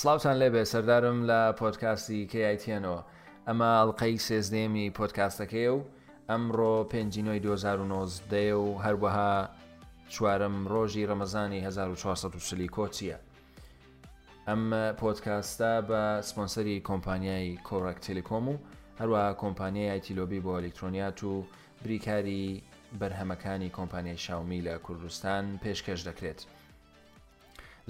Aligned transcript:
سلااوان 0.00 0.36
لێبێ 0.42 0.64
سەردارم 0.72 1.18
لە 1.30 1.40
پۆتکاستی 1.60 2.20
کیتیەنەوە 2.32 3.00
ئەمە 3.48 3.70
ئەڵلقەی 3.78 4.18
سێزدێمی 4.28 4.92
پۆتکاستەکەی 4.98 5.68
و 5.74 5.78
ئەمڕۆ 6.30 6.74
پێنجینۆی 6.92 7.40
2009 7.40 8.54
و 8.54 8.78
هەروەها 8.84 9.48
چوارم 10.14 10.56
ڕۆژی 10.72 11.08
ڕەمەزانی 11.10 11.60
1440 11.64 12.68
کۆچیە 12.76 13.18
ئەم 14.48 14.62
پۆتکاستە 15.00 15.72
بە 15.88 16.00
سپۆنسەری 16.28 16.82
کۆمپانیای 16.88 17.58
کۆڕک 17.68 17.98
تەلکۆم 18.06 18.44
و 18.48 18.56
هەروە 19.00 19.24
کۆمپانیای 19.42 20.00
تیلۆبی 20.06 20.40
بۆ 20.44 20.52
ئەلکترۆنیات 20.58 21.24
و 21.24 21.32
بریکاری 21.84 22.62
بەرهەمەکانی 23.00 23.70
کۆمپانیای 23.76 24.16
شاومی 24.24 24.62
لە 24.66 24.74
کوردستان 24.86 25.44
پێشکەش 25.62 26.00
دەکرێت 26.08 26.40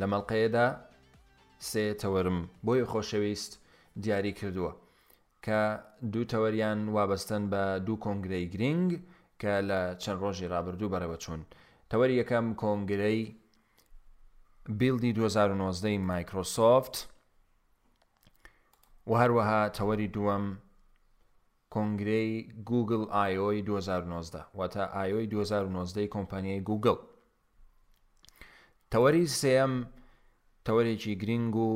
لە 0.01 0.07
مەڵقەیەدا 0.13 0.69
سێ 1.71 1.85
تەوەرم 2.01 2.39
بۆیە 2.67 2.87
خۆشەویست 2.93 3.53
دیاری 4.03 4.33
کردووە 4.39 4.73
کە 5.45 5.61
دوو 6.13 6.25
تەوەریان 6.33 6.81
وابستن 6.97 7.43
بە 7.53 7.63
دوو 7.87 7.97
کۆنگرەی 8.05 8.47
گرنگ 8.55 8.91
کە 9.41 9.55
لە 9.71 9.81
چەند 10.03 10.19
ڕۆژی 10.23 10.51
رابرردوو 10.55 10.93
بەرەوە 10.93 11.17
چوون 11.23 11.43
تەوەری 11.91 12.19
یەکەم 12.23 12.47
کۆنگرەی 12.63 13.21
بیلدی 14.79 15.13
2009 15.13 15.99
مایکرۆسۆفت 16.11 16.95
و 19.09 19.13
هەروەها 19.23 19.63
تەوەری 19.79 20.09
دووەم 20.15 20.45
کۆنگرەی 21.75 22.31
گوگل 22.71 23.03
آیۆی 23.25 23.63
2009 23.63 24.45
واتە 24.59 24.83
ئایۆی 24.97 25.27
2009 25.27 26.07
کۆمپانیای 26.13 26.61
گوگل 26.69 26.97
تەوەری 28.93 29.25
سم 29.41 29.73
تەوەرێکی 30.69 31.15
گرنگ 31.23 31.55
و 31.67 31.71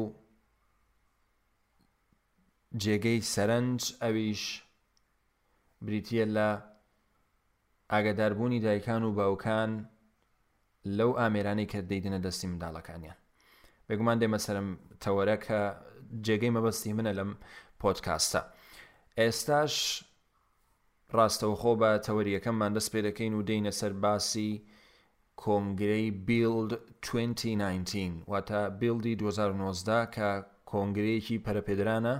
جێگەی 2.83 3.19
سەرنج 3.35 3.81
ئەویش 4.03 4.43
بریتە 5.87 6.25
لە 6.37 6.49
ئاگاداربوونی 7.93 8.61
دایکان 8.65 9.03
و 9.05 9.11
باوکان 9.19 9.71
لەو 10.97 11.11
ئامێرانی 11.21 11.67
کە 11.73 11.79
دەیدنە 11.91 12.19
دەستی 12.27 12.47
منداڵەکانیان 12.51 13.19
بێگومان 13.89 14.19
دێمە 14.21 14.39
سەرم 14.47 14.69
تەوەرە 15.03 15.37
کە 15.47 15.61
جێگەی 16.27 16.55
مەبەستی 16.57 16.93
منە 16.97 17.13
لەم 17.19 17.31
پۆتکاستە 17.81 18.41
ئێستاش 19.19 19.75
ڕاستەوخۆ 21.17 21.73
بە 21.81 21.91
تەوەریەکەممان 22.07 22.73
دەست 22.77 22.91
پێ 22.93 23.01
دەکەین 23.07 23.33
و 23.35 23.43
دەینە 23.49 23.73
سەر 23.81 23.93
باسی 24.03 24.53
کۆنگرەی 25.37 26.11
بیلد 26.11 26.79
2019 27.03 28.11
واتە 28.29 28.71
بیلدی 28.81 29.17
2019 29.17 30.09
کە 30.15 30.31
کۆنگرەیەکی 30.71 31.39
پەرەپێدرانە 31.45 32.17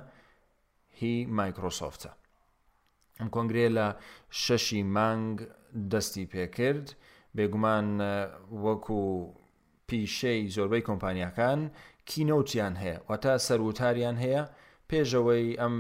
هی 1.01 1.15
مایکرۆسۆفتە 1.37 2.11
ئەم 3.21 3.29
کۆنگرێ 3.35 3.67
لە 3.79 3.89
شەشی 4.43 4.83
مانگ 4.97 5.37
دەستی 5.93 6.27
پێکرد 6.33 6.87
بێگومان 7.37 7.87
وەکو 8.65 9.01
پیشەی 9.89 10.49
زۆربەی 10.57 10.87
کۆمپانیەکان 10.89 11.61
کینەوتیان 12.09 12.75
هەیە 12.83 12.97
وەتا 13.09 13.33
سەروتاریان 13.47 14.17
هەیە 14.25 14.43
پێشەوەی 14.91 15.47
ئەم 15.61 15.77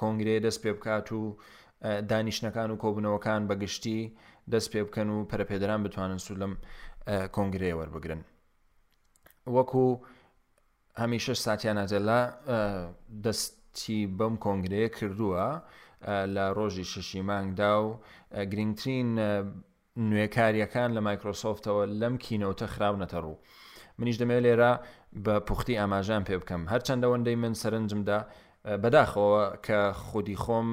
کۆنگرێ 0.00 0.36
دەست 0.44 0.60
پێ 0.64 0.72
بکات 0.76 1.06
و 1.18 1.22
دانیشتەکان 2.10 2.70
و 2.70 2.76
کۆبنەوەکان 2.82 3.42
بەگشتی 3.48 4.00
دەست 4.52 4.68
پێ 4.72 4.80
بکەن 4.86 5.08
و 5.14 5.24
پەرەپێدەران 5.30 5.80
بتوانن 5.86 6.20
سو 6.26 6.32
لەم 6.42 6.52
کۆنگرەیە 7.34 7.74
وەربگرن 7.80 8.22
وەکو 9.56 9.86
هەمیشە 11.02 11.32
ساتیان 11.46 11.78
ئەجللا 11.82 12.20
دەستی 13.24 14.00
بەم 14.18 14.34
کۆنگرەیە 14.44 14.88
کردووە 14.96 15.44
لە 16.34 16.44
ڕۆژی 16.56 16.84
ششی 16.92 17.22
مانگدا 17.28 17.72
و 17.82 17.88
گرنگترین 18.52 19.08
نوێکاریەکان 20.10 20.90
لە 20.96 21.00
مایکرۆسۆفتەوە 21.08 21.84
لەم 22.00 22.14
کینەوتە 22.24 22.66
خراونەتە 22.74 23.18
ڕوو 23.24 23.36
منیش 23.98 24.16
دەمەوێت 24.20 24.42
لێرە 24.46 24.72
بە 25.24 25.34
پوختی 25.48 25.74
ئاماژان 25.80 26.22
پێ 26.28 26.36
بکەم 26.40 26.62
هەرچەندەوەندەی 26.72 27.36
من 27.42 27.54
سەرنجمدا 27.62 28.18
بەداخەوە 28.82 29.40
کە 29.66 29.78
خودی 30.04 30.36
خۆم 30.42 30.68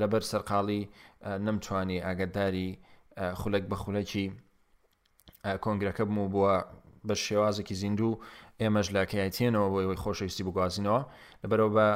لەبەر 0.00 0.22
سەرقاڵی 0.30 0.82
نەمتوانی 1.46 1.98
ئاگداری 2.06 2.70
خولەک 3.40 3.64
بە 3.70 3.76
خولەکی 3.82 4.26
کۆنگرەکە 5.64 6.04
بوو 6.12 6.28
بووە 6.34 6.54
بە 7.08 7.14
شێوازێکی 7.24 7.74
زیندوو 7.82 8.20
ئێمەش 8.62 8.86
لاکەیتێنەوە 8.96 9.68
بۆ 9.72 9.78
ئەوەی 9.84 10.00
خۆشەویستی 10.04 10.44
بگوازینەوە 10.48 11.00
لەبەرەوە 11.42 11.72
بە 11.76 11.88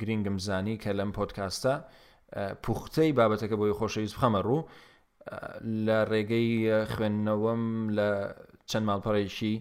گرنگم 0.00 0.36
زانی 0.46 0.76
کە 0.82 0.90
لەم 0.98 1.10
پۆتکاستە 1.18 1.74
پوختەی 2.64 3.10
بابەتەکە 3.18 3.56
بۆی 3.60 3.76
خۆشەویست 3.78 4.14
بخەمە 4.16 4.40
ڕوو 4.46 4.60
لە 5.86 5.98
ڕێگەی 6.10 6.50
خوێندنەوەم 6.92 7.62
لە 7.96 8.08
چەند 8.70 8.84
ماڵپەڕێکی 8.88 9.54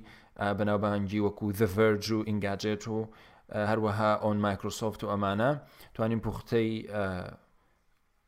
بەناوبانگی 0.57 1.19
وەکو 1.25 1.45
دڤەرج 1.59 2.05
و 2.15 2.19
ئینگاجێت 2.29 2.83
و 2.87 2.97
هەروەها 3.69 4.11
ئۆن 4.23 4.37
مایکرۆسۆفت 4.45 5.01
و 5.03 5.09
ئەمانە 5.11 5.51
توانین 5.93 6.19
پوختەی 6.25 6.69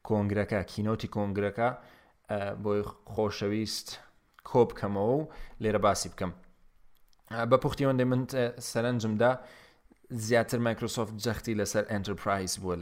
کۆنگرەکە 0.07 0.59
کینۆتی 0.71 1.09
کۆنگرەکە 1.15 1.69
بۆی 2.63 2.81
خۆشەویست 3.15 3.87
کۆ 4.49 4.61
بکەمەوە 4.69 5.15
و 5.19 5.29
لێرە 5.63 5.79
باسی 5.85 6.09
بکەم 6.13 6.31
بە 7.49 7.57
پوختیەوەندەی 7.63 8.07
من 8.11 8.21
سەرنجمدا 8.69 9.31
زیاتر 10.27 10.59
مایکرۆسۆفت 10.67 11.13
جەختی 11.23 11.53
لەسەر 11.59 11.83
ئەترپرایز 11.93 12.53
بووە 12.61 12.75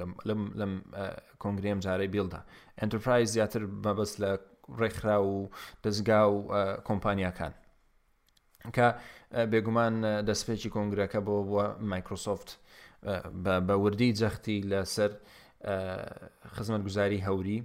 لەم 0.60 0.72
کۆنگریم 1.44 1.80
جارەی 1.86 2.10
بیلدا 2.16 2.40
ئەترپرایز 2.82 3.30
زیاتر 3.36 3.62
مەبەست 3.86 4.16
لە 4.24 4.32
ڕێکخرا 4.80 5.18
و 5.24 5.50
دەستگا 5.84 6.22
و 6.31 6.40
کۆمپانیاکان 6.88 7.54
کە 8.76 8.88
بێگومان 9.52 9.94
دەستپێکی 10.28 10.70
کۆنگرەکە 10.76 11.20
بۆ 11.28 11.36
بووە 11.48 11.66
مایکرۆسۆفت 11.92 12.50
بە 13.66 13.74
وردی 13.84 14.12
جەختی 14.20 14.58
لەسەر 14.72 15.12
خزمەت 16.56 16.81
گوزاری 16.88 17.20
هەوری 17.28 17.60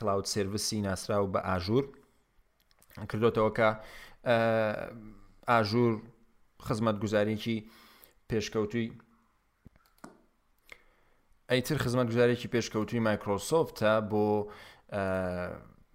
کلااود 0.00 0.24
سرویسی 0.30 0.78
ناسرا 0.80 1.24
و 1.26 1.32
بە 1.32 1.40
ئاژور 1.44 1.84
کردوتەوە 3.10 3.50
کە 3.58 3.68
ئاژور 5.48 5.92
خزمەت 6.66 6.96
گوزارێکی 7.02 7.56
پێشکەوتوی 8.30 8.90
ئەیتر 11.50 11.78
خزمەت 11.84 12.06
گوزارێکی 12.10 12.48
پێشکەوتوی 12.54 13.00
مایکرۆسۆفتە 13.08 13.92
بۆ 14.10 14.26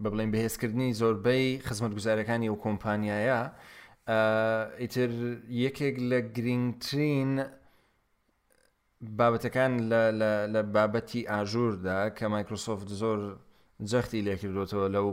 بە 0.02 0.10
بڵێن 0.12 0.30
بەهێزکردنی 0.34 0.90
زۆربەی 1.02 1.48
خزمەت 1.68 1.94
گوزارەکانی 1.98 2.50
ئەو 2.50 2.58
کۆمپانیایە 2.66 3.42
ئیتر 4.82 5.10
یەکێک 5.66 5.96
لە 6.10 6.20
گرنگترین 6.36 7.32
بابەتەکان 9.20 9.74
لە 10.54 10.62
بابەتی 10.76 11.28
ئاژووردا 11.30 12.00
کە 12.18 12.24
مایکرۆسۆفت 12.34 12.88
زۆر 13.02 13.20
جەختی 13.92 14.24
لێکردوێتەوە 14.28 14.88
لەو 14.96 15.08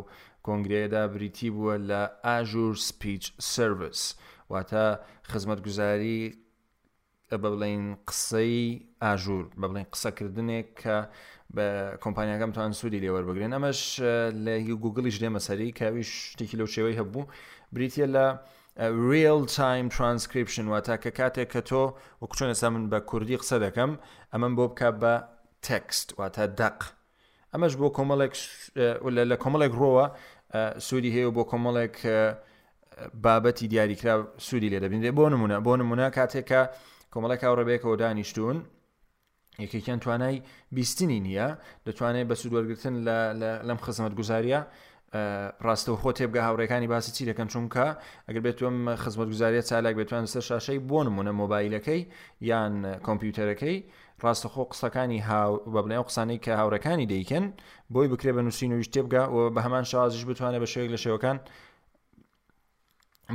کۆنگرەیەدا 0.47 1.03
بریتی 1.15 1.51
بووە 1.55 1.75
لە 1.91 2.03
ئاژور 2.27 2.75
سپیچ 2.89 3.25
سرویس 3.53 4.01
واتە 4.53 4.85
خزمەتگوزاری 5.31 6.21
بە 7.31 7.37
بڵین 7.43 7.85
قسەی 8.09 8.59
ئاژور 9.03 9.45
بە 9.61 9.67
بڵین 9.71 9.87
قسەکردنێک 9.93 10.69
کە 10.83 10.99
بە 11.57 11.67
کۆمپانیەکەمتان 12.05 12.71
سوودی 12.79 13.01
لێوەربگرێن 13.05 13.53
ئەمەش 13.57 13.81
لە 14.45 14.55
هی 14.65 14.75
گوگڵیش 14.83 15.17
دێمەسەری 15.23 15.75
کاوی 15.79 16.05
شتێکی 16.25 16.57
لەو 16.61 16.69
شێوەی 16.75 16.99
هەبوو 17.01 17.23
بریتە 17.75 18.07
لە 18.17 18.27
real 19.11 19.43
time 19.61 19.87
transcription 19.97 20.67
واتە 20.73 20.97
کە 21.03 21.11
کاتێک 21.19 21.49
کە 21.55 21.63
تۆ 21.71 21.85
وەکوچۆنە 22.23 22.55
سا 22.61 22.69
من 22.75 22.85
بە 22.93 22.99
کوردی 23.11 23.37
قسە 23.43 23.57
دەکەم 23.67 23.91
ئەمەم 24.33 24.53
بۆ 24.59 24.65
بکە 24.71 24.91
بە 25.01 25.15
تەکست 25.69 26.09
واتە 26.19 26.45
دەق 26.61 26.81
ئەمەش 27.55 27.73
بۆ 27.81 27.89
کۆمەڵێک 27.97 28.35
لە 29.31 29.37
کۆمەڵێک 29.43 29.73
ڕۆوە 29.81 30.07
سوودی 30.89 31.11
هەیە 31.17 31.31
بۆ 31.37 31.43
کۆمەڵێک 31.51 31.97
بابەتی 33.25 33.67
دیاریکرا 33.73 34.15
سوودی 34.47 34.69
لێ 34.73 34.79
دەبینێ 34.85 35.11
بۆ 35.19 35.25
نمونە 35.35 35.57
بۆ 35.67 35.73
نمونە 35.81 36.07
کاتێکە 36.19 36.63
کۆمەڵێک 37.13 37.41
هاوڕێبێکەوە 37.47 37.95
دانیشتون 38.03 38.57
یەکێکیان 39.65 39.99
توانای 40.05 40.37
بیستنی 40.77 41.19
نییە 41.27 41.49
دەتوانێت 41.87 42.27
بە 42.31 42.35
سوودوەرگتن 42.43 42.95
لەم 43.69 43.79
خزمەت 43.85 44.13
گوزاریە 44.19 44.61
ڕاستە 45.67 45.91
خۆ 46.03 46.11
تێبگە 46.19 46.41
هاوڕێکانی 46.47 46.89
باسی 46.93 47.11
چی 47.17 47.23
دەکەن 47.31 47.49
چونکە 47.53 47.87
ئەگەر 48.29 48.43
بێتم 48.47 48.77
خزمەت 49.03 49.29
گوزاریە 49.33 49.63
چالاک 49.69 49.95
بێتوان 50.01 50.25
سەر 50.33 50.45
شاشەی 50.51 50.79
بۆ 50.91 50.99
نمونە 51.07 51.33
مۆبایلەکەی 51.41 52.01
یان 52.51 52.73
کۆمپیوتەرەکەی 53.07 53.77
ڕاستەخۆ 54.25 54.65
قسەکانی 54.71 55.21
بە 55.75 55.81
بنێ 55.85 55.99
قسانی 56.09 56.39
کە 56.45 56.53
هاورەکانی 56.61 57.07
دەیکەن 57.13 57.45
بۆی 57.95 58.09
بکرێ 58.13 58.31
بە 58.37 58.43
نووسین 58.47 58.73
و 58.73 58.83
شتێبگە 58.87 59.23
و 59.35 59.39
بە 59.55 59.61
هەمان 59.67 59.85
شازش 59.91 60.25
بتوانێت 60.29 60.63
بە 60.65 60.69
شوێک 60.73 60.91
لە 60.95 60.99
شێوەکان 61.05 61.37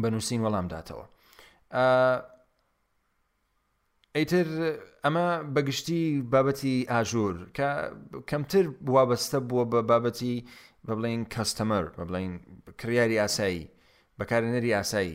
بە 0.01 0.07
نووسین 0.13 0.41
وەڵام 0.45 0.67
داتەوە. 0.73 1.05
ئەیتر 4.15 4.47
ئەمە 5.03 5.27
بەگشتی 5.55 6.03
بابەتی 6.33 6.75
ئاژور 6.91 7.35
کە 7.57 7.69
کەمتر 8.29 8.65
وابەستە 8.95 9.39
بووە 9.49 9.65
بە 9.71 9.81
بابەتی 9.91 10.35
بە 10.88 10.91
بڵین 10.97 11.21
کەستەمەر 11.33 11.85
بە 11.97 12.03
بڵین 12.07 12.33
کریاری 12.79 13.17
ئاسایی 13.23 13.63
بەکارێنەری 14.19 14.71
ئاسایی 14.79 15.13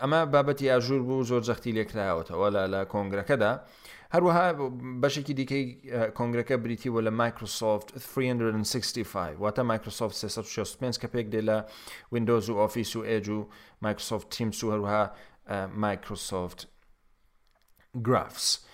ئەمە 0.00 0.20
بابەتی 0.32 0.70
ئاژور 0.70 1.02
بوو 1.08 1.24
زۆر 1.30 1.42
جەختی 1.48 1.76
لێکراوەتەوە 1.76 2.48
لە 2.56 2.62
لە 2.74 2.80
کۆنگرەکەدا 2.92 3.52
هەروەها 4.14 4.46
بەشێکی 5.02 5.34
دیکەی 5.40 5.64
کۆنگرەکە 6.18 6.56
بریتی 6.64 6.88
وە 6.94 7.00
لە 7.06 7.10
مایکروسفت 7.22 7.88
365 7.98 9.36
واتە 9.42 9.62
مایکروسفت 9.70 10.14
365 10.16 11.00
کە 11.02 11.08
پێک 11.14 11.26
دێ 11.32 11.40
لە 11.48 11.58
وینندۆز 12.12 12.48
و 12.50 12.56
ئۆفیس 12.60 12.96
و 12.96 13.04
ئێج 13.08 13.28
و 13.28 13.46
مایکروسفت 13.82 14.28
تیمس 14.30 14.64
و 14.64 14.70
هەروها 14.72 15.04
مایکروسفت 15.82 16.68
گرافس 18.06 18.64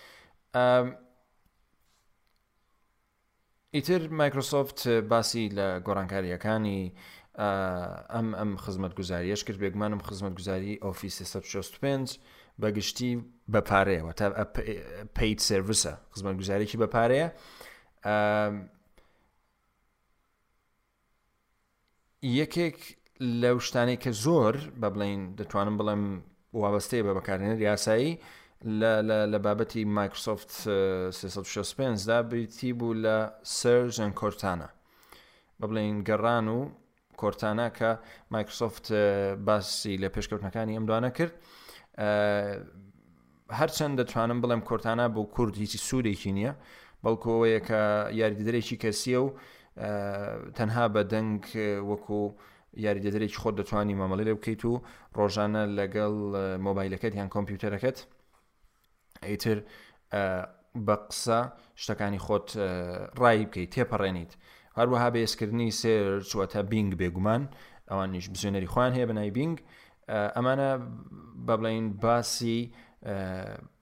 ئیتر 3.74 4.08
مایکروسفت 4.08 4.88
باسی 4.88 5.48
لە 5.50 5.82
گۆڕانکاریەکانی 5.86 6.92
ئەم 7.38 8.28
ئەم 8.38 8.50
خزمەت 8.64 8.92
گوزاریش 9.00 9.44
کرد 9.46 9.58
بێگومانم 9.64 10.00
خزمەت 10.08 10.34
گوزاری 10.38 10.72
ئۆفیسی 10.84 11.24
5 11.82 12.18
بەگشتی 12.62 13.12
بە 13.52 13.60
پارەیەوە 13.70 14.12
تا 14.16 14.44
پیت 15.16 15.40
سرویسە 15.40 15.92
خزمەت 16.14 16.36
گوزارێکی 16.40 16.76
بە 16.82 16.86
پارەیە 16.96 17.28
یەکێک 22.38 22.78
لەو 23.42 23.56
شتانێک 23.66 24.00
کە 24.04 24.10
زۆر 24.24 24.54
بە 24.80 24.88
بڵین 24.94 25.22
دەتوانم 25.38 25.76
بڵێم 25.80 26.04
وابەستەیە 26.60 27.02
بە 27.06 27.12
بەکارێنێت 27.18 27.60
یاسایی 27.68 28.12
لە 29.32 29.38
بابەتی 29.44 29.82
مایکرسفت 29.98 30.50
5دا 31.72 32.18
بریتی 32.30 32.72
بوو 32.78 32.94
لە 33.04 33.16
سرژەن 33.58 34.12
کۆرتانە 34.20 34.68
بە 35.60 35.64
بڵین 35.70 35.96
گەڕان 36.08 36.46
و 36.56 36.58
کۆرتانە 37.22 37.68
کە 37.78 37.90
مایکرسۆفت 38.34 38.86
باسی 39.46 39.94
لە 40.02 40.08
پێشکەوتنەکانی 40.14 40.76
ئەمدوانە 40.76 41.10
کرد 41.18 41.34
هەرچەند 43.58 43.94
دەتوانم 44.00 44.38
بڵێم 44.42 44.62
کۆرتانە 44.68 45.06
بۆ 45.14 45.22
کورد 45.34 45.54
هیچی 45.62 45.78
سوودێکی 45.86 46.32
نییە 46.38 46.52
بەڵکۆەیە 47.04 47.60
کە 47.68 47.80
یاریدرێکی 48.20 48.76
کەسیە 48.82 49.20
و 49.24 49.28
تەنها 50.56 50.84
بە 50.94 51.02
دەنگ 51.12 51.42
وەکو 51.90 52.18
یاریدەدرێکی 52.84 53.38
خۆت 53.42 53.54
دەتوانانی 53.60 53.94
مامەڵی 54.00 54.24
لێ 54.28 54.34
بکەیت 54.38 54.62
و 54.70 54.74
ڕۆژانە 55.18 55.62
لەگەڵ 55.78 56.14
مۆبایلەکەت 56.66 57.12
یان 57.20 57.28
کۆمپیوتەرەکەت 57.34 57.98
ئیتر 59.28 59.58
بە 60.86 60.96
قسە 61.10 61.38
شتەکانی 61.82 62.20
خۆت 62.26 62.48
ڕای 63.20 63.38
بکەیت 63.46 63.70
تێپەڕێنیت 63.74 64.32
هەروەها 64.78 65.08
بێسکردنی 65.14 65.70
سێر 65.80 66.08
چوەتە 66.30 66.60
بینگ 66.72 66.92
بێگومان 67.00 67.42
ئەوان 67.90 68.10
نیش 68.14 68.26
بزیێنەری 68.32 68.68
خوان 68.72 68.92
هەیە 68.96 69.06
بەنای 69.10 69.30
بینگ 69.38 69.56
ئەمانە 70.36 70.70
بە 71.46 71.54
بڵین 71.60 71.86
باسی 72.04 72.60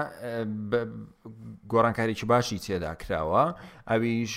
گۆڕانکاریی 1.73 2.25
باشی 2.33 2.59
تێدا 2.67 2.93
کراوە 3.03 3.45
ئەویش 3.91 4.35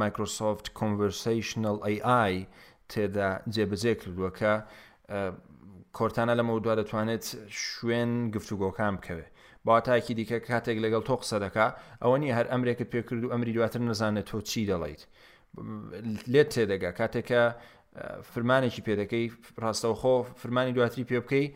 مایکرۆسۆفت 0.00 0.66
کۆنڤرسیشنل 0.80 1.78
AI 1.92 2.34
تێدا 2.90 3.30
جێبەجێ 3.54 3.92
کردووە 4.00 4.30
کە 4.38 4.52
کۆرتانە 5.98 6.32
لەمە 6.38 6.52
دووە 6.64 6.74
دەتوانێت 6.80 7.24
شوێن 7.66 8.10
گفتوگۆکان 8.34 8.92
بکەوێت 8.98 9.30
باتایکی 9.64 10.14
دیکە 10.14 10.46
کاتێک 10.50 10.76
لەگەڵ 10.84 11.02
تۆ 11.08 11.16
قسە 11.22 11.36
دەکا 11.44 11.66
ئەوە 12.02 12.16
نیە 12.22 12.32
هەر 12.38 12.46
ئەمرێکت 12.52 12.88
پێکرد 12.94 13.20
و 13.24 13.32
ئەمری 13.32 13.52
دواتر 13.56 13.80
نەزانێت 13.88 14.26
تۆ 14.30 14.38
چی 14.48 14.62
دەڵیت 14.70 15.02
لێت 16.32 16.48
تێدەگا 16.54 16.90
کاتێکە 17.00 17.42
فرمانێکی 18.32 18.82
پێدەکەی 18.86 19.26
ڕاستەوخۆ 19.62 20.16
فرمانی 20.40 20.72
دواتری 20.76 21.04
پێ 21.10 21.18
بکەی 21.24 21.46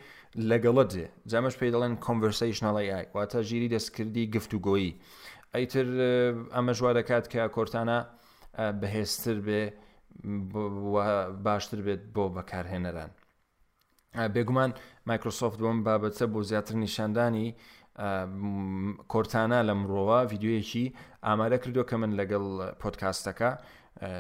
لەگەڵت 0.51 0.89
دێ 0.97 1.07
جامەش 1.33 1.55
پێی 1.61 1.71
دەڵێن 1.75 1.95
کۆنڤرسیشنەڵی 2.07 2.87
ئای 2.95 3.05
واتە 3.17 3.39
ژیری 3.49 3.69
دەستکردی 3.75 4.31
گفتوگۆیی 4.35 4.91
ئەیتر 5.55 5.87
ئەمە 6.55 6.73
ژوا 6.79 6.93
دەکات 6.99 7.25
کە 7.33 7.43
کۆرتانە 7.57 7.99
بەهێزتر 8.81 9.37
بێ 9.47 9.63
باشتر 11.47 11.79
بێت 11.87 12.03
بۆ 12.15 12.25
بەکارهێنەران 12.37 13.11
بێگومان 14.35 14.71
مایکرۆسۆفت 15.09 15.59
بۆم 15.63 15.79
بابەتە 15.87 16.25
بۆ 16.33 16.41
زیاتر 16.51 16.75
نیشاندانی 16.85 17.49
کۆرتانە 19.13 19.59
لە 19.69 19.75
مرۆوە 19.83 20.19
یددیوەیەکی 20.27 20.85
ئامارە 21.27 21.59
کردو 21.65 21.83
کە 21.89 21.95
من 22.03 22.11
لەگەڵ 22.21 22.45
پۆتکاستەکە 22.81 23.51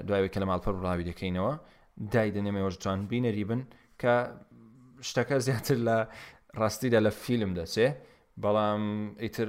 دوایوێک 0.07 0.31
کە 0.35 0.41
لە 0.43 0.47
ماڵپەر 0.51 0.75
ڕاوی 0.85 1.05
دەکەینەوە 1.11 1.53
دایدنێمەوەژتوان 2.13 3.01
بینەری 3.11 3.45
بن 3.51 3.63
کە 4.03 4.15
شتەکە 5.09 5.37
زیاتر 5.47 5.77
لە 5.89 5.99
ڕاستیدا 6.61 7.01
لە 7.07 7.11
فیلم 7.25 7.51
دەچێ 7.59 7.89
بەڵام 8.43 8.83
ئیتر 9.23 9.49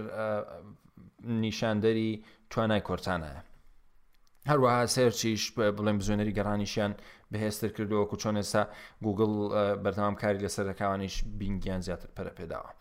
نیشاندەری 1.43 2.09
توانای 2.51 2.81
کۆرتانە 2.87 3.29
هەروەها 4.51 4.81
سێرچیش 4.95 5.43
بڵێم 5.77 5.97
بزۆنەری 6.01 6.33
گەڕانیشیان 6.37 6.93
بەهێستر 7.31 7.69
کردووە 7.75 8.01
و 8.13 8.15
چۆن 8.21 8.35
ئێستا 8.41 8.63
گوگل 9.05 9.31
بەردەوام 9.83 10.15
کاری 10.21 10.39
لەسەرەکانیش 10.45 11.15
بینگیان 11.39 11.81
زیاتر 11.87 12.09
پەرە 12.17 12.31
پێداوە. 12.39 12.71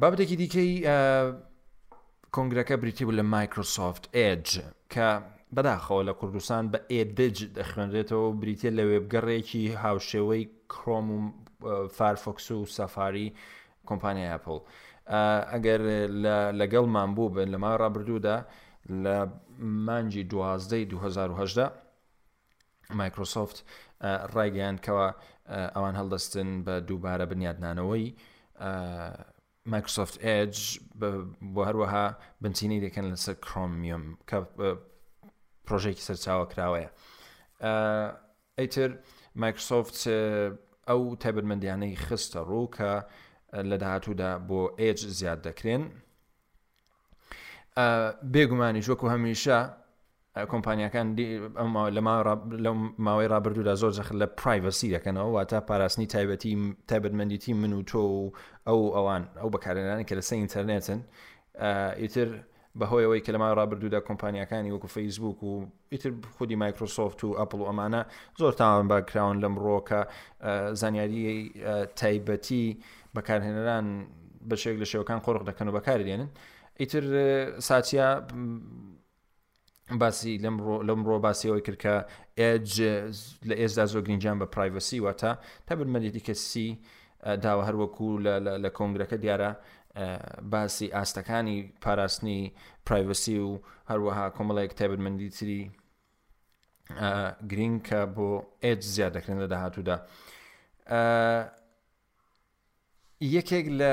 بابەتێکی 0.00 0.36
دیکەی 0.42 0.70
کۆنگرەکە 2.36 2.72
بریتی 2.80 3.04
بوو 3.04 3.16
لە 3.18 3.24
مایکرۆسۆفت 3.34 4.04
ئێج 4.16 4.46
کە 4.92 5.08
بەداخەوە 5.56 6.02
لە 6.08 6.12
کوردستان 6.20 6.64
بە 6.72 6.78
ئێدج 6.92 7.38
دەخوێنرێتەوە 7.56 8.28
بریتە 8.42 8.70
لە 8.78 8.82
وێبگەڕێکی 8.90 9.64
هاوشێوەی 9.82 10.42
کۆم 10.74 11.08
و 11.18 11.88
فارفۆکس 11.96 12.46
و 12.50 12.60
سەفاری 12.76 13.28
کۆمپانیای 13.88 14.30
ئاپل 14.34 14.58
ئەگەر 15.52 15.80
لەگەڵمان 16.60 17.10
بوو 17.16 17.28
بن 17.34 17.48
لە 17.54 17.58
ما 17.62 17.72
ڕابردوودا 17.82 18.38
لە 19.04 19.16
مانجی 19.86 20.24
دوازدەی 20.30 20.84
2010 20.84 21.70
مایکرۆسۆفت 22.98 23.56
ڕایگەیان 24.34 24.76
کەوە 24.84 25.08
ئەوان 25.74 25.94
هەڵدەستن 26.00 26.48
بە 26.66 26.74
دووبارە 26.88 27.26
بنیادنانەوەی 27.32 28.06
مایکروسفت 29.70 30.18
ئج 30.24 30.54
بۆ 31.54 31.60
هەروەها 31.68 32.04
بنچینی 32.42 32.78
دەکەن 32.86 33.06
لەسەر 33.12 33.34
کرۆمیۆم 33.46 34.04
کە 34.28 34.38
پرۆژێکی 35.66 36.02
سەرچاوە 36.08 36.46
کراوەیە 36.52 36.90
ئەیتر 38.58 38.90
مایکروسفت 39.42 39.96
ئەو 40.88 41.00
تایبەتمەندیانەی 41.22 41.94
خستە 42.04 42.40
ڕوو 42.50 42.68
کە 42.76 42.92
لە 43.70 43.76
داهاتوودا 43.82 44.30
بۆ 44.48 44.60
ئێج 44.80 44.98
زیاد 45.18 45.38
دەکرێن 45.48 45.82
بێگومانی 48.32 48.84
ژوەکو 48.86 49.06
هەمیشە 49.14 49.58
کۆمپانیەکان 50.50 51.16
لە 51.96 52.02
ماوەی 53.06 53.28
رابرردوودا 53.32 53.74
زۆر 53.82 53.92
زەخ 53.98 54.08
لە 54.20 54.26
پرایڤسی 54.40 54.88
دەکەنەوە 54.96 55.30
واتە 55.36 55.60
پاراستنی 55.68 56.06
تایبەتی 56.14 56.74
تایبەتمەندیتی 56.88 57.52
من 57.52 57.72
و 57.72 57.82
تۆ 57.90 57.94
و 58.00 58.32
ئەو 58.68 58.78
ئەوان 58.96 59.22
ئەو 59.40 59.48
بەکارێنانی 59.54 60.04
کە 60.08 60.14
لەسەر 60.18 60.36
ئینتەرنێتن 60.42 61.00
ئیتر 62.02 62.28
بەهۆیەوەی 62.78 63.20
کە 63.26 63.30
لەما 63.34 63.52
رابرردوودا 63.54 64.00
کۆمپانیەکانی 64.08 64.70
وەکو 64.74 64.88
فەیسبوک 64.96 65.38
و 65.42 65.52
ئیتر 65.92 66.12
خودی 66.38 66.56
مایکرۆسۆفت 66.62 67.20
و 67.24 67.28
ئەپل 67.40 67.58
و 67.62 67.66
ئەمانە 67.70 68.00
زۆر 68.40 68.52
تاوان 68.60 68.88
باکراون 68.88 69.36
لەم 69.44 69.54
ڕۆکە 69.66 70.00
زانیاری 70.80 71.24
تایبەتی 72.00 72.62
بەکارهێنەران 73.16 73.86
بەشێک 74.50 74.76
لە 74.82 74.86
شێوەکان 74.90 75.20
قۆڕق 75.26 75.42
دەکەن 75.50 75.66
و 75.68 75.72
بەکاردێنن 75.76 76.28
ئیتر 76.80 77.04
ساتیا 77.60 78.08
باسی 79.94 80.38
لەمڕۆ 80.42 81.18
باسیەوەی 81.24 81.62
کردکە 81.66 81.94
ئەج 82.38 82.68
لە 83.48 83.54
ئێستا 83.60 83.84
زۆر 83.90 84.00
گرنجان 84.06 84.36
بە 84.40 84.46
پرایڤسی 84.54 84.98
واتە 85.06 85.32
تا 85.66 85.72
برمەدیدی 85.78 86.20
کە 86.26 86.32
سی 86.32 86.78
داوە 87.42 87.62
هەروەکو 87.68 88.06
لە 88.64 88.70
کۆنگرەکە 88.78 89.16
دیارە 89.24 89.50
باسی 90.52 90.86
ئاستەکانی 90.96 91.58
پاراستنی 91.82 92.40
پرایڤسی 92.86 93.36
و 93.48 93.60
هەروەها 93.90 94.24
کۆمەڵەیەک 94.36 94.72
تابرمەندی 94.80 95.30
تری 95.36 95.70
گرین 97.50 97.74
کە 97.88 98.00
بۆ 98.16 98.30
ئێج 98.64 98.80
زیاد 98.94 99.12
دەکرێن 99.16 99.38
لە 99.42 99.46
داهاتوودا 99.52 99.96
یەکێک 103.38 103.66
لە 103.80 103.92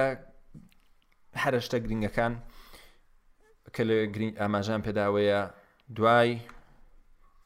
هەرشتە 1.44 1.78
گرنگەکان 1.86 2.34
کە 3.76 3.82
لە 3.88 3.94
ئاماژان 4.42 4.82
پێداوەیە 4.86 5.42
دوای 5.96 6.40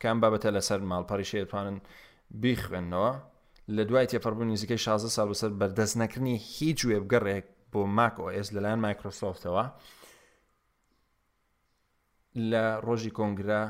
کام 0.01 0.17
بابەتە 0.21 0.49
لەسەر 0.55 0.79
ماڵپەریش 0.91 1.31
دەتوانن 1.43 1.77
بیخوێنەوە 2.43 3.09
لە 3.75 3.83
دوای 3.89 4.07
تێپەربوون 4.07 4.47
نزیکەی 4.53 4.77
16 4.77 5.09
سال 5.09 5.31
بەسەر 5.33 5.51
بەردەست 5.59 5.95
نەکردنی 6.01 6.37
هیچ 6.57 6.79
وێبگەڕێک 6.87 7.45
بۆ 7.71 7.81
ماکۆئس 7.97 8.47
لەلایەن 8.55 8.79
مایکرۆسۆفتەوە 8.85 9.65
لە 12.51 12.63
ڕۆژی 12.85 13.11
کۆنگرا 13.17 13.63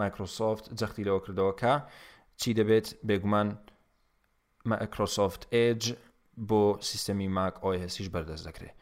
مایکرۆسۆفت 0.00 0.64
جەختی 0.78 1.04
لەوە 1.08 1.20
کردەوە 1.24 1.52
کە 1.60 1.74
چی 2.40 2.50
دەبێت 2.58 2.86
بێگومان 3.08 3.48
مایکرۆسۆفت 4.70 5.42
ئێج 5.56 5.82
بۆ 6.48 6.62
سیستەمی 6.88 7.28
ماک 7.36 7.54
ئۆهسیش 7.64 8.08
بەردەست 8.14 8.44
دەکرێت 8.48 8.74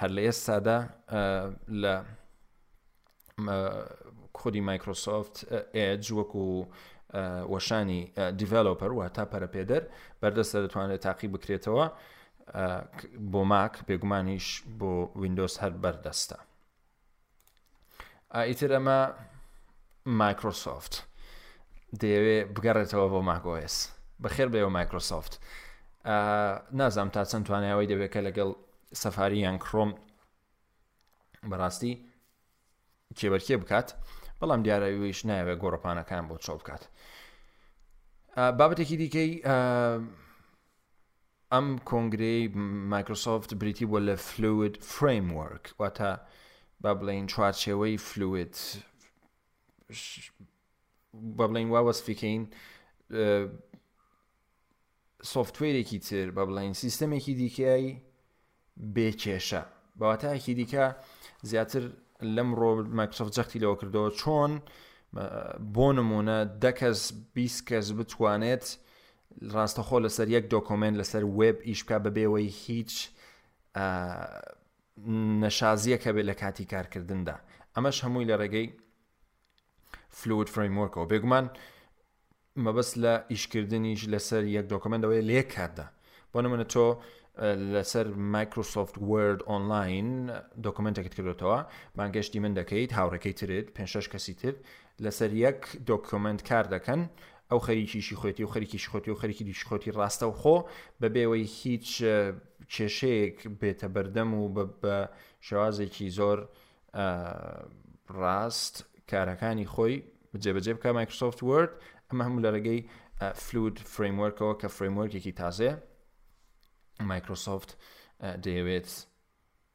هەر 0.00 0.10
لە 0.16 0.20
ئێستادا 0.28 0.78
لە 1.82 1.94
خودی 4.38 4.60
مایکرۆسۆفت 4.68 5.36
ئج 5.74 6.12
وەکو 6.12 6.66
وەشانی 7.52 8.02
دیڤلۆپەر 8.38 8.90
و 8.92 9.06
هەتا 9.08 9.24
پەرەپێدەر 9.32 9.82
بەردەست 10.22 10.52
دەتوانێت 10.64 11.00
تاقی 11.00 11.28
بکرێتەوە 11.34 11.86
بۆ 13.32 13.42
ماک 13.52 13.74
پێگومانیش 13.88 14.46
بۆ 14.78 14.92
وینندۆز 15.20 15.54
هەر 15.62 15.72
بەردەستە 15.82 16.38
ئیتر 18.34 18.70
ئەمە 18.76 18.98
مایکرۆسۆفت 20.06 20.94
دەیەوێت 22.00 22.46
بگەڕێتەوە 22.56 23.06
بۆ 23.12 23.20
ماگۆس 23.28 23.76
بەخێر 24.24 24.48
بێەوە 24.54 24.70
مایکرۆسۆفت 24.76 25.34
نازام 26.80 27.08
تا 27.14 27.24
چەند 27.30 27.44
توانایەوەی 27.46 27.88
دەبێت 27.92 28.10
کە 28.14 28.20
لەگەڵ 28.26 28.50
سەفاری 29.02 29.38
یان 29.44 29.58
کڕۆم 29.58 29.90
بەڕاستی 31.50 31.94
کێبەرکێ 33.18 33.56
بکات 33.62 33.88
بەڵام 34.40 34.60
دیارەویش 34.66 35.18
ناوێ 35.30 35.54
گۆڕپانەکان 35.62 36.24
بۆ 36.28 36.36
چۆڵ 36.44 36.58
بکات 36.62 36.82
بابەتێکی 38.58 38.96
دیکەی 39.02 39.30
ئەم 41.52 41.66
کۆنگرەی 41.90 42.40
مایکرۆسۆفت 42.92 43.50
بریتی 43.60 43.86
بۆ 43.90 43.98
لە 44.06 44.14
فلوید 44.28 44.74
فرامورک 44.92 45.64
واتە 45.80 46.10
با 46.82 46.90
بڵین 47.00 47.24
چوارچێوەی 47.32 47.94
فلوید 48.08 48.54
بە 51.36 51.44
بڵین 51.48 51.68
واوەسفیکەین 51.74 52.42
سوفتوێرێکی 55.32 55.98
تر 56.08 56.26
بە 56.36 56.42
بڵین 56.48 56.72
سیستەمێکی 56.82 57.32
دیکەایی 57.42 57.90
بێکێشە 58.96 59.62
بەواتایەکی 59.98 60.54
دیکە 60.58 60.84
زیاتر 61.50 61.84
لەمڕۆ 62.22 62.76
مایکرسۆفت 62.98 63.32
جەختی 63.36 63.58
لەوە 63.62 63.76
کردەوە 63.80 64.10
چۆن 64.20 64.52
بۆ 65.74 65.88
نمونە 65.98 66.36
دەکەس 66.64 67.00
بی 67.34 67.46
کەس 67.68 67.86
بتوانێت 67.98 68.64
ڕاستەخۆ 69.54 69.98
لەسەر 70.04 70.26
یەک 70.36 70.44
دۆکۆمنت 70.54 70.94
لەسەر 71.00 71.22
وب 71.38 71.56
ئیشکا 71.68 71.98
بەبێەوەی 72.04 72.48
هیچ 72.64 72.92
نەشازیەکە 75.42 76.10
بێت 76.14 76.26
لە 76.30 76.34
کاتی 76.40 76.64
کارکردندا 76.72 77.36
ئەمەش 77.74 77.96
هەمووی 78.04 78.28
لە 78.30 78.36
ڕێگەی 78.40 78.66
فلوت 80.18 80.48
فریمۆرکەوە 80.54 81.06
بێگومان 81.12 81.46
مەبەست 82.64 82.94
لە 83.02 83.14
ئیشکردنیش 83.32 84.02
لەسەر 84.12 84.42
یەک 84.56 84.66
دۆکمنتەوەی 84.72 85.26
لێک 85.28 85.48
کاتدا 85.56 85.86
بۆ 86.32 86.38
نمونە 86.44 86.64
تۆ 86.72 86.86
لەسەر 87.74 88.06
مایکرۆسۆفت 88.34 88.96
ورد 89.10 89.40
ئۆنلاین 89.50 90.08
دۆکمنتێکت 90.66 91.12
کردێتەوە 91.16 91.58
مانگەشتی 91.98 92.38
من 92.44 92.52
دەکەیت 92.60 92.90
هاوڕەکەی 92.98 93.34
ترێت 93.40 93.66
پێ 93.76 93.84
شش 93.92 94.06
کەسی 94.12 94.34
تر 94.40 94.54
لەسەر 95.04 95.30
یەک 95.44 95.60
دۆکمنت 95.90 96.40
کار 96.48 96.64
دەکەن 96.74 97.00
ئەو 97.50 97.60
خەریکیشی 97.66 98.16
خۆتی 98.20 98.42
و 98.44 98.48
خەریکیش 98.54 98.84
خۆتی 98.90 99.08
و 99.12 99.16
خەریکی 99.22 99.44
دیشخۆتی 99.50 99.90
ڕاستە 99.98 100.26
و 100.30 100.34
خۆ 100.40 100.56
بەبێەوەی 101.00 101.46
هیچ 101.60 101.88
کێشەیەک 102.74 103.38
بێتە 103.60 103.88
بەردەم 103.94 104.30
و 104.34 104.44
بە 104.82 104.96
شێوازێکی 105.46 106.06
زۆر 106.18 106.38
ڕاست 108.20 108.74
کارەکانی 109.10 109.66
خۆی 109.74 109.96
جێبەجێ 110.42 110.72
بکە 110.76 110.88
مایکرسۆفت 110.98 111.38
ورد 111.50 111.72
ئەمە 112.08 112.22
هەموو 112.26 112.44
لە 112.44 112.50
ڕێگەی 112.54 112.80
فلود 113.44 113.76
فرموەرکەوە 113.94 114.54
کە 114.60 114.68
فرموەرکێکی 114.76 115.32
تازەیە 115.40 115.74
مایکرۆسۆفت 117.04 117.76
دەیەوێت 118.44 118.88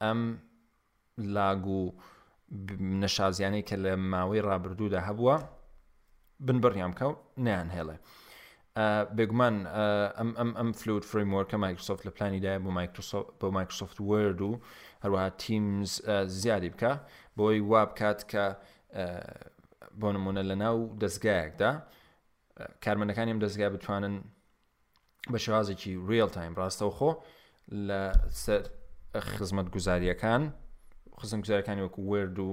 ئەم 0.02 0.20
لاگو 1.34 1.82
نەشازیانەی 3.02 3.64
کە 3.68 3.76
لە 3.84 3.92
ماوەی 4.12 4.42
ڕابردوودا 4.48 5.00
هەبووە 5.08 5.34
بنبڕیان 6.46 6.90
بکەوت 6.94 7.18
نیان 7.44 7.68
هێڵێ 7.76 7.96
بێگومان 9.16 9.56
ئەم 10.58 10.70
فلوت 10.80 11.04
فریمۆرکە 11.10 11.56
مایکرۆسۆفت 11.64 12.02
لە 12.06 12.10
پلانیدای 12.16 12.58
بۆ 13.40 13.48
مایکرۆسۆفت 13.58 13.98
ورد 14.10 14.40
و 14.42 14.52
هەروەها 15.04 15.28
تیمز 15.44 15.90
زیادی 16.42 16.70
بکە 16.74 16.92
بۆی 17.38 17.58
وا 17.70 17.82
بکات 17.90 18.18
کە 18.30 18.44
بۆ 20.00 20.06
نمونە 20.16 20.42
لە 20.50 20.54
ناو 20.62 20.76
دەستگایەکدا 21.00 21.70
کارمەنەکانی 22.84 23.32
ئەم 23.32 23.40
دەستگای 23.44 23.70
بتوانن 23.74 24.14
بە 25.30 25.38
شێوازێکی 25.44 25.92
ریل 26.08 26.28
تایم 26.36 26.52
ڕاستەوخۆ 26.60 27.10
لە 27.88 28.02
سەر 28.42 28.62
خزمەت 29.36 29.68
گوزاریەکان 29.74 30.42
خزم 31.20 31.40
گوزارەکانی 31.44 31.82
وەکو 31.86 32.00
ورد 32.10 32.38
و 32.38 32.48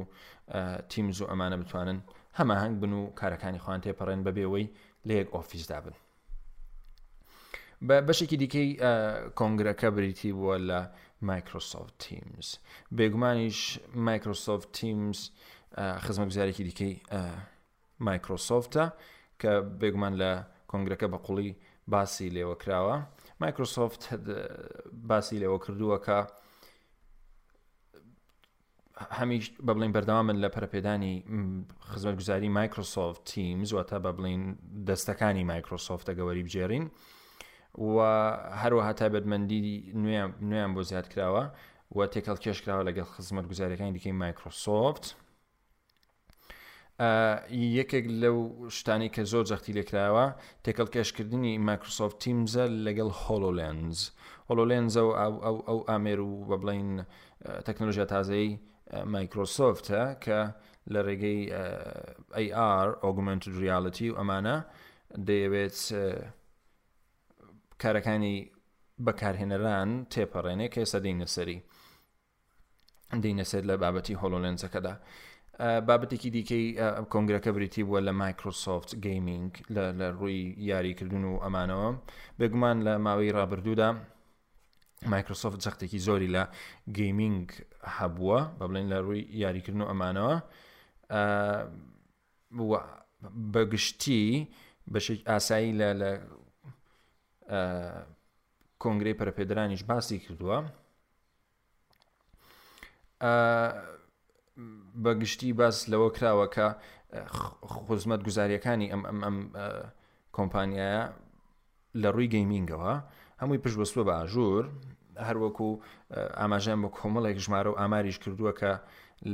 تیمز 0.89 1.21
و 1.21 1.25
ئەمانە 1.31 1.57
بتوانن 1.61 1.99
هەماهنگ 2.39 2.73
بن 2.81 2.91
و 2.93 3.01
کارەکانی 3.19 3.59
خوان 3.63 3.81
تێپەڕێن 3.83 4.21
بەبێەوەی 4.25 4.67
لە 5.07 5.13
یەک 5.19 5.27
ئۆفیسدا 5.35 5.79
بن 5.85 5.95
بە 7.87 7.95
بەشێکی 8.07 8.37
دیکەی 8.41 8.69
کۆنگرەکە 9.39 9.87
بریتی 9.95 10.31
بووە 10.37 10.55
لە 10.69 10.79
مایکرۆسۆفت 11.29 11.93
تیمز 12.05 12.47
بێگومانیش 12.97 13.79
مایکرۆسۆفت 14.07 14.67
تیمز 14.79 15.19
خزمە 16.03 16.25
گوزارێکی 16.29 16.63
دیکەی 16.69 16.95
مایکرۆسۆفتە 18.07 18.85
کە 19.41 19.51
بێگومان 19.79 20.13
لە 20.21 20.31
کۆنگرەکە 20.71 21.07
بە 21.13 21.17
قوڵی 21.25 21.51
باسی 21.91 22.29
لێوە 22.35 22.55
کراوە 22.63 22.97
مایکرۆسۆفت 23.41 24.01
باسی 25.09 25.39
لێوە 25.41 25.59
کردووە 25.65 25.97
کە 26.05 26.19
هەمیش 29.19 29.45
بە 29.65 29.71
بڵین 29.77 29.91
بەردەوا 29.95 30.21
من 30.29 30.37
لە 30.43 30.49
پەرپێدانی 30.55 31.13
خزمەت 31.89 32.15
گوزاری 32.19 32.49
مایکرۆسۆفت 32.59 33.21
تیمز 33.33 33.69
وە 33.77 33.83
تا 33.89 33.97
بە 34.05 34.11
بڵین 34.17 34.41
دەستەکانی 34.87 35.43
مایکرۆسۆفتە 35.51 36.11
گەوەری 36.19 36.43
بجێڕین 36.47 36.85
و 37.93 37.97
هەروەها 38.61 38.93
تایبەتمەندی 38.99 39.59
نوێیان 40.49 40.71
بۆ 40.75 40.81
زیاد 40.89 41.05
کراوە 41.11 41.45
و 41.95 41.99
تێکەڵ 42.13 42.37
کێش 42.43 42.57
کراوە 42.63 42.83
لەگەڵ 42.89 43.07
خزمەت 43.15 43.45
گوزاریەکانی 43.51 43.93
دیکەی 43.95 44.15
مایکرۆسۆفت 44.23 45.05
یەکێک 47.77 48.05
لەو 48.21 48.37
شتانی 48.77 49.09
کە 49.15 49.23
زۆر 49.31 49.43
جەختی 49.49 49.73
لێکراوە 49.77 50.25
تێکەڵ 50.63 50.87
کێشکردنی 50.93 51.53
مایکرۆسۆفت 51.65 52.15
تیمزە 52.23 52.65
لەگەڵ 52.85 53.09
هۆلۆلێنز 53.23 53.97
هۆلۆلێنز 54.49 54.91
ئەو 54.99 55.77
ئامێر 55.89 56.19
و 56.23 56.31
بە 56.49 56.57
بڵین 56.61 56.89
تەکنۆلژیا 57.67 58.05
تازەی 58.13 58.47
مایکرۆسۆفتە 59.15 60.01
کە 60.23 60.39
لە 60.93 60.99
ڕێگەی 61.07 61.39
AR 62.79 62.87
ئۆگومنت 63.03 63.43
ریالەتی 63.61 64.07
و 64.11 64.17
ئەمانە 64.19 64.57
دەیەوێت 65.27 65.77
کارەکانی 67.81 68.35
بەکارهێنەران 69.05 69.89
تێپەڕێنێ 70.13 70.67
کە 70.73 70.79
ئێستا 70.83 70.99
دەینەسەری 71.05 71.57
دەینەسێت 73.23 73.63
لە 73.69 73.75
بابەتی 73.83 74.15
هۆلۆلێنزەکەدا. 74.21 74.95
بابەتێکی 75.59 76.29
دیکەی 76.35 76.65
کۆنگرەکە 77.13 77.51
بریتی 77.55 77.83
بووە 77.87 77.99
لە 78.07 78.11
مایکرۆسۆفت 78.21 78.89
گەیمینگ 79.05 79.51
لە 79.75 80.07
ڕووی 80.19 80.39
یاریکردن 80.69 81.23
و 81.25 81.33
ئەمانەوە 81.43 81.89
بگومان 82.39 82.77
لە 82.87 82.93
ماوەی 83.05 83.31
ڕابردوودا 83.37 83.89
مایکرۆسۆفت 85.11 85.59
جەختێکی 85.63 85.99
زۆری 86.07 86.29
لە 86.35 86.43
گەیمینگ 86.97 87.47
هەبووە 87.99 88.39
بە 88.57 88.63
بڵێن 88.69 88.87
لە 88.93 88.97
ڕووی 89.05 89.21
یاریکردن 89.43 89.81
و 89.81 89.89
ئەمانەوە 89.91 90.35
بەگشتی 93.53 94.25
بەشێک 94.93 95.19
ئاسایی 95.29 95.71
لە 95.81 95.89
لە 96.01 96.11
کۆنگری 98.83 99.17
پەرپێدرانیش 99.19 99.83
باسی 99.89 100.19
کردووە 100.25 100.57
بەگشتی 105.05 105.49
باس 105.59 105.79
لەوە 105.91 106.09
کراوەکە 106.17 106.67
خزمەت 107.85 108.21
گوزاریەکانی 108.27 108.87
ئەم 108.93 109.01
ئەم 109.09 109.19
ئەم 109.27 109.37
کۆمپانیایە 110.37 111.03
لە 112.01 112.09
ڕووی 112.13 112.29
گەیمینگەوە 112.33 112.93
هەمووی 113.41 113.61
پشت 113.63 113.77
بەسووە 113.81 114.03
بە 114.07 114.13
ئاژور 114.19 114.63
هەروەکو 115.27 115.67
ئاماژیان 116.39 116.79
بە 116.83 116.89
کۆمەڵێک 116.97 117.37
ژمارە 117.45 117.69
و 117.71 117.79
ئاماریش 117.81 118.17
کردووە 118.23 118.53
کە 118.59 118.73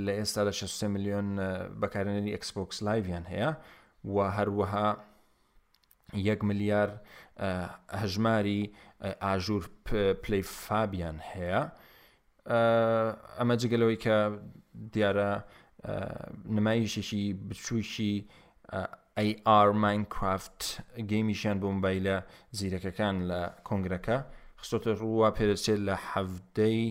لە 0.06 0.12
ئێستا 0.20 0.42
لە 0.48 0.54
6 0.60 0.84
میلیۆن 0.94 1.28
بەکارێنەری 1.82 2.34
ئەکسپۆکس 2.36 2.78
لایڤیان 2.88 3.26
هەیە 3.34 3.50
و 4.14 4.18
هەروەها 4.38 4.90
یەک 6.30 6.40
ملیار 6.50 6.90
هەژماری 8.02 8.62
ئاژور 9.26 9.64
پلی 10.24 10.42
فابیان 10.66 11.18
هەیە. 11.32 11.62
ئەمە 13.38 13.56
جگەلەوەی 13.62 13.98
کە 14.04 14.18
دیارە 14.94 15.32
نمایشێکی 16.58 17.24
بچووشی 17.50 18.16
AR 19.58 19.68
ماینکرافت 19.84 20.60
گەیمیشیان 21.10 21.58
بۆ 21.62 21.68
موبایلە 21.76 22.16
زیرەکەکان 22.58 23.16
لە 23.30 23.42
کۆنگرەکە 23.68 24.18
خستۆتە 24.62 24.92
ڕووە 25.02 25.28
پێدەچێت 25.38 25.80
لە 25.88 25.96
حەفتەی 26.10 26.82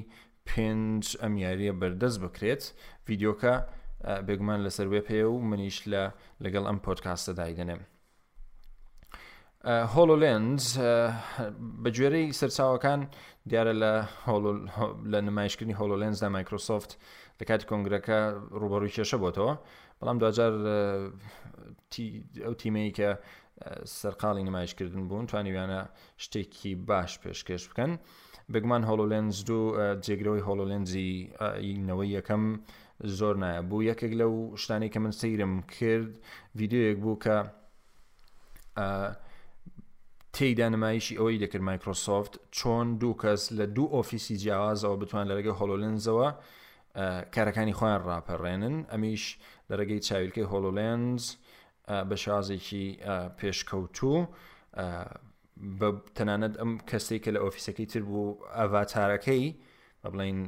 پێنج 0.49 1.03
ئەم 1.23 1.35
یاریە 1.45 1.73
بەردەست 1.81 2.19
بکرێت 2.25 2.63
ڤیددیوکە 3.07 3.55
بێگومان 4.27 4.61
لەسەر 4.67 4.87
وێ 4.93 5.01
پێ 5.09 5.21
و 5.31 5.39
منیش 5.51 5.77
لە 5.93 6.03
لەگەڵ 6.45 6.65
ئەم 6.69 6.79
پۆتکاستە 6.87 7.33
دایدەنێم 7.39 7.83
هۆلۆلێنز 9.65 10.65
uh, 10.75 10.79
uh, 10.79 11.43
بە 11.83 11.91
گوێرەی 11.97 12.27
سەرچاوەکان 12.41 13.01
دیارە 13.51 13.75
لە 13.83 13.93
لە 15.13 15.19
نمایشکردنی 15.29 15.75
هۆلۆلێنز 15.81 16.19
دا 16.25 16.29
مایکرۆسۆفت 16.37 16.91
لە 17.41 17.45
کاتی 17.49 17.67
کۆنگرەکە 17.71 18.19
ڕوبەڕووی 18.61 18.95
کێشە 18.97 19.17
بۆتەوە 19.25 19.53
بەڵام 19.99 20.17
دوجار 20.23 20.53
uh, 20.67 21.65
ئەو 22.47 22.55
تیمەیە 22.63 22.93
کە 22.99 23.11
سەرقاڵی 23.99 24.45
نمایشکردن 24.51 25.03
بوون 25.09 25.27
توانیویانە 25.31 25.81
شتێکی 26.25 26.73
باش 26.89 27.13
پێشکەش 27.23 27.63
بکەن 27.71 27.93
بگومان 28.53 28.83
هۆلۆلێنز 28.89 29.37
دوو 29.49 29.63
جێگرەوەی 30.05 30.43
هۆلۆلێنزی 30.49 31.09
نەوەی 31.89 32.11
یەکەم 32.19 32.45
زۆر 33.19 33.35
نایە 33.43 33.63
بوو 33.71 33.83
یەکێک 33.91 34.13
لەو 34.21 34.33
شتانی 34.63 34.89
کە 34.95 34.99
من 35.05 35.13
سەیرم 35.21 35.55
کرد 35.77 36.11
ویددیوەک 36.57 36.99
بوو 37.05 37.19
کە 37.25 37.37
تێیدا 40.37 40.69
نمایشی 40.75 41.15
ئەوەی 41.21 41.39
دەکرد 41.43 41.63
مایکرۆسۆفت 41.71 42.33
چۆن 42.59 42.87
دوو 43.01 43.15
کەس 43.23 43.43
لە 43.59 43.65
دوو 43.77 43.93
ئۆفیسی 43.95 44.37
جیاوازەوە 44.43 44.97
بتوان 45.03 45.25
لە 45.31 45.35
ڕێگە 45.37 45.53
هۆلۆلنزەوە 45.61 46.29
کارەکانی 47.35 47.75
خۆیان 47.79 48.01
ڕاپەڕێنن 48.09 48.77
ئەمیش 48.93 49.25
لە 49.69 49.75
ڕێگەی 49.81 50.01
چاویلکەی 50.09 50.47
هۆلۆلێنز 50.53 51.23
بە 52.09 52.17
شازێکی 52.25 52.87
پێشکەوتوو 53.39 54.19
بە 55.79 55.89
تەنانەت 56.17 56.55
ئەم 56.61 56.71
کەسێک 56.91 57.21
کە 57.25 57.31
لە 57.37 57.41
ئۆفیسەکەی 57.45 57.87
تر 57.93 58.03
بوو 58.09 58.29
ئاڤاتارەکەی 58.57 59.45
بڵین 60.13 60.39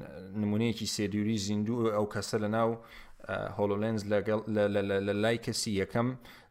نمونەیەکی 0.43 0.87
سێدیوری 0.95 1.39
زیندوو 1.47 1.87
ئەو 1.97 2.07
کەسە 2.15 2.37
لە 2.45 2.49
ناو 2.57 2.71
هۆلۆلێنز 3.59 4.03
لە 5.07 5.15
لای 5.23 5.37
کەسی 5.47 5.73
یەکەم 5.83 6.09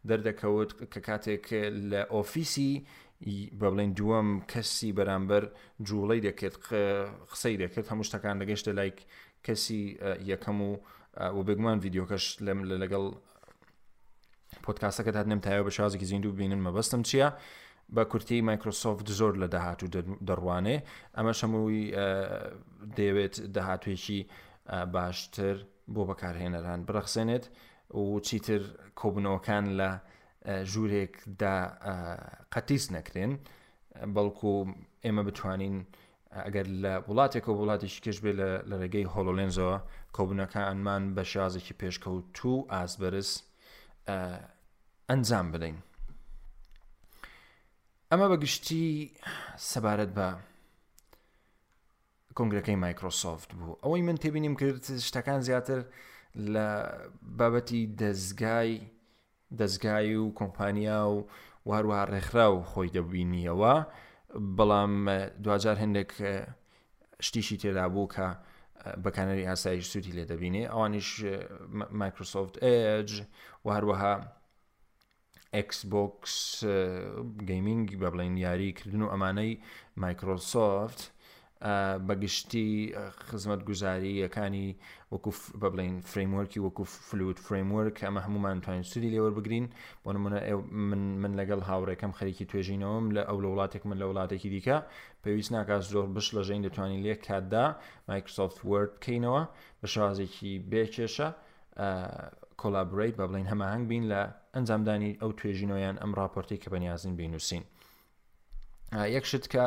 دەردەکەوت 0.10 0.72
کە 0.94 1.00
کاتێک 1.08 1.46
لە 1.92 2.02
ئۆفیسی 2.14 2.74
بە 3.24 3.28
بڵێن 3.60 3.92
دووەم 3.98 4.30
کەسی 4.52 4.92
بەرامبەر 4.98 5.44
جوڵەی 5.88 6.20
دەکرد 6.28 6.56
قسەی 7.32 7.56
دەکرد 7.64 7.86
هەموو 7.92 8.08
شتەکان 8.08 8.36
دەگەشتە 8.42 8.72
لایک 8.80 8.98
کەسی 9.46 9.82
یەکەم 10.32 10.58
و 10.68 10.72
و 11.38 11.40
بگومان 11.48 11.78
ڤیددیوکەش 11.84 12.26
لەم 12.46 12.60
لەگەڵ 12.82 13.04
پۆتکاسەکەت 14.64 15.16
هاتنم 15.20 15.40
تایە 15.46 15.62
بە 15.68 15.72
شازێکی 15.78 16.06
زیندوو 16.12 16.38
بینن 16.40 16.62
مەبەستم 16.68 17.02
چییە؟ 17.10 17.30
بە 17.96 18.04
کورتی 18.12 18.42
مایکرۆسۆفت 18.50 19.08
زۆر 19.20 19.34
لە 19.42 19.48
داهاتوو 19.56 19.88
دەڕوانێ 20.28 20.78
ئەمە 21.16 21.34
شەمووی 21.40 21.82
دەیەوێت 22.98 23.36
داهاتوێکی 23.56 24.20
باشتر 24.94 25.56
بۆ 25.94 26.02
بەکارهێنەران 26.10 26.80
برەخسێنێت 26.88 27.46
و 28.00 28.20
چیتر 28.28 28.62
کۆبنەوەکان 29.00 29.66
لە 29.80 29.92
ژوورێکدا 30.72 31.56
قەتیس 32.54 32.86
نەکرێن 32.96 33.34
بەڵکو 34.16 34.52
ئێمە 35.04 35.24
بتوانین 35.28 35.78
ئەگەر 36.46 36.68
لە 36.84 36.94
وڵاتێک 37.10 37.46
و 37.50 37.54
وڵاتیش 37.62 37.96
کش 38.06 38.18
بێ 38.24 38.32
لە 38.70 38.76
ڕێگەی 38.82 39.08
هۆلۆلێنزەوە 39.14 39.78
کۆبنەکانمان 40.16 41.04
بە 41.16 41.24
شازێکی 41.32 41.76
پێشکەوت 41.82 42.38
و 42.46 42.54
ئاسبرس 42.72 43.32
ئەنجام 45.10 45.48
بدەین. 45.54 45.78
ئەمە 48.12 48.28
بەگشتی 48.32 48.86
سەبارەت 49.72 50.12
بە 50.18 50.28
کنگرەکەی 52.38 52.78
مایکرۆسۆفت 52.84 53.50
بوو 53.58 53.78
ئەوەی 53.84 54.02
من 54.08 54.18
تێبینیم 54.24 54.56
کرد 54.62 54.84
شتەکان 55.08 55.40
زیاتر 55.48 55.80
لە 56.54 56.66
بابەتی 57.40 57.82
دەستگای 58.02 58.72
دەستگای 59.58 60.16
و 60.20 60.26
کۆمپانیا 60.38 61.06
و 61.10 61.24
واروها 61.70 62.04
ڕێکخرا 62.14 62.48
و 62.56 62.60
خۆی 62.72 62.90
دەبینیەوە 62.98 63.76
بەڵام 64.58 64.94
دوجار 65.44 65.78
هەندێک 65.84 66.12
شتیشی 67.26 67.58
تێدا 67.62 67.86
بوو 67.94 68.08
کە 68.16 68.28
بەکانەری 69.04 69.46
ئاسایش 69.50 69.86
سوودی 69.92 70.14
لێ 70.18 70.26
دەبینێ 70.32 70.64
ئەوانیش 70.72 71.10
مایکروسفت 72.02 72.54
ئەج 72.66 73.10
و 73.66 73.68
هەروەها 73.76 74.16
ئەکسبکس 75.56 76.36
گەیمنگ 77.50 77.88
بە 78.02 78.08
بڵین 78.14 78.36
یاریکردن 78.46 79.02
و 79.04 79.10
ئەمانەی 79.14 79.54
مایکرۆسفت 80.04 81.00
بەگشتی 82.08 82.94
خزمەت 83.32 83.62
گوزاری 83.68 84.14
یەکانی 84.28 84.68
وەکو 85.12 85.32
بە 85.62 85.68
بڵین 85.74 85.96
فرموەرکی 86.12 86.60
وەکو 86.68 86.84
فلوت 87.08 87.40
فرموەرک 87.46 87.96
ئەمە 88.06 88.22
هەمومان 88.26 88.58
توانین 88.66 88.84
سوودی 88.92 89.10
لێوەربگرین 89.16 89.66
بۆ 90.04 90.10
نمونە 90.16 90.38
من 91.24 91.32
لەگەڵ 91.40 91.62
هاوڕێکم 91.70 92.12
خەریکی 92.20 92.46
توێژینەوەم 92.52 93.06
لە 93.16 93.22
ئەو 93.30 93.38
لە 93.44 93.48
وڵاتێک 93.52 93.84
من 93.90 93.98
لە 94.02 94.06
وڵاتێکی 94.12 94.50
دیکە 94.54 94.78
پێویست 95.24 95.52
ناکات 95.56 95.82
زۆر 95.94 96.08
بش 96.16 96.28
لە 96.36 96.42
ژین 96.48 96.62
دەتوانین 96.68 97.02
لێک 97.06 97.20
کاتدا 97.28 97.66
مایکرسافت 98.10 98.58
ورد 98.70 98.92
بکەینەوە 98.98 99.44
بە 99.82 99.88
شازێکی 99.94 100.52
بێکێشە 100.72 101.30
کۆلابریت 102.62 103.16
بە 103.20 103.26
بڵین 103.30 103.48
هەماهنگ 103.54 103.84
بین 103.92 104.04
لە 104.12 104.22
ئەنجامدانی 104.56 105.12
ئەو 105.22 105.32
توێژینۆیان 105.40 105.96
ئەم 106.02 106.12
راپۆرتی 106.20 106.58
کە 106.64 106.68
بەنیازین 106.74 107.14
بینوسین. 107.20 107.64
یەکشت 109.16 109.46
کە 109.54 109.66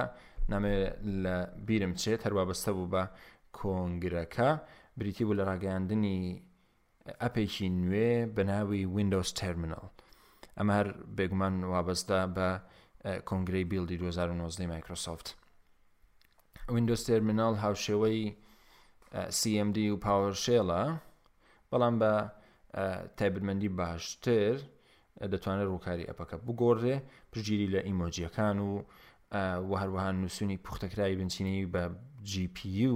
نامێ 0.53 0.77
لە 1.25 1.37
بیرم 1.67 1.93
چێت 2.01 2.21
هەروە 2.27 2.43
بەستە 2.49 2.71
بوو 2.77 2.91
بە 2.95 3.03
کۆنگرەکە 3.59 4.51
بریتی 4.99 5.25
بوو 5.27 5.39
لە 5.41 5.45
ڕاگەاندنی 5.51 6.19
ئەپێکی 7.23 7.69
نوێ 7.83 8.11
بەناوی 8.37 8.83
وینندۆز 8.95 9.29
تەرمینال 9.41 9.87
ئەمە 10.59 10.73
هەر 10.79 10.89
بێگومان 11.17 11.55
وابەستە 11.73 12.19
بە 12.37 12.49
کۆنگری 13.29 13.65
بیلدی 13.71 13.97
2009 14.03 14.67
مایکرۆسافت 14.73 15.27
وینندۆز 16.75 17.01
تەرمینال 17.09 17.55
هاوشێوەی 17.65 18.21
CMD 19.41 19.77
و 19.93 20.01
پاوەشێڵە 20.05 20.83
بەڵام 21.71 21.95
بە 22.03 22.13
تایبمەندی 23.19 23.71
باشتر 23.79 24.57
دەتوانێت 25.33 25.69
ڕووکاری 25.71 26.09
ئەپەکە 26.11 26.37
بگۆڕێ 26.47 26.97
پرگیری 27.31 27.69
لە 27.75 27.81
ئیمۆجیەکان 27.89 28.59
و 28.59 28.71
و 29.33 29.75
هەروەها 29.77 30.13
نووسنی 30.13 30.59
پوختەکرایی 30.65 31.17
بنچینی 31.19 31.67
بە 31.73 31.83
GPU 32.31 32.93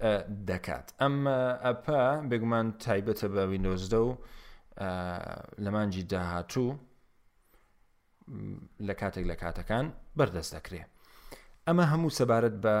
و 0.00 0.22
دەکات 0.48 0.86
ئەمە 1.00 1.38
ئەپا 1.64 2.04
بێگومان 2.30 2.66
تایبەتە 2.84 3.24
بە 3.34 3.42
وینندۆزدە 3.50 3.96
و 4.06 4.10
لەمانجی 5.64 6.02
داهاتوو 6.10 6.78
لە 8.88 8.94
کاتێک 9.00 9.24
لە 9.30 9.36
کاتەکان 9.42 9.86
بەردەست 10.18 10.52
دەکرێ 10.56 10.82
ئەمە 11.66 11.84
هەموو 11.92 12.16
سەبارەت 12.18 12.56
بە 12.64 12.76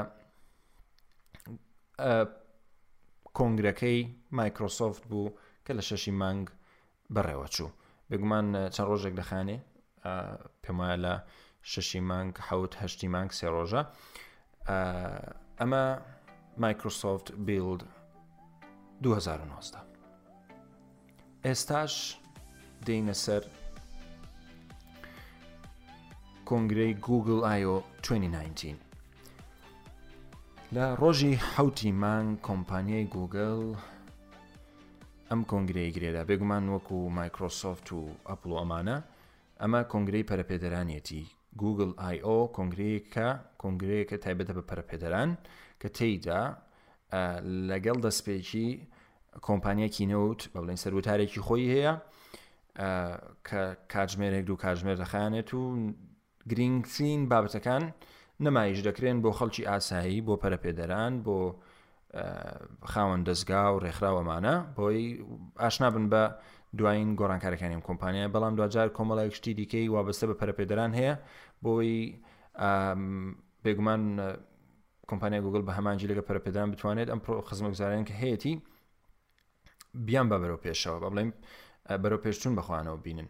کۆنگرەکەی 3.38 3.98
مایکرۆسۆفت 4.38 5.02
بوو 5.10 5.34
کە 5.66 5.72
لە 5.78 5.82
شەشی 5.88 6.10
مانگ 6.20 6.46
بەڕێوە 7.14 7.46
چوو 7.54 7.70
بگومان 8.10 8.46
چەند 8.74 8.88
ڕۆژێک 8.90 9.14
دەخانێ 9.20 9.56
پێم 10.62 10.76
وایە 10.80 10.98
لە 11.04 11.14
ششی 11.62 12.00
مانگ 12.00 12.34
حوت 12.48 12.74
هەشتی 12.82 13.06
مانگ 13.14 13.30
سێ 13.38 13.48
ڕۆژە 13.54 13.82
ئەمە 15.60 15.84
مایکروسۆفت 16.62 17.26
بیلد 17.46 17.82
2009 19.02 19.78
ئێستاش 21.46 21.94
دەینە 22.86 23.14
سەر 23.24 23.42
کۆنگرەی 26.48 26.92
گوگل 27.08 27.38
ئایۆ 27.50 27.76
2019 28.02 28.76
لە 30.74 30.86
ڕۆژی 31.00 31.34
حوتی 31.54 31.92
مانگ 32.02 32.30
کۆمپانیای 32.46 33.06
گوگل 33.14 33.62
ئەم 35.30 35.40
کۆنگرەی 35.50 35.92
گرێدا 35.96 36.22
بێگومان 36.28 36.64
وەکو 36.74 36.96
مایکرۆسۆفت 37.18 37.88
و 37.92 38.00
ئەپل 38.30 38.50
ئەمانە 38.60 38.98
ئەمە 39.60 39.80
کۆنگرەی 39.92 40.28
پەرەپێدەرانیەتی 40.28 41.24
گوگل 41.58 41.90
آیO 41.98 42.50
کۆنگرەیەکە 42.56 43.28
کۆنگرەیەکە 43.62 44.16
تایبەتە 44.24 44.52
بە 44.58 44.62
پەرپێدەران 44.70 45.30
کە 45.80 45.88
تێیدا 45.96 46.42
لەگەڵ 47.70 47.98
دەستپێکی 48.06 48.68
کۆمپانیەکی 49.46 50.04
نەوت 50.12 50.40
بە 50.52 50.58
بڵێن 50.62 50.78
سەرتارێکی 50.82 51.40
خۆی 51.46 51.66
هەیە 51.74 51.94
کە 53.48 53.62
کاتژمێرێک 53.92 54.44
دوو 54.48 54.60
کاتژمێر 54.62 54.96
دەخانێت 55.02 55.50
و 55.54 55.62
گرنگترین 56.50 57.22
بابەتەکان 57.30 57.82
نمایش 58.46 58.78
دەکرێن 58.88 59.18
بۆ 59.22 59.30
خەڵکی 59.38 59.66
ئاسایی 59.70 60.20
بۆ 60.26 60.34
پەرەپێدەران 60.42 61.12
بۆ 61.26 61.38
خاوەن 62.92 63.20
دەستگا 63.28 63.62
و 63.72 63.80
ڕێکخراوەمانە 63.84 64.56
بۆی 64.76 65.02
ئاشنا 65.62 65.88
بن 65.94 66.06
بە 66.12 66.24
دوایین 66.76 67.16
گۆڕانکارەکانیم 67.18 67.80
کۆمپانیای 67.86 68.28
بەڵام 68.32 68.54
دوجار 68.56 68.88
کۆمەڵای 68.94 69.30
شتی 69.34 69.54
دیکەی 69.58 69.88
وابستە 69.94 70.22
بە 70.30 70.34
پەرپێدەران 70.40 70.92
هەیە 70.98 71.14
بۆی 71.62 72.18
بێگومان 73.64 74.02
کۆمپانیای 75.08 75.40
گوگل 75.44 75.62
بە 75.66 75.72
هەمانجی 75.78 76.08
لەگە 76.10 76.22
پەرپێدان 76.28 76.68
بتوانێت 76.74 77.08
ئەم 77.12 77.20
خزمەگوزاران 77.48 78.04
کە 78.08 78.12
هەیەی 78.22 78.58
بیان 79.94 80.26
بە 80.30 80.36
بەرەو 80.42 80.62
پێشەوە 80.66 80.98
بە 81.02 81.08
بڵێم 81.12 81.30
بەرەو 82.02 82.22
پێشچون 82.24 82.54
بەخواانەوە 82.58 82.98
بینن. 83.04 83.28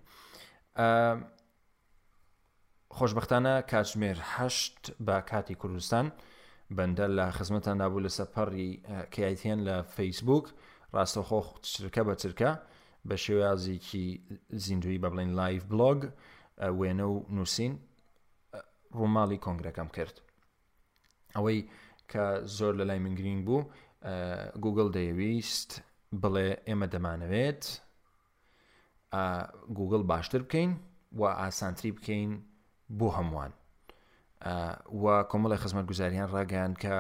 خۆشببختانە 2.97 3.53
کاتژمێر 3.71 4.19
هەشت 4.37 4.93
بە 5.07 5.17
کاتی 5.31 5.55
کوردستان 5.55 6.13
بەندە 6.77 7.07
لە 7.19 7.27
خزمەتان 7.37 7.77
نبوو 7.83 8.01
لە 8.07 8.11
سەپەڕی 8.19 8.67
کیتیان 9.11 9.61
لە 9.69 9.77
فەیسبوک 9.97 10.47
ڕاستەخۆ 10.95 11.41
چرکە 11.71 12.03
بە 12.09 12.15
چرکە 12.23 12.51
بە 13.09 13.17
شێوازیکی 13.25 14.07
زیندوی 14.65 14.99
بە 15.03 15.09
بڵین 15.13 15.31
لایف 15.41 15.65
بلوگ 15.73 16.01
وێنە 16.81 17.07
و 17.13 17.17
نووسین 17.37 17.73
ڕووماڵی 18.99 19.39
کۆنگرەکەم 19.45 19.89
کرد 19.97 20.17
ئەوەی 21.35 21.59
کە 22.11 22.25
زۆر 22.57 22.73
لە 22.81 22.85
لای 22.91 23.01
منگرین 23.05 23.41
بوو 23.47 23.61
گوگل 24.65 24.89
دەیویست 24.97 25.71
بڵێ 26.23 26.49
ئێمە 26.69 26.87
دەمانەوێت 26.95 27.63
گوگل 29.79 30.03
باشتر 30.13 30.41
بکەین 30.47 30.71
و 31.13 31.23
ئاسانتری 31.41 31.93
بکەین 31.99 32.31
بۆ 32.99 33.09
هەمووان 33.17 33.53
وە 35.03 35.15
کۆمەڵی 35.31 35.61
خزمەت 35.63 35.87
گوزاریان 35.91 36.29
ڕاگەیان 36.35 36.73
کە 36.83 36.97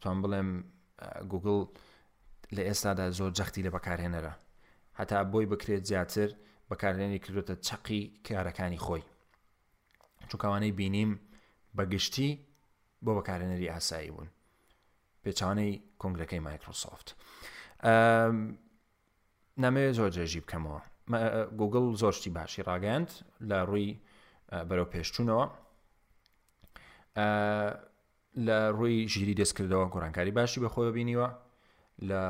توان 0.00 0.18
بڵێم 0.22 0.50
گوگل 1.32 1.58
لە 2.56 2.62
ئێستادا 2.68 3.06
زۆر 3.18 3.30
جەختی 3.38 3.62
لە 3.66 3.70
بەکارهێنەرە 3.76 4.34
هەتا 5.00 5.22
بۆی 5.32 5.46
بکرێت 5.52 5.84
زیاتر 5.90 6.28
بەکارێنی 6.70 7.18
کردوتە 7.24 7.54
چقی 7.66 8.20
کارەکانی 8.28 8.80
خۆی 8.84 9.02
چووکوانەی 10.30 10.72
بینیم 10.78 11.10
بەگشتی 11.76 12.28
بۆ 13.04 13.10
بەکارێنەری 13.18 13.70
ئاسایی 13.72 14.10
بوون 14.14 14.28
پێچوانەی 15.24 15.76
کنگرەکەی 16.02 16.40
مایکرۆسۆفت 16.48 17.08
نامەوێت 19.62 19.94
زۆر 19.98 20.10
جێژی 20.16 20.40
بکەمەوە 20.44 20.78
گوگل 21.60 21.84
زۆرشتی 22.00 22.30
باشی 22.36 22.62
ڕاگەاند 22.68 23.10
لە 23.50 23.58
ڕووی 23.68 23.90
بەرەو 24.68 24.90
پێشچوونەوە 24.94 25.46
لە 28.46 28.58
ڕووی 28.76 28.98
ژیری 29.12 29.34
دەستکردەوە 29.40 29.86
گۆرانکاری 29.94 30.32
باشی 30.38 30.60
بەخۆی 30.64 30.92
بینیوە 30.96 31.28
لە 32.08 32.22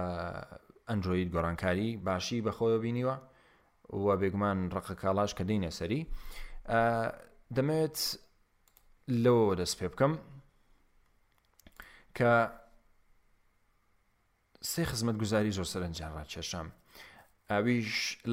ئەنجۆید 0.89 1.29
گۆڕانکاری 1.35 1.91
باشی 2.07 2.39
بەخۆی 2.47 2.79
بینیوە 2.85 3.17
وە 4.05 4.15
بێگومان 4.21 4.59
ڕقە 4.75 4.95
کاڵاش 5.03 5.31
کە 5.39 5.45
دەینە 5.49 5.71
سەری 5.79 6.01
دەمێت 7.57 7.97
لەوە 9.25 9.55
دەست 9.61 9.77
پێ 9.81 9.87
بکەم 9.93 10.13
کە 12.17 12.33
سێ 14.71 14.83
خزمەت 14.91 15.17
گوزاری 15.23 15.55
زۆر 15.57 15.69
سەرنجان 15.73 16.13
ڕاکێشام 16.19 16.69
ئاویش 17.51 17.91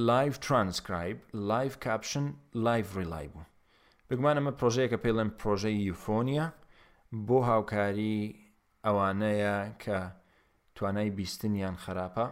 لایف 0.09 0.35
ترانسکرایب 0.45 1.17
لایف 1.51 1.71
کاپشن 1.85 2.25
لایف 2.65 2.89
ریلای 2.97 3.27
بوو 3.33 3.45
بگومانەمە 4.09 4.51
پرۆژەیەکە 4.59 4.97
پێڵێن 5.03 5.29
پرۆژەی 5.39 5.77
یوفۆنیە 5.89 6.45
بۆ 7.27 7.37
هاوکاری 7.49 8.17
ئەوانەیە 8.85 9.57
کە 9.83 9.97
توانای 10.77 11.09
بیستنیان 11.09 11.75
خراپە 11.77 12.25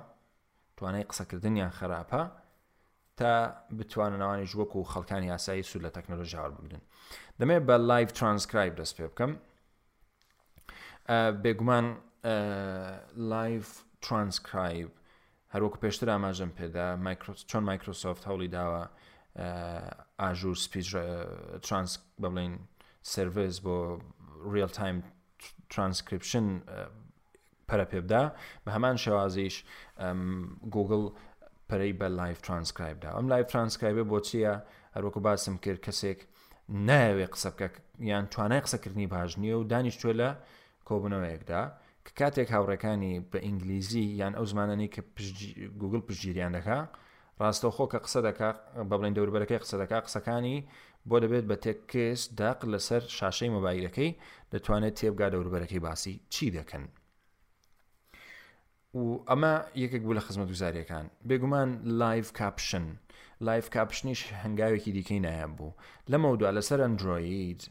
توانای 0.78 1.04
قسەکردنیان 1.04 1.74
خراپە 1.80 2.22
تا 3.18 3.32
بتوانەوانی 3.80 4.48
ژوەک 4.52 4.76
و 4.76 4.84
خەڵکانی 4.94 5.26
یاسایی 5.34 5.64
سوود 5.64 5.86
لە 5.86 5.90
تەکنۆلژیاوە 5.92 6.62
بگرن 6.62 6.82
دەمێت 7.40 7.68
بە 7.68 7.72
لایف 7.90 8.12
ترانسکرایب 8.12 8.76
دەست 8.84 8.94
پێ 8.98 9.02
بکەم 9.14 9.32
بێگومان 11.44 11.86
لایف 13.18 13.84
ترانسکرایب 14.02 14.92
هەروەک 15.54 15.76
پێشتر 15.86 16.08
ئاماژەم 16.14 16.52
پێدا 16.60 16.88
چۆن 17.50 17.64
مایکرۆسۆفت 17.70 18.24
هەوڵی 18.30 18.50
داوە 18.58 18.82
ئاژور 20.20 20.56
سپیچ 20.56 20.90
ترانس 21.64 21.92
بڵین 22.24 22.54
سرڤز 23.14 23.58
بۆ 23.66 23.78
ریل 24.54 24.68
تایم 24.68 25.04
ترانسکرپشن 25.70 26.46
پەرە 27.70 27.86
پێبدا 27.92 28.24
بە 28.64 28.70
هەمان 28.76 28.96
شێوازیش 29.04 29.56
گوگل 30.76 31.04
پەرەی 31.70 31.94
بە 32.00 32.08
لایف 32.20 32.38
ترانسکرایبدا 32.48 33.10
ئەم 33.18 33.26
لایف 33.34 33.48
ترانسکرایبە 33.54 34.04
بۆ 34.12 34.18
چییە 34.28 34.54
هەروەکو 34.96 35.20
باسم 35.28 35.56
کرد 35.64 35.80
کەسێک 35.88 36.20
ناوێ 36.90 37.26
قسە 37.34 37.50
بکە 37.54 37.68
یان 38.12 38.26
توانای 38.34 38.62
قسەکردنی 38.66 39.08
باش 39.14 39.32
نییە 39.42 39.56
و 39.60 39.64
دانیشتوێ 39.72 40.14
لە 40.22 40.30
کۆبنەوەیەکدا 40.88 41.62
کە 42.06 42.12
کاتێک 42.20 42.50
هاوڕەکانی 42.56 43.14
بە 43.32 43.38
ئینگلیزی 43.46 44.06
یان 44.22 44.34
ئەو 44.38 44.46
زمانانی 44.52 44.88
کە 44.94 45.02
گوگل 45.82 46.02
پشتگیریان 46.08 46.52
دەکا 46.58 46.80
ڕاستە 47.42 47.68
خۆ 47.76 47.86
کە 47.92 48.00
قسە 48.06 48.20
دەکا 48.28 48.50
بەڵێن 48.90 49.14
دەوربەرەکەی 49.18 49.60
قسە 49.64 49.76
دەکا 49.82 49.98
قسەکانی 50.06 50.58
بۆ 51.10 51.18
دەبێت 51.24 51.46
بە 51.50 51.56
تێککس 51.64 52.22
داق 52.40 52.60
لەسەر 52.74 53.04
شاشەی 53.18 53.54
مۆبایلەکەی 53.56 54.12
دەتوانێت 54.52 54.96
تێبگا 55.00 55.28
دەوربەرەکەی 55.34 55.82
باسی 55.86 56.16
چی 56.34 56.48
دەکەن 56.58 56.84
و 58.96 59.24
ئەمە 59.30 59.54
یەکێک 59.84 60.02
بوو 60.04 60.18
لە 60.20 60.24
خزمەت 60.28 60.50
گوزاریەکان 60.54 61.06
بێگومان 61.28 61.70
لایف 62.02 62.26
کاپشن 62.40 62.86
لایف 63.48 63.68
کاپشنیش 63.76 64.22
هەنگاوێکی 64.44 64.92
دیکەی 64.98 65.20
نایە 65.26 65.48
بوو 65.58 65.72
لەمەودوا 66.12 66.52
لەسەر 66.58 66.80
ئەندروید 66.86 67.62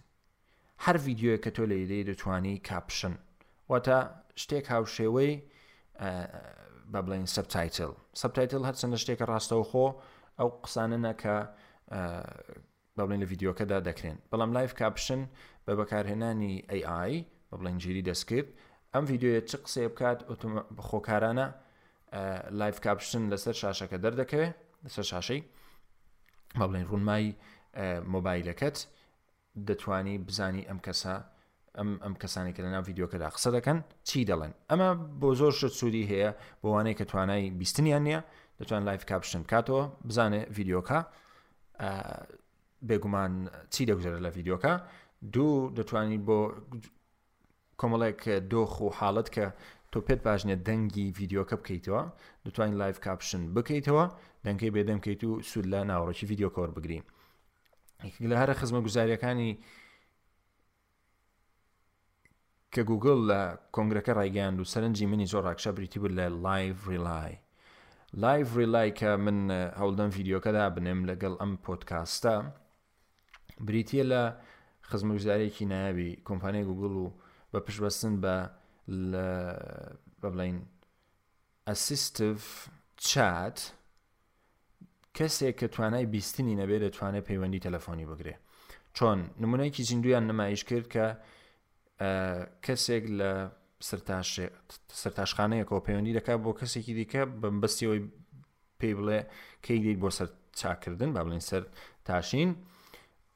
هەر 0.84 0.96
ڤیددیوە 1.04 1.36
کە 1.44 1.50
تۆ 1.56 1.62
لە 1.70 1.76
ئیدەی 1.80 2.04
دەتوانی 2.10 2.54
کاپشن 2.70 3.14
واتە 3.72 3.96
شتێک 4.42 4.64
هاوشێوەی 4.74 5.32
بە 6.92 6.98
بڵین 7.06 7.26
سبتایتل 7.36 7.90
سبتایتل 8.22 8.62
هەر 8.68 8.76
چەندە 8.80 8.98
شتێکە 9.02 9.24
ڕاستەوە 9.32 9.64
خۆ 9.70 9.86
ئەو 10.38 10.48
قسانەنە 10.64 11.12
کە 11.22 11.36
بەڵێن 12.96 13.18
لە 13.22 13.26
ڤیددیوکەدا 13.30 13.78
دەکرێن 13.88 14.18
بەڵام 14.30 14.50
لایف 14.56 14.72
کاپشن 14.80 15.20
بە 15.66 15.72
بەکارهێنانی 15.78 16.54
AI 16.80 17.12
بە 17.48 17.54
بڵێنگیری 17.60 18.02
دەستکرد 18.08 18.48
ئەم 18.94 19.04
یددیوە 19.14 19.40
چ 19.50 19.52
قسێ 19.64 19.82
بکات 19.92 20.18
خۆکارانە 20.88 21.46
لایف 22.60 22.76
کاپشن 22.86 23.22
لەسەر 23.32 23.54
شاشەکە 23.62 23.96
دەردەکەوێت 24.04 24.54
لەسەر 24.84 25.04
شاشەی 25.12 25.40
ما 26.58 26.64
بڵین 26.70 26.84
ڕوونمایی 26.90 27.30
مۆبایلەکەت 28.12 28.76
دەتانی 29.68 30.16
بزانی 30.28 30.62
ئەم 30.70 30.78
کەسە 30.86 31.14
ئەم 32.04 32.14
کەسانی 32.22 32.52
کە 32.56 32.60
لەناو 32.64 32.82
یددیوکەدا 32.90 33.28
قسە 33.36 33.50
دەکەن 33.56 33.78
چی 34.08 34.20
دەڵێن 34.30 34.52
ئەمە 34.70 34.88
بۆ 35.20 35.28
زۆر 35.40 35.52
شت 35.58 35.74
سوودی 35.80 36.04
هەیە 36.12 36.30
بۆوانەیە 36.62 36.96
کە 36.98 37.04
توانای 37.10 37.44
بیستنیان 37.60 38.02
نییە 38.08 38.20
دەتوان 38.60 38.82
لایف 38.88 39.02
کاپشن 39.10 39.42
کاتەوە 39.52 39.82
بزانێ 40.08 40.40
یددیوکە 40.52 40.98
بێگومان 42.88 43.32
چی 43.72 43.82
دەگوزارە 43.88 44.18
لە 44.24 44.30
یددیوکە 44.38 44.72
دوو 45.34 45.70
دەتوانین 45.78 46.22
بۆ 46.28 46.36
کۆمەڵێک 47.80 48.20
دۆخ 48.52 48.72
و 48.80 48.86
حاڵت 48.98 49.28
کە 49.34 49.46
تۆ 49.92 49.98
پێت 50.06 50.20
باشنیە 50.26 50.56
دەنگی 50.68 51.06
ڤیددیوکە 51.16 51.56
بکەیتەوە 51.60 52.02
دەتوانین 52.44 52.76
لایف 52.82 52.96
کاپشن 53.06 53.42
بکەیتەوە 53.56 54.04
دەنگکەی 54.44 54.70
بێدەمکەیت 54.74 55.22
و 55.24 55.30
سود 55.50 55.66
لە 55.72 55.80
ناوڕۆکی 55.90 56.24
ڤیددیوکۆر 56.28 56.68
بگرین 56.76 57.04
لە 58.30 58.34
هەرە 58.40 58.54
خزمە 58.60 58.80
گوزاریەکانی 58.86 59.52
کە 62.74 62.80
گوگل 62.90 63.18
لە 63.30 63.42
کۆنگرەکە 63.74 64.12
ڕایگەاند 64.18 64.58
و 64.60 64.68
سەرنجی 64.72 65.06
منی 65.10 65.26
زۆر 65.32 65.42
ڕاکشە 65.48 65.70
بریتی 65.76 65.98
بر 66.02 66.12
لە 66.18 66.26
لایڤ 66.44 66.74
ریلای 66.90 67.34
لایڤ 68.22 68.44
ریلای 68.56 68.90
کە 68.98 69.08
من 69.24 69.38
هەوڵدەم 69.80 70.08
ڤیددیوکەدا 70.16 70.64
بنێم 70.76 71.00
لەگەڵ 71.10 71.34
ئەم 71.40 71.52
پۆتکاستە 71.64 72.34
بریتە 73.66 74.00
لە 74.10 74.22
خزمەگوزارێکی 74.90 75.64
نایوی 75.72 76.10
کۆمپانیای 76.28 76.66
گوگل 76.70 76.92
و 77.02 77.06
بە 77.54 77.60
پشبەستن 77.68 78.14
بە 78.24 78.34
بڵین 80.22 80.56
ئەسیستف 81.68 82.40
چات 83.08 83.58
کەسێک 85.18 85.54
کە 85.60 85.66
توانای 85.74 86.06
بیستنی 86.14 86.54
نەبێت 86.60 86.80
دەتوانێت 86.86 87.24
پەیوەندی 87.28 87.62
تەلەفۆنی 87.66 88.06
بگرێ 88.10 88.34
چۆن 88.96 89.18
نمونەیەکی 89.42 89.82
زیندویان 89.90 90.24
نمایش 90.30 90.62
کرد 90.70 90.86
کە 90.94 91.06
کەسێک 92.66 93.04
لە 93.18 93.30
سەرتاشخانەیەکەوە 95.00 95.80
پەیوەندی 95.86 96.16
دەکات 96.18 96.38
بۆ 96.44 96.50
کەسێکی 96.60 96.92
دیکە 96.98 97.22
بمبستیەوەی 97.42 98.02
پێی 98.80 98.94
بڵێ 98.98 99.20
کەی 99.64 99.78
دیت 99.84 99.98
بۆ 100.02 100.08
سەر 100.16 100.28
چاکردن 100.60 101.10
با 101.14 101.20
بڵین 101.24 101.42
سەر 101.50 101.62
تاشین 102.08 102.50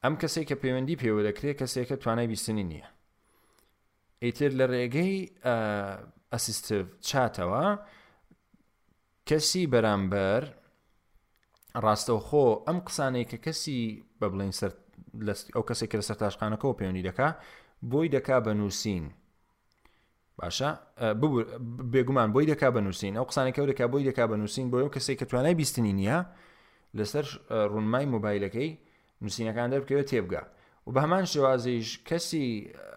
ئەم 0.05 0.15
کەسێک 0.23 0.47
کە 0.51 0.57
پەیوەندی 0.63 0.99
پێوە 1.03 1.23
دەکرێت 1.29 1.57
کەسێکە 1.61 1.97
توانای 2.03 2.29
بیستنی 2.33 2.65
نییە 2.73 2.89
ئیتر 4.27 4.51
لە 4.61 4.67
ڕێگەی 4.73 5.17
ئەسیستف 6.33 6.85
چاتەوە 7.09 7.65
کەسی 9.29 9.67
بەرامبەر 9.73 10.43
ڕاستەوخۆ 11.85 12.47
ئەم 12.67 12.79
قسانەی 12.87 13.27
کە 13.31 13.37
کەسی 13.47 13.81
بە 14.21 14.27
بڵین 14.33 14.53
ئەو 15.55 15.65
کەسێک 15.69 15.91
لە 16.01 16.05
سەرتاشقانەکەەوە 16.09 16.75
پەیوەنی 16.79 17.03
دەکا 17.09 17.29
بۆی 17.91 18.09
دەکا 18.17 18.37
بە 18.47 18.53
نووسین 18.61 19.05
باشە 20.41 20.71
بێگومان 21.93 22.29
بۆی 22.35 22.47
دەکا 22.53 22.69
بە 22.75 22.81
نووسین 22.87 23.15
ئەو 23.19 23.27
قسانەکە 23.31 23.61
دەکا 23.73 23.87
بۆی 23.93 24.05
دەکا 24.11 24.25
بە 24.31 24.37
نووسین 24.43 24.67
بۆ 24.71 24.77
ئەو 24.85 24.91
کەسێک 24.95 25.17
کە 25.21 25.27
توانای 25.31 25.55
بیستنی 25.61 25.93
نییە 25.99 26.19
لەسەر 26.99 27.27
ڕونمای 27.73 28.07
مۆبایلەکەی 28.13 28.71
نووسینەکان 29.23 29.69
دەبکەوێت 29.75 30.07
تێبگە 30.11 30.43
و 30.89 30.91
بە 30.95 31.01
هەمان 31.05 31.25
شێوازیش 31.33 31.89
کەسی 32.09 32.45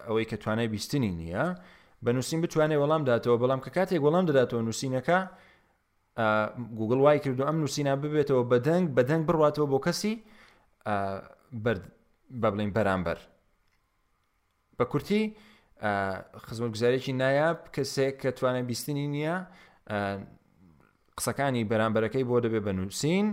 ئەوەی 0.06 0.26
کە 0.30 0.36
توانای 0.42 0.68
بیستنی 0.74 1.10
نییە 1.20 1.44
بە 2.04 2.10
نووسین 2.16 2.38
بتوانێت 2.44 2.80
وەڵام 2.82 3.02
داتەوە 3.10 3.36
بەڵام 3.42 3.60
کە 3.64 3.70
کاتێک 3.76 4.00
وەڵام 4.06 4.24
دەداتەوە 4.30 4.62
نووسینەکە 4.66 5.18
گوگل 6.78 6.98
وای 7.04 7.18
کردو 7.24 7.42
ئەم 7.48 7.56
نووسینە 7.62 7.92
ببێتەوە 8.02 8.42
بەدەنگ 8.52 8.84
بەدەنگ 8.96 9.22
بڕاتەوە 9.28 9.66
بۆ 9.72 9.78
کەسی 9.86 10.12
بە 11.64 11.72
بڵین 12.42 12.70
بەرامبەر 12.76 13.18
بە 14.78 14.84
کورتی 14.92 15.22
خزمەت 16.46 16.70
گوزارێکی 16.74 17.12
نایاب 17.22 17.58
کەسێک 17.76 18.14
کە 18.22 18.30
توانە 18.38 18.62
بیستنی 18.70 19.06
نییە 19.14 19.36
قسەکانی 21.18 21.62
بەرامبەرەکەی 21.70 22.24
بۆ 22.30 22.36
دەبێ 22.44 22.60
بە 22.66 22.72
نووسین 22.78 23.26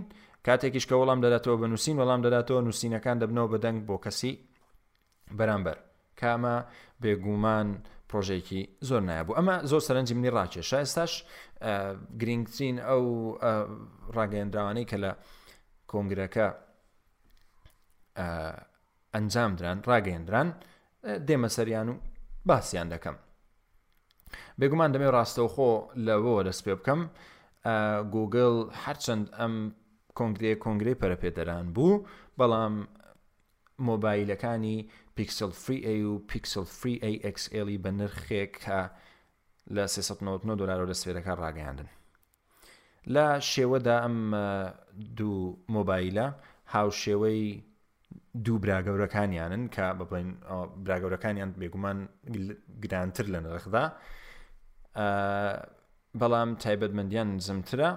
کاتێکیش 0.46 0.84
کە 0.90 0.94
وەڵام 1.00 1.20
دەداتەوە 1.24 1.56
بە 1.62 1.66
نووسین 1.72 1.96
وەڵام 2.00 2.20
دەداتەوە 2.26 2.60
نووسینەکان 2.66 3.16
دەبنەوە 3.22 3.48
بەدەنگ 3.54 3.78
بۆ 3.90 3.96
کەسی 4.06 4.32
بەرامبەر 5.38 5.78
کامە 6.20 6.56
بێگومان 7.02 7.68
پرۆژێکی 8.10 8.60
زۆر 8.88 9.00
نایبوو 9.08 9.36
ئەمە 9.38 9.56
زۆر 9.70 9.80
سەرنجی 9.88 10.14
منی 10.18 10.30
ڕاکێ 10.36 10.62
شایستاش 10.70 11.12
گرنگترین 12.20 12.76
ئەو 12.88 13.04
ڕاگەندراوانەی 14.16 14.86
کە 14.90 14.96
لە 15.04 15.12
کۆنگرەکە 15.90 16.46
ئەنجامدران 19.14 19.78
ڕاگەندران 19.90 20.48
دێمە 21.26 21.48
سەریان 21.56 21.88
و 21.88 21.94
باسییان 22.48 22.88
دەکەم 22.94 23.16
بێگومان 24.58 24.90
دەمێ 24.94 25.08
ڕاستەوخۆ 25.16 25.72
لەوەوە 26.06 26.42
دەست 26.48 26.62
پێ 26.64 26.74
بکەم 26.78 27.00
گوگل 28.14 28.54
هەرچەند 28.82 29.26
ئەم 29.38 29.54
کۆنگری 30.18 30.54
کۆنگری 30.64 30.98
پەرەپێدەران 31.00 31.66
بوو 31.74 32.04
بەڵام 32.38 32.74
مۆبایلەکانی 33.88 34.76
پیکسل 35.16 35.50
فری 35.50 36.02
و 36.02 36.18
پیکسل 36.32 36.64
فری 36.78 36.96
AXL 37.10 37.70
بە 37.84 37.90
نرخێک 38.00 38.52
کە 38.66 38.80
لە 39.76 39.86
390 39.86 40.58
دلار 40.60 40.86
لە 40.92 40.96
سفێرەکە 41.00 41.32
ڕاگەاندن 41.40 41.88
لە 43.14 43.26
شێوەدا 43.50 43.96
ئەم 44.04 44.18
دوو 45.16 45.58
مۆبایلە 45.74 46.28
هاوشێوەی 46.74 47.60
دوو 48.44 48.58
براگەورەکانیانن 48.64 49.64
کە 49.74 49.86
بڵین 50.00 50.28
براگەورەکانیان 50.84 51.50
بێگومان 51.60 51.98
گرانتر 52.82 53.24
لە 53.34 53.38
نرخدا 53.44 53.84
بەڵام 56.20 56.50
تایبەتمەندیان 56.64 57.28
زمترە 57.46 57.90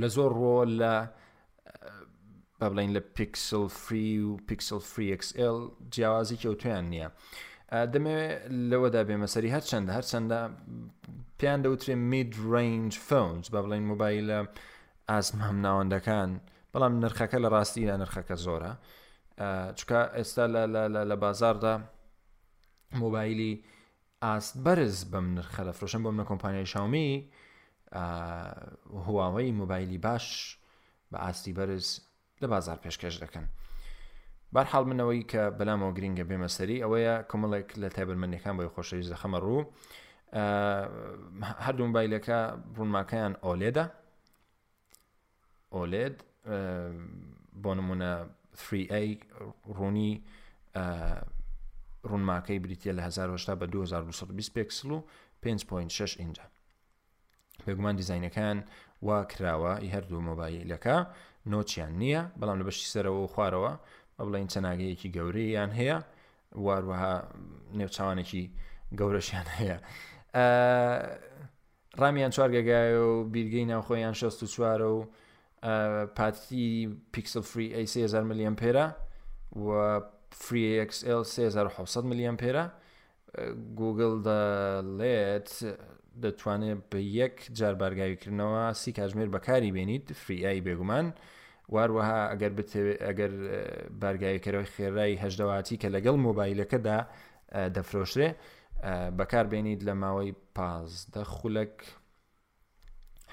لە 0.00 0.06
زۆر 0.16 0.32
ڕۆ 0.40 0.56
لە 0.80 0.94
با 2.62 2.68
بڵین 2.68 2.90
لە 2.96 2.98
پیکسل 3.00 3.66
فری 3.68 4.18
و 4.18 4.36
پیکسل 4.36 4.78
فریXL 4.78 5.72
جیاوازی 5.90 6.36
کە 6.36 6.56
تویان 6.62 6.90
نییە 6.92 7.10
دەمەوێت 7.92 8.42
لەوەدا 8.70 9.04
بێمەسەری 9.08 9.52
هەرچەندە 9.54 9.92
هەرچەندە 9.98 10.40
پێیان 11.38 11.62
دەوترێ 11.64 11.88
مید 11.94 12.36
رنج 12.52 12.98
فونز 12.98 13.50
با 13.50 13.62
بڵین 13.62 13.84
موبایلە 13.90 14.48
ئاسمام 15.10 15.58
ناوەندەکان 15.66 16.40
بەڵام 16.74 17.04
نرخەکە 17.04 17.38
لە 17.44 17.48
ڕاستی 17.54 17.86
لە 17.90 17.96
نرخەکە 18.02 18.34
زۆرە 18.44 18.72
چکە 19.78 20.00
ئێستا 20.16 20.46
لە 21.10 21.16
بازاردا 21.16 21.80
مۆبایلی 22.98 23.64
ئاست 24.22 24.54
بەرز 24.64 25.04
بەم 25.10 25.26
نرخە 25.38 25.62
لە 25.68 25.72
فرۆشن 25.72 26.02
بۆم 26.02 26.20
لە 26.20 26.24
کۆمپانیای 26.30 26.66
شاومی 26.66 27.30
هواوەی 29.06 29.52
مۆبایلی 29.60 29.98
باش 29.98 30.58
بە 31.12 31.16
ئاستی 31.20 31.52
بەرز 31.58 32.00
لە 32.42 32.48
بازار 32.54 32.78
پێشکەش 32.84 33.16
دەکەن. 33.24 33.46
بارحاڵ 34.54 34.84
منەوەی 34.90 35.22
کە 35.32 35.42
بەلامەوە 35.58 35.92
گرینگە 35.98 36.24
بێمەسەری 36.30 36.78
ئەوەیە 36.84 37.14
کۆمەڵێک 37.30 37.68
لە 37.80 37.88
تایبەرمەندەکان 37.96 38.54
بۆی 38.58 38.72
خۆشەویست 38.74 39.10
دەخەمە 39.14 39.38
ڕوو 39.44 39.60
هەردوو 41.66 41.86
مبایلەکە 41.90 42.38
ڕوونماکەیان 42.76 43.32
ئۆلێدا 43.44 43.84
ئۆلێد 45.76 46.16
بۆ 47.62 47.70
نمونە 47.78 48.12
3A 48.68 49.00
ڕوونی 49.76 50.12
ڕوونماکەی 52.10 52.58
بریتە 52.64 52.90
لە 52.98 53.02
1970 53.08 53.58
بە 53.60 53.66
2220 53.72 54.50
پێکسل 54.54 54.90
و 54.90 55.02
5.6 55.46 56.18
اینجا 56.20 56.42
بێگومان 57.66 57.96
دیزینەکان 57.96 58.64
وا 59.02 59.18
کراوە 59.32 59.74
هەردوو 59.94 60.20
مۆبایلەکە 60.28 60.96
نۆچیان 61.50 61.92
نییە 62.00 62.20
بەڵام 62.38 62.56
لە 62.60 62.64
بەشی 62.68 62.88
سەرەوە 62.94 63.26
خوارەوە 63.34 63.72
ئە 64.18 64.22
بڵین 64.26 64.48
چەناگەیەکی 64.52 65.08
گەورەیان 65.16 65.70
هەیە 65.80 65.98
واروەها 66.64 67.14
نێوچوانێکی 67.78 68.42
گەورەشیان 68.98 69.48
هەیە 69.58 69.76
ڕامیان 72.00 72.30
چوارگەگایە 72.34 73.00
و 73.12 73.24
بیرگەی 73.34 73.66
ناوخۆیان 73.70 74.14
16 74.14 74.46
چوارە 74.54 74.88
و 74.96 74.98
پاتی 76.16 76.68
پیکسل 77.14 77.42
فری 77.50 77.66
ئەی 77.76 77.86
3000 77.86 78.22
میلیۆن 78.30 78.56
پێرە 78.60 78.86
و 79.66 79.68
فریXL 80.42 81.22
3600 81.22 82.04
میلیۆن 82.04 82.36
پێرە 82.42 82.64
گوگل 83.80 84.14
دەڵێت 84.28 85.48
دەتوانێت 86.20 86.80
بە 86.90 86.98
یەک 87.20 87.36
جاربارگاویکردنەوە 87.58 88.64
سی 88.82 88.92
کاژمێر 88.98 89.28
بەکاری 89.34 89.70
بێنیت 89.76 90.06
فریایی 90.24 90.64
بێگومان 90.66 91.06
واروەها 91.74 92.20
ئەگەر 92.32 92.52
ئەگەر 93.08 93.32
بارگایکەرەوەی 94.02 94.72
خێرایی 94.74 95.20
هەشدەواتی 95.24 95.80
کە 95.82 95.88
لەگەڵ 95.94 96.16
مۆبایلەکەدا 96.26 96.98
دەفرۆشرێ 97.74 98.28
بەکار 99.18 99.46
بێنیت 99.52 99.80
لە 99.88 99.94
ماوەی 100.02 100.32
پازدە 100.56 101.22
خولک 101.34 101.74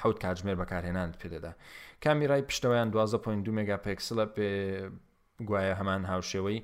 حوت 0.01 0.17
کاتژمێر 0.23 0.55
بەکارهێنان 0.61 1.09
پێدەدا 1.19 1.51
کامیرای 2.03 2.41
پشتەوەیان 2.49 2.89
12.2 2.91 3.51
مگاپکسلە 3.57 4.25
پێ 4.35 4.49
گوایە 5.47 5.75
هەمان 5.79 6.01
هاوشێوەی 6.11 6.59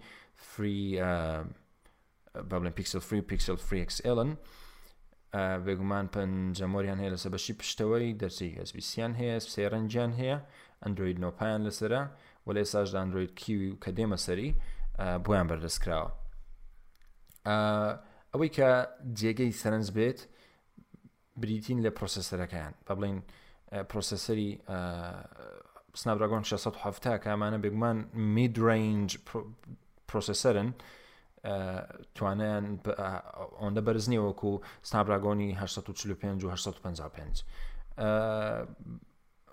فری 0.50 0.80
بەڵێن 2.50 2.74
پیکسل 2.78 3.00
فری 3.08 3.22
پیکسل 3.30 3.56
فریکسلن 3.70 4.30
بێگومان 5.64 6.06
پنجەمۆریان 6.16 6.98
هەیە 7.02 7.12
لەسەر 7.16 7.30
بەشی 7.36 7.54
پشتەوەی 7.62 8.12
دەرسی 8.22 8.50
هەسبیسیان 8.62 9.14
هەیە 9.20 9.38
سێرەنجیان 9.54 10.12
هەیە 10.20 10.38
ئەندروید 10.84 11.18
نۆپایان 11.24 11.62
لەسرە 11.68 12.02
و 12.46 12.50
لە 12.56 12.60
ئێساش 12.64 12.90
ئەندروید 13.02 13.32
کیوی 13.42 13.70
و 13.74 13.78
کە 13.84 13.90
دێمە 13.98 14.18
سەری 14.26 14.50
بۆیان 15.26 15.48
بەردەستکراوە 15.52 16.10
ئەوەی 18.34 18.50
کە 18.58 18.70
جێگەی 19.20 19.52
سەرنج 19.62 19.88
بێت 19.98 20.20
بریتین 21.42 21.80
لە 21.86 21.92
پرۆسەسەرەکەیان 21.98 22.74
بە 22.86 22.94
بڵین 22.98 23.18
پرۆسەسەری 23.92 24.50
سنابراگۆن 26.02 26.44
670 26.50 27.24
کامانە 27.26 27.58
بێگومان 27.64 27.98
میدرنج 28.38 29.10
پرۆسەسەرن 30.10 30.70
توانیان 32.16 32.66
ئەوەندە 33.58 33.82
بەرز 33.88 34.06
نیە 34.12 34.22
وەکو 34.28 34.52
ستابراگۆنی 34.90 35.50
1950 35.54 35.60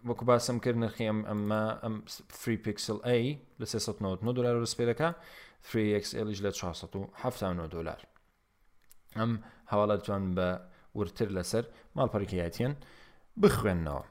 وەکو 0.09 0.25
باسم 0.25 0.57
کرد 0.65 0.77
نرخیم 0.83 1.19
ئەمە 1.29 1.63
ئەم 1.85 1.95
فری 2.29 2.57
پیکسل 2.57 2.97
A 3.15 3.17
لە 3.61 3.65
390 3.65 4.37
دلار 4.37 4.65
سپێرەکە 4.67 5.11
فریXLش 5.69 6.39
لە 6.45 6.51
1970 6.53 7.71
دلار 7.75 8.03
ئەم 9.17 9.33
هەواڵەتوان 9.73 10.25
بە 10.37 10.49
ورتر 10.99 11.29
لەسەر 11.37 11.65
ماڵپەرکیاتیان 11.97 12.75
بخوێنەوە 13.43 14.05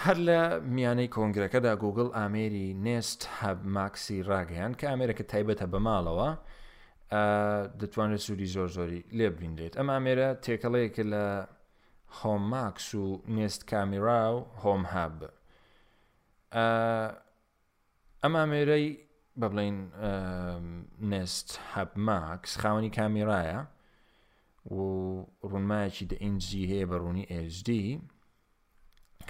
هەر 0.00 0.16
لە 0.28 0.38
میانەی 0.74 1.08
کۆنگرەکەدا 1.14 1.72
گوگل 1.84 2.08
ئامێری 2.18 2.68
نێست 2.86 3.22
هەب 3.40 3.58
ماکسی 3.76 4.22
ڕاگەیان 4.28 4.72
کە 4.78 4.86
ئامێرەکە 4.90 5.24
تایبەتە 5.32 5.66
بە 5.72 5.78
ماڵەوە 5.86 6.30
دەتوانێت 7.80 8.20
سوودی 8.26 8.46
زۆر 8.54 8.68
زۆری 8.76 9.02
لێ 9.18 9.28
بینرێت 9.38 9.74
ئەم 9.78 9.88
ئامێرە 9.94 10.28
تێکەڵەیەکە 10.44 11.04
لە 11.12 11.26
هۆم 12.18 12.42
ماکس 12.54 12.88
و 12.94 13.06
نێست 13.36 13.62
کامیرا 13.70 14.22
و 14.36 14.38
هۆم 14.62 14.82
هاب 14.92 15.16
ئەم 18.22 18.32
ئامێرەی 18.40 18.86
بە 19.40 19.46
بڵین 19.50 19.78
نست 21.12 21.48
هەب 21.74 21.90
ماکس 22.08 22.52
خاوەنی 22.62 22.90
کامیرایە 22.98 23.58
و 24.74 24.80
ڕوونمایەکی 25.50 26.04
دە 26.10 26.16
ئینجی 26.22 26.64
هەیە 26.70 26.86
بە 26.90 26.96
ڕوونی 27.02 27.24
HD 27.56 27.70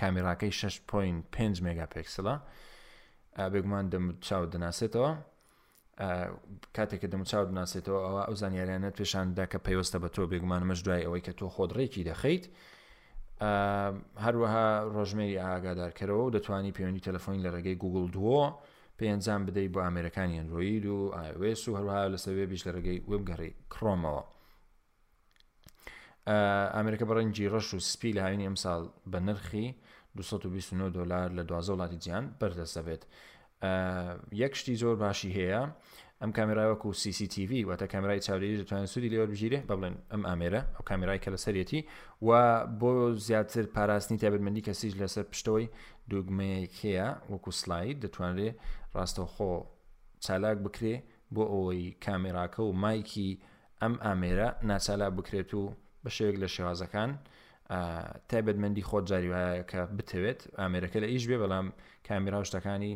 کامیراکەی 0.00 0.52
6.5 0.52 1.62
مگاپکسلا 1.62 2.40
بێگومان 3.52 3.84
دەم 3.92 4.04
چاو 4.20 4.44
دەناسێتەوە 4.52 5.10
کاتێککە 6.76 7.08
دەم 7.12 7.22
چاو 7.30 7.44
بناسێتەوە 7.50 7.98
ئەوە 8.06 8.22
ئەو 8.26 8.34
زانانیریانەت 8.42 8.94
پێشاندا 9.00 9.44
کە 9.52 9.58
پێوەستە 9.66 9.98
بە 10.02 10.08
تۆ 10.14 10.22
بێگومانمەش 10.32 10.80
دوای 10.86 11.02
ئەوەی 11.06 11.22
کە 11.26 11.32
تۆ 11.38 11.46
خۆدڕێکی 11.54 12.06
دەخەیت 12.10 12.44
هەروەها 14.24 14.68
ڕۆژمێری 14.94 15.36
ئاگادارکەرەوە 15.44 16.22
و 16.26 16.32
دەتوانی 16.36 16.72
پەیوەنی 16.76 17.04
تەلەفۆنی 17.08 17.42
لە 17.46 17.50
ڕێگەی 17.54 17.76
گوگل 17.82 18.06
دووە 18.16 18.42
پێنجام 18.98 19.40
بدەیت 19.46 19.70
بۆ 19.74 19.80
ئامریکانی 19.86 20.38
ئەندروید 20.38 20.84
و 20.94 20.98
ئاس 21.42 21.62
و 21.68 21.76
هەروها 21.78 22.00
لەسەوێ 22.14 22.44
بیش 22.50 22.62
لە 22.66 22.70
ڕێگەی 22.76 23.00
وبگەڕی 23.10 23.50
کڕۆمەوە 23.72 24.22
ئامریکا 26.26 27.04
بەڕەنجی 27.10 27.46
ڕەش 27.54 27.68
و 27.74 27.78
سپی 27.92 28.10
لە 28.16 28.20
هاوینی 28.26 28.46
ئەم 28.48 28.56
ساڵ 28.64 28.80
بە 29.12 29.18
نرخی 29.26 29.66
229 30.16 30.90
دلار 30.94 31.28
لە 31.38 31.42
دوازە 31.50 31.70
وڵاتی 31.74 31.98
جیان 32.04 32.24
بەردەسەبێت 32.40 33.02
یەک 34.42 34.52
شتی 34.58 34.74
زۆر 34.82 34.94
باشی 35.02 35.32
هەیە 35.38 35.62
ئەم 36.22 36.30
کامێراوەکو 36.38 36.86
و 36.88 36.92
CCTV 37.02 37.52
واتە 37.68 37.86
کامرای 37.94 38.20
چاودێری 38.26 38.60
دەتوانێت 38.62 38.90
سوودی 38.94 39.10
لێوە 39.12 39.26
بژیرێ 39.32 39.58
بڵێن 39.68 39.94
ئەم 40.12 40.22
ئامێرە 40.28 40.60
ئەو 40.74 40.82
کامرای 40.90 41.18
کە 41.24 41.28
لە 41.34 41.38
سەرەتی 41.44 41.80
و 42.28 42.30
بۆ 42.80 42.92
زیاتر 43.26 43.64
پاراستنی 43.76 44.18
تابرمەندی 44.22 44.62
کەسیش 44.68 44.92
لەسەر 45.02 45.24
پشتەوەی 45.30 45.66
دوگمەیەک 46.10 46.74
هەیە 46.84 47.08
وەکو 47.32 47.50
سلاید 47.60 47.96
دەتوانرێ 48.04 48.50
ڕاستەخۆ 48.96 49.52
چالاک 50.24 50.58
بکرێ 50.66 50.94
بۆ 51.34 51.42
ئەوەی 51.52 51.84
کامێراکە 52.04 52.60
و 52.68 52.72
مایکی 52.82 53.30
ئەم 53.82 53.94
ئامێرە 54.04 54.48
ناچالا 54.70 55.08
بکرێت 55.18 55.50
و 55.54 55.62
بە 56.04 56.10
شێوێک 56.16 56.36
لە 56.42 56.48
شێوازەکان 56.54 57.10
تایبەتمەندی 58.30 58.82
خۆت 58.88 59.04
جاریواە 59.10 59.64
کە 59.70 59.80
بتەوێت 59.98 60.40
ئامێرەکە 60.60 60.98
لە 61.02 61.08
ئیش 61.12 61.24
بێ 61.30 61.36
بەڵام 61.42 61.66
کامیرا 62.08 62.40
شتەکانی 62.48 62.94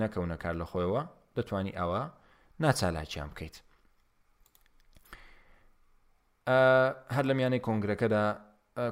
نەکەونە 0.00 0.36
کار 0.42 0.54
لە 0.60 0.64
خۆیەوە 0.70 1.02
دەتوانی 1.36 1.72
ئەوە 1.78 2.00
ناچالاکییان 2.62 3.28
بکەیت 3.32 3.56
هەر 7.14 7.24
لە 7.28 7.34
میانەی 7.38 7.62
کۆنگرەکەدا 7.66 8.24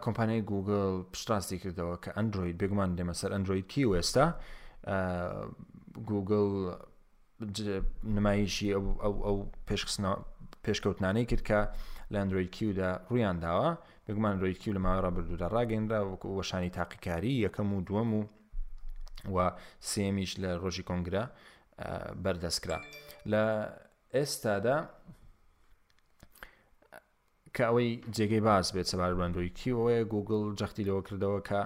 کۆمپانیای 0.05 0.43
گوگل 0.51 0.89
پشتاستی 1.13 1.59
کردەوە 1.63 1.97
کە 2.05 2.11
ئەندروید 2.17 2.57
بگومان 2.63 2.91
دێمە 2.99 3.15
سەر 3.21 3.31
ئەندروید 3.35 3.67
کی 3.73 3.85
وێستا 3.93 4.27
گوگل 6.11 6.49
نمایشی 8.17 8.69
ئەو 8.77 9.39
پێشکەوتانەی 10.67 11.27
کرد 11.31 11.43
کە 11.49 11.61
لە 12.13 12.17
ئەندرویدکیودا 12.23 12.91
ڕویان 13.11 13.37
داوە 13.45 13.71
بگومان 14.07 14.37
ڕۆیدکی 14.43 14.71
لە 14.77 14.81
ماوە 14.85 15.01
ڕابردوودا 15.05 15.47
ڕاگەندا 15.57 15.99
وەکو 16.11 16.29
وەشانی 16.39 16.71
تاقیکاری 16.79 17.35
یەکەم 17.47 17.69
و 17.73 17.85
دووەم 17.89 18.11
و 18.19 18.23
و 19.35 19.37
سێمیش 19.91 20.33
لە 20.43 20.51
ڕۆژی 20.63 20.85
کۆنگرا 20.89 21.25
بەردەستکرا 22.25 22.79
لە 23.33 23.45
ئێستادا 24.15 24.77
کە 27.55 27.63
ئەوەی 27.69 27.91
جێگەی 28.17 28.43
باز 28.49 28.67
بێت 28.75 28.87
سەبار 28.93 29.13
بەندۆی 29.21 29.51
کیوەیە 29.59 30.03
گوگل 30.13 30.45
جەختی 30.59 30.85
لەوە 30.89 31.03
کردەوە 31.07 31.41
کە 31.49 31.61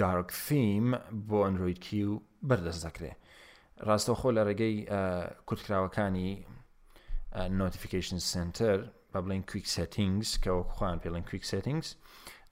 دارک 0.00 0.28
فیم 0.46 0.86
بۆ 1.28 1.38
ئەندروید 1.44 1.80
کی 1.86 2.00
و 2.04 2.12
بەردەست 2.48 2.82
دەکرێ 2.86 3.12
ڕاستەوخۆ 3.88 4.28
لە 4.36 4.42
ڕێگەی 4.48 4.74
کورتکراوەکانی 5.48 6.28
نۆتیفیکیشن 7.36 8.18
سنتەر 8.32 8.78
بە 9.12 9.18
بڵین 9.24 9.42
کویک 9.50 9.66
سەتینگز 9.76 10.28
کەەوەخواان 10.44 10.96
پێڵێن 11.02 11.24
کویک 11.28 11.44
سەتینگز 11.52 11.88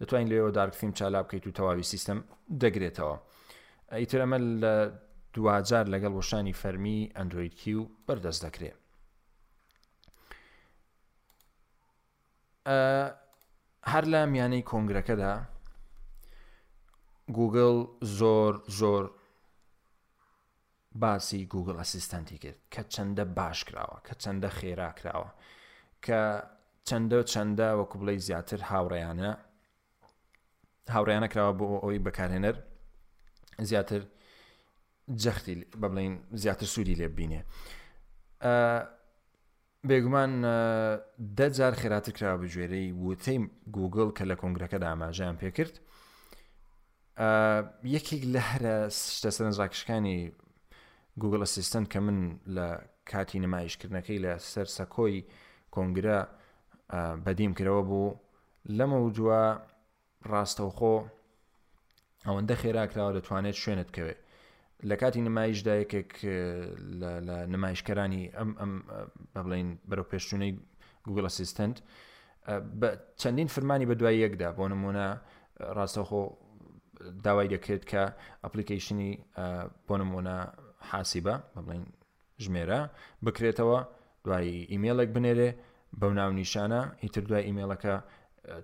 دەتوانین 0.01 0.29
لێەوە 0.33 0.51
دارکفیم 0.57 0.93
چالا 0.99 1.21
بکەیت 1.23 1.45
و 1.47 1.55
تەواوی 1.59 1.87
سیستم 1.93 2.19
دەگرێتەوە 2.63 3.17
ئیتر 3.99 4.21
ئەمە 4.23 4.39
لە 4.63 4.75
دوجار 5.35 5.87
لەگەڵ 5.95 6.13
وەشانی 6.19 6.55
فەرمی 6.61 7.11
ئەندرویدکی 7.17 7.73
و 7.79 7.83
بەردەست 8.07 8.41
دەکرێت 8.47 8.77
هەر 13.93 14.05
لە 14.13 14.21
میانەی 14.33 14.63
کۆنگرەکەدا 14.71 15.33
گوگل 17.37 17.77
زۆر 18.19 18.55
زۆر 18.81 19.05
باسی 20.95 21.47
گوگل 21.47 21.77
ئەسیستنتی 21.77 22.39
کرد 22.39 22.59
کە 22.73 22.83
چەندە 22.95 23.25
باش 23.39 23.65
کراوە 23.65 23.99
کە 24.07 24.15
چەندە 24.23 24.49
خێرا 24.59 24.91
کراوە 24.99 25.31
کە 26.05 26.21
چەندە 26.89 27.15
و 27.21 27.23
چەندە 27.23 27.69
وەکو 27.81 27.99
بڵی 28.01 28.19
زیاتر 28.29 28.61
هاوڕیانە 28.71 29.31
هاوڕیانە 30.95 31.29
کراوە 31.33 31.53
بۆ 31.59 31.67
ئەوی 31.83 31.99
بەکارهێنەر 32.07 32.57
زیاتر 33.61 34.03
جەختی 35.23 35.55
بە 35.81 35.89
بڵین 35.93 36.15
زیاتر 36.33 36.67
سوودی 36.67 36.95
لێ 37.01 37.09
بینێ 37.19 37.41
بێگومان 39.89 40.31
دەجار 41.39 41.75
خێراتر 41.81 42.13
کرا 42.17 42.37
بژێرەی 42.43 42.89
وتەی 43.05 43.39
گوگل 43.77 44.09
کە 44.17 44.25
لە 44.31 44.35
کۆنگەکەدا 44.41 44.87
ئاماژیان 44.91 45.37
پێکرد 45.43 45.75
یەکێک 47.97 48.23
لە 48.35 48.41
هەرە 48.51 48.75
شتە 49.17 49.31
سەرنجڕاکشەکانی 49.37 50.21
گوگل 51.21 51.41
ئەسیستن 51.45 51.85
کە 51.93 51.97
من 52.01 52.19
لە 52.57 52.67
کاتی 53.13 53.39
نمایشکردنەکەی 53.47 54.19
لە 54.25 54.33
سەر 54.53 54.67
سەکۆی 54.77 55.19
کۆنگرە 55.75 56.19
بەدیم 57.25 57.53
کردەوە 57.59 57.85
بوو 57.89 58.17
لەمە 58.69 58.99
وجووە 59.07 59.43
ڕاستەوخۆ 60.31 60.95
ئەوەندە 62.27 62.55
خێراکراوە 62.63 63.13
دەتوانێت 63.17 63.57
شوێنت 63.63 63.89
کەوێت 63.97 64.21
لە 64.89 64.95
کاتی 65.01 65.21
نمایشدا 65.29 65.75
یەکێک 65.83 66.11
لە 67.01 67.37
نمایشکەرانی 67.55 68.23
ئەم 68.39 68.51
ئەم 68.61 68.73
بڵین 69.35 69.69
بەرەو 69.89 70.07
پێشتونەی 70.13 70.53
گوگل 71.07 71.25
ئەسیستنت 71.29 71.77
چەندین 73.21 73.49
فرمانی 73.55 73.87
بە 73.91 73.95
دوای 74.01 74.19
یەکدا 74.25 74.49
بۆ 74.59 74.65
نمونە 74.73 75.07
ڕاستەخۆ 75.77 76.23
داوای 77.25 77.49
دەکرێت 77.55 77.85
کە 77.91 78.03
ئەپلیکیشنی 78.45 79.11
بۆ 79.87 79.95
نمونە 80.01 80.39
حاسیبە 80.91 81.35
بڵین 81.67 81.85
ژمێرە 82.45 82.81
بکرێتەوە 83.25 83.79
دوایی 84.25 84.59
ئیمێلێک 84.73 85.11
بنێرێ 85.17 85.51
بەو 86.01 86.11
ناونیشانە 86.19 86.81
هیتر 87.05 87.25
دوای 87.29 87.45
ئیمێلەکە 87.49 87.95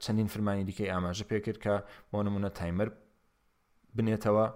چەندین 0.03 0.29
فرمانی 0.33 0.65
دیکەی 0.69 0.89
ئاماژە 0.93 1.25
پێکرد 1.31 1.59
کە 1.65 1.75
بۆ 2.11 2.19
نمونە 2.27 2.51
تایمەر 2.59 2.89
بنێتەوە 3.97 4.47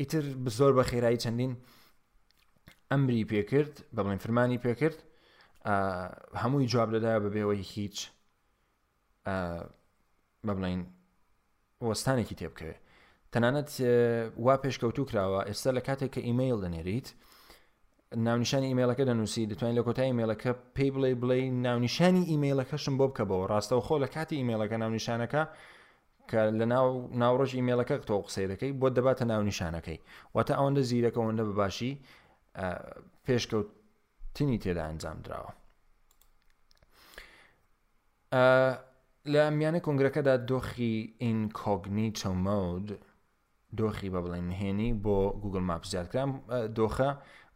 ئیتر 0.00 0.24
زۆر 0.58 0.72
بە 0.78 0.84
خێرایی 0.90 1.20
چەندین 1.24 1.52
ئەمری 2.90 3.22
پێکرد 3.32 3.74
بە 3.94 4.00
بڵین 4.04 4.20
فرمانی 4.24 4.58
پێکرد 4.64 4.98
هەمووی 6.42 6.70
جواب 6.72 6.88
لەدایە 6.94 7.20
بەبێەوەی 7.24 7.62
هیچ 7.74 7.96
بە 10.46 10.50
بڵین 10.58 10.80
وەستانێکی 11.88 12.38
تێبکەوێت 12.40 12.80
تەنانەت 13.34 13.70
وا 14.46 14.54
پێشکەوتو 14.64 15.02
کراوە 15.10 15.40
ئێستا 15.48 15.70
لە 15.78 15.82
کاتێک 15.88 16.10
کە 16.14 16.20
ئیممیل 16.28 16.58
دەنێریت 16.64 17.08
ناونیشانی 18.26 18.68
ئیممەلەکە 18.70 19.04
دەنووسی 19.10 19.48
دەتوانین 19.50 19.78
لە 19.80 19.84
کۆتای 19.88 20.08
ئیممەلەکە 20.10 20.52
پێی 20.76 20.90
بڵێ 20.94 21.10
بڵێ 21.22 21.38
ناونیشانی 21.66 22.22
ئیممەلەکەشم 22.30 22.94
بۆ 23.00 23.06
بکەبەوە 23.10 23.44
ڕاستەوە 23.52 23.82
خۆ 23.86 23.94
لە 24.04 24.08
کاتی 24.14 24.36
ئیممەلەکە 24.40 24.76
ناونیشانەکە 24.82 25.42
کە 26.30 26.40
لە 26.60 26.66
ناو 26.72 26.88
ناوڕۆژ 27.22 27.50
ئیممەلەکە 27.58 27.96
تۆ 28.08 28.16
قسەی 28.26 28.46
دەکەی 28.52 28.72
بۆ 28.80 28.86
دەباتە 28.96 29.24
ناونیشانەکەی 29.32 29.98
واتە 30.36 30.52
ئەوەندە 30.58 30.82
زیرەکەەوەندە 30.90 31.44
بەباشی 31.48 31.92
پێشکەوتنی 33.26 34.58
تێدا 34.62 34.82
ئەنجام 34.88 35.18
درراوە 35.24 35.52
لە 39.32 39.42
میانە 39.58 39.80
کنگرەکەدا 39.86 40.34
دۆخی 40.50 40.96
ئینکۆگنی 41.24 42.08
چەمەود 42.18 42.88
دۆخی 43.78 44.08
بە 44.12 44.20
بڵێن 44.24 44.44
نهێنی 44.50 44.90
بۆ 45.04 45.18
گوگل 45.42 45.62
ماپ 45.68 45.82
زیادکرام 45.92 46.30
دۆخە 46.78 47.10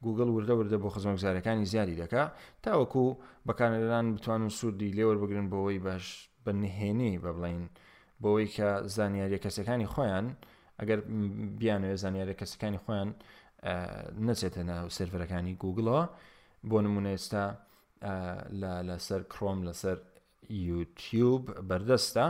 گوگل 0.04 0.28
وردە 0.36 0.52
وردە 0.60 0.76
بۆ 0.82 0.88
خزمە 0.94 1.14
گزارەکانی 1.18 1.66
زیادی 1.72 1.96
دەکا 2.02 2.22
تاوەکو 2.64 3.04
بەکانەران 3.46 4.06
بتوانن 4.16 4.48
سوودی 4.58 4.90
لێوە 4.96 5.14
بگرن 5.22 5.46
بۆەوەی 5.52 5.80
باش 5.86 6.04
بە 6.44 6.50
نهێنی 6.62 7.12
بە 7.22 7.30
بڵین 7.36 7.62
بۆەوەی 8.22 8.48
کە 8.56 8.68
زانیاریە 8.96 9.38
کەسەکانی 9.44 9.86
خۆیان 9.92 10.26
ئەگەر 10.80 10.98
بیانوێ 11.60 11.94
زانیاریە 12.02 12.34
کەسەکانی 12.40 12.80
خۆیان 12.84 13.10
نەچێتە 14.26 14.62
ناو 14.70 14.86
سرفەرەکانی 14.96 15.54
گوگلەوە 15.62 16.02
بۆ 16.68 16.76
نمونە 16.84 17.10
ئێستا 17.14 17.44
لەسەر 18.90 19.22
کرۆم 19.32 19.58
لەسەر 19.68 19.98
یوتیوب 20.68 21.42
بەردەستە 21.68 22.26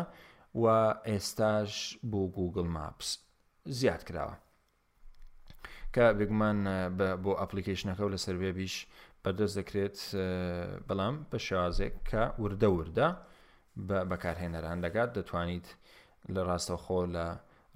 و 0.63 0.65
ئێستاش 1.11 1.73
بۆ 2.11 2.21
گوگل 2.39 2.67
ماپس 2.77 3.11
زیاد 3.67 4.07
کراوە 4.09 4.35
کە 5.95 6.01
بگومان 6.19 6.59
بۆ 7.25 7.33
ئەپلیکیشنەکە 7.41 8.01
و 8.01 8.09
لە 8.15 8.19
سربێبیش 8.27 8.77
بەدەست 9.25 9.55
دەکرێت 9.61 9.99
بەڵام 10.89 11.15
بە 11.31 11.39
شازێک 11.47 11.95
کە 12.11 12.23
وردە 12.43 12.69
وردە 12.77 13.09
بە 13.89 13.99
بەکارهێنەران 14.11 14.79
دەگات 14.85 15.11
دەتوانیت 15.17 15.67
لە 16.35 16.41
ڕاستەخۆ 16.49 17.01
لە 17.15 17.27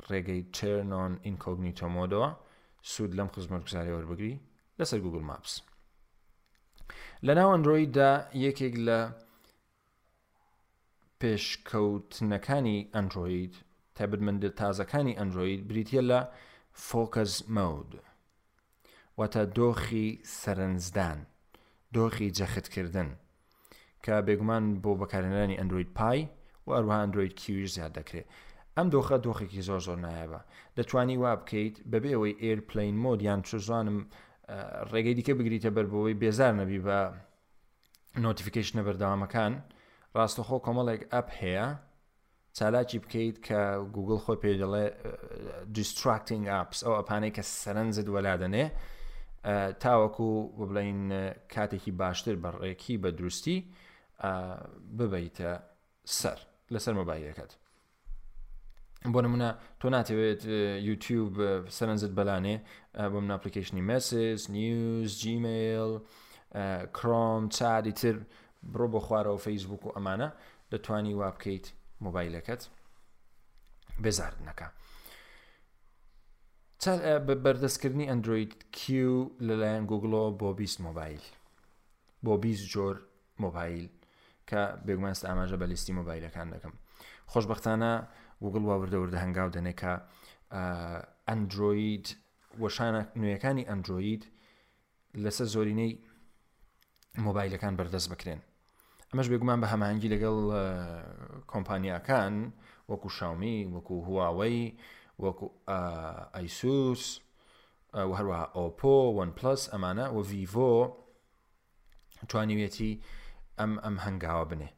ڕێگەی 0.09 0.43
تێرنۆن 0.57 1.13
ئینکۆگنیتۆمۆدەوە 1.27 2.31
سوود 2.93 3.13
لەم 3.19 3.29
خزمەتگوزاری 3.35 3.95
وەربگری 3.97 4.35
لەسەر 4.79 4.99
گوگل 5.05 5.23
ماپس 5.31 5.55
لە 7.27 7.33
ناو 7.39 7.49
ئەندرویدا 7.53 8.11
یەکێک 8.47 8.75
لە 8.87 9.01
پێشکەوتنەکانی 11.21 12.79
ئەندروید 12.95 13.55
تایبەتمەندە 13.99 14.49
تازەکانی 14.63 15.19
ئەنجۆید 15.19 15.63
بریتە 15.71 16.01
لە 16.11 16.21
فۆکەس 16.87 17.35
مەود 17.57 17.91
واتە 19.19 19.43
دۆخی 19.59 20.09
سەرنجدان 20.41 21.19
دۆخی 21.97 22.29
جەختکردن 22.39 23.11
کە 24.05 24.15
بێگومان 24.27 24.65
بۆ 24.83 24.93
بەکارێنانی 25.01 25.59
ئەندروید 25.61 25.91
پای 25.99 26.21
و 26.67 26.69
ئەروها 26.77 26.99
ئەندروید 27.03 27.35
کیویش 27.41 27.69
زیاد 27.77 27.93
دەکرێت 27.99 28.27
ئەم 28.77 28.87
دۆخە 28.95 29.17
دۆخێکی 29.27 29.63
زۆر 29.69 29.81
زۆر 29.87 29.99
نایەوە 30.07 30.41
دەتوانی 30.77 31.17
وا 31.23 31.33
بکەیت 31.41 31.77
بەبێەوەی 31.93 32.39
ئێرپلین 32.43 32.95
مۆد 33.05 33.21
یان 33.29 33.41
چزانم 33.49 33.99
ڕێگەی 34.93 35.15
دیکە 35.19 35.33
بگریتە 35.39 35.71
بەربەوەی 35.77 36.19
بێزار 36.23 36.53
نەبی 36.61 36.81
بە 36.87 36.99
نۆتیفیکیشنە 38.27 38.83
بەردەوامەکان 38.87 39.53
ڕاستەخۆ 40.17 40.57
کۆمەڵێک 40.67 41.03
ئەپ 41.15 41.29
هەیە 41.41 41.69
چالاکی 42.59 42.99
بکەیت 43.05 43.37
کە 43.47 43.61
گوگل 43.97 44.19
خۆ 44.25 44.35
پێ 44.43 44.53
دەڵێ 44.63 44.85
دیستراکتنگ 45.77 46.45
ئاپس 46.55 46.79
ئەو 46.85 46.95
ئەپانەی 46.99 47.33
کە 47.37 47.43
سەرنجت 47.63 48.09
وەلادەنێ 48.15 48.67
تاوەکو 49.83 50.29
بڵین 50.59 51.01
کاتێکی 51.55 51.93
باشتر 52.03 52.35
بەڕێکی 52.45 52.95
بە 53.03 53.09
دروستی 53.19 53.59
ببیتە 54.99 55.51
سەر 56.21 56.39
لەسەر 56.75 56.95
مۆبایلەکەت 57.01 57.51
بۆ 59.13 59.21
نمونە 59.25 59.51
تۆ 59.81 59.87
ناتەوێت 59.95 60.43
یوتیوب 60.89 61.33
سەرنجت 61.77 62.13
بەلانێ 62.19 62.57
بۆ 63.13 63.19
مناپلیکیشنی 63.25 63.83
مەسز 63.91 64.41
نیوز 64.59 65.11
جیمیل 65.23 65.91
کرۆم 66.97 67.43
چادی 67.57 67.93
تر 68.01 68.17
بڕۆ 68.73 68.87
بۆ 68.93 69.01
خوارەوە 69.07 69.39
فەیسبوک 69.47 69.83
و 69.87 69.91
ئەمانە 69.97 70.29
دەتوانی 70.73 71.15
وا 71.21 71.31
بکەیت 71.37 71.67
مۆبایلەکەت 72.07 72.63
بێزاردنەکە 74.03 74.69
بەردەستکردنی 77.45 78.07
ئەندروید 78.11 78.53
کیو 78.79 79.15
لەلایەن 79.47 79.85
گوگلۆ 79.91 80.23
بۆ 80.41 80.51
20 80.59 80.85
مۆبایل 80.87 81.23
بۆ 82.25 82.33
20 82.43 82.71
جۆر 82.73 82.97
مۆبایل 83.43 83.87
کە 84.49 84.63
بێگومانست 84.87 85.23
ئاماژە 85.29 85.57
بە 85.61 85.67
لیستی 85.73 85.93
مۆبایلەکان 86.01 86.47
دەکەم 86.55 86.75
خۆشببختانە 87.33 87.93
وگڵ 88.45 88.63
واوردەوردە 88.71 89.19
هەنگاو 89.25 89.55
دەنێکە 89.57 89.95
ئەندروید 91.29 92.07
وەشانە 92.63 93.03
نوێیەکانی 93.21 93.69
ئەندروید 93.71 94.23
لەسەر 95.25 95.47
زۆرینەی 95.55 95.93
مۆبایلەکان 97.27 97.75
بەردەست 97.79 98.09
بکرێن 98.13 98.41
ئەمەش 99.13 99.27
بێگومان 99.33 99.61
بە 99.63 99.67
هەمانگی 99.73 100.13
لەگەڵ 100.15 100.37
کۆمپانیاکان 101.53 102.35
وەکو 102.91 103.09
شاومی 103.19 103.59
وەکو 103.75 103.95
هواوەی 104.07 104.61
وەکو 105.23 105.47
ئەیسوس 106.37 107.03
هەروە 108.19 108.41
ئۆپۆ 108.59 108.97
ون 109.17 109.31
پلس 109.39 109.63
ئەمانە 109.73 110.07
و 110.15 110.19
ڤیڤۆ 110.31 110.75
توانیوێتی 112.31 112.93
ئەم 113.59 113.73
ئەم 113.85 113.97
هەنگاوە 114.05 114.45
بنێ 114.51 114.71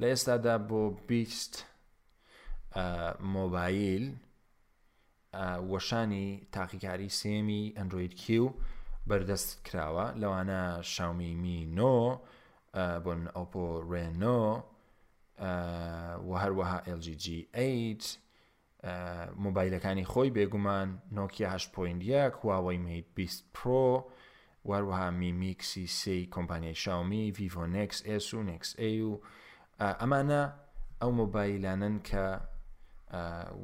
لە 0.00 0.06
ئێستادا 0.12 0.54
بۆ 0.68 0.82
بیست 1.08 1.54
مۆبایل 3.36 4.04
وەشانی 5.70 6.28
تاقیکاری 6.54 7.08
سێمی 7.20 7.62
ئەندروید 7.76 8.14
کیو 8.22 8.46
بەردەست 9.08 9.50
کراوە 9.66 10.06
لەوانە 10.20 10.62
شاومی 10.92 11.32
می 11.42 11.60
نۆ 11.78 11.96
بۆ 13.04 13.08
من 13.18 13.28
ئۆپۆ 13.36 13.64
ڕێنۆ 13.90 14.38
و 16.28 16.30
هەروەها 16.42 16.78
LGGH 16.98 18.04
مۆبایلەکانی 19.44 20.04
خۆی 20.12 20.30
بێگومان 20.36 20.88
نۆکییا 21.16 21.48
8.1 21.56 22.32
هواوەی 22.40 22.78
میت 22.86 23.06
20 23.14 23.44
پرۆ 23.54 24.04
وەروەها 24.68 25.08
میمیکسی 25.20 25.86
سی 25.86 26.28
کۆمپانیای 26.34 26.74
شاومی 26.74 27.24
ڤڤۆنکس 27.36 27.98
S 28.24 28.26
و 28.34 28.42
نکسA 28.48 28.90
و 29.08 29.20
ئەمانە 30.00 30.42
ئەو 31.02 31.10
مۆبایلانن 31.20 31.96
کە 32.08 32.26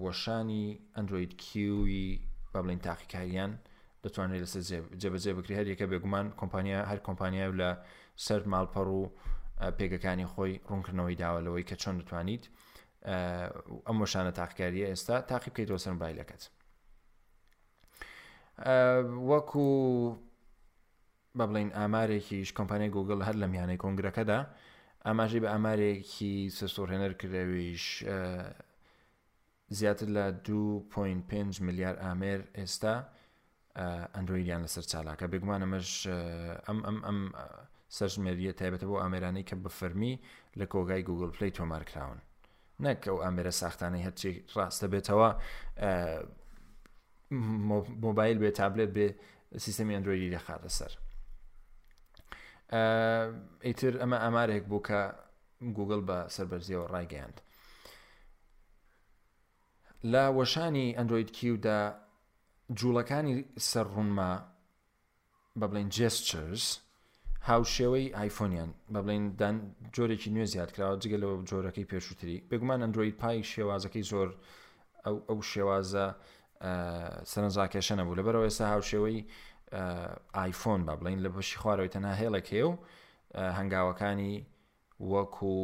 وەشانی 0.03 0.79
ئەندروید 0.97 1.33
کیوی 1.37 2.21
بە 2.53 2.59
بڵین 2.65 2.79
تاقیکاریان 2.87 3.53
دەتوانێت 4.05 4.41
لەسەر 4.45 4.83
جێبەجێ 5.03 5.33
بکری 5.39 5.55
هەر 5.59 5.67
یەکە 5.73 5.87
بێگومان 5.93 6.27
کۆمپانیا 6.41 6.81
هەر 6.91 6.99
کۆمپانیای 7.07 7.53
لە 7.61 7.71
سەر 8.27 8.43
ماڵپەڕ 8.55 8.89
و 8.99 9.03
پێگەکانی 9.79 10.27
خۆی 10.33 10.53
ڕوونکردنەوەی 10.69 11.17
داوەلەوەی 11.23 11.65
کە 11.69 11.77
چۆن 11.83 11.95
دەتوانیت 12.01 12.45
ئەم 13.89 13.97
وەشانە 14.03 14.33
تاقیکاریە 14.41 14.87
ئێستا 14.91 15.17
تاقیب 15.31 15.53
بکەیتەوە 15.53 15.81
سەر 15.85 15.95
بایلەکەت 16.03 16.43
وەکو 19.31 19.69
بە 21.39 21.45
بڵین 21.51 21.71
ئامارێکیش 21.79 22.49
کۆمپانیای 22.59 22.95
گوگل 22.97 23.19
هەر 23.29 23.37
لە 23.43 23.47
میانەی 23.53 23.79
کۆنگرەکەدا 23.85 24.39
ئاماژی 25.07 25.41
بە 25.45 25.49
ئامارێکی 25.55 26.35
سەسۆڕێنەر 26.61 27.13
کردەویش 27.21 27.85
زیاتر 29.79 30.09
لە 30.17 30.25
2.5 30.47 31.61
میلیار 31.67 31.95
ئامێر 32.05 32.41
ئێستا 32.59 32.95
ئەندرویدیان 34.15 34.61
لەسەر 34.67 34.85
چالاکە 34.91 35.25
بگومانەمەش 35.33 35.91
ئەم 36.69 36.79
ئەم 36.89 36.99
ئەم 37.07 37.21
سەژمێریە 37.99 38.53
تایبەتە 38.61 38.87
بۆ 38.91 38.97
ئامێرانەی 39.03 39.45
کە 39.49 39.55
بەفەرمی 39.65 40.15
لە 40.59 40.65
کۆگای 40.73 41.03
گوگل 41.09 41.31
پلی 41.37 41.51
تۆمارکراون 41.59 42.19
نەک 42.85 43.01
ئەو 43.09 43.17
ئامێرە 43.25 43.53
ساختانەی 43.61 44.03
هەرچی 44.07 44.31
ڕاستە 44.57 44.87
بێتەوە 44.93 45.31
مۆبایل 48.05 48.39
بێ 48.43 48.51
تابلێت 48.61 48.91
بێ 48.97 49.07
سیستمی 49.65 49.95
ئەندرویدی 49.97 50.33
دەخاتە 50.37 50.71
سەر 50.79 50.93
ئیتر 53.67 53.93
ئەمە 54.03 54.19
ئەمارێک 54.25 54.65
بوو 54.71 54.85
کە 54.89 55.01
گوگل 55.77 56.01
بە 56.09 56.19
سربەرزیەوە 56.35 56.87
ڕایگەیاند 56.95 57.39
لە 60.13 60.25
وەشانی 60.39 60.87
ئەندروید 60.99 61.31
کیودا 61.39 61.81
جوڵەکانی 62.79 63.35
سەرڕونما 63.71 64.33
بە 65.59 65.67
بڵین 65.71 65.89
جێسچرز 65.97 66.65
هاوشێوەی 67.49 68.17
آیفۆنیان 68.23 68.71
بە 68.93 68.97
بڵین 69.07 69.57
جۆرێکی 69.97 70.31
نوێ 70.37 70.47
زیاد 70.55 70.69
کراوە 70.75 70.99
جگە 71.03 71.19
لەوە 71.23 71.37
جۆرەکەی 71.51 71.87
پێشووتری 71.93 72.39
بگومان 72.51 72.81
ئەندروید 72.85 73.15
پای 73.23 73.39
شێوازەکەی 73.53 74.03
زۆر 74.11 74.29
ئەو 75.29 75.39
شێوازە 75.53 76.07
سەرنجاکێشە 77.33 77.95
نەبوو 78.01 78.19
لە 78.19 78.23
بەرەوە 78.27 78.47
ێستا 78.51 78.65
هاوشێوەی 78.73 79.19
آیفۆن 80.43 80.81
با 80.87 80.95
بڵین 81.01 81.19
لە 81.25 81.29
بەشی 81.37 81.59
خوارەوەی 81.61 81.91
تەنها 81.95 82.15
هێڵێک 82.23 82.47
هێ 82.55 82.63
و 82.69 82.73
هەنگاوەکانی 83.59 84.35
وەکو 85.13 85.57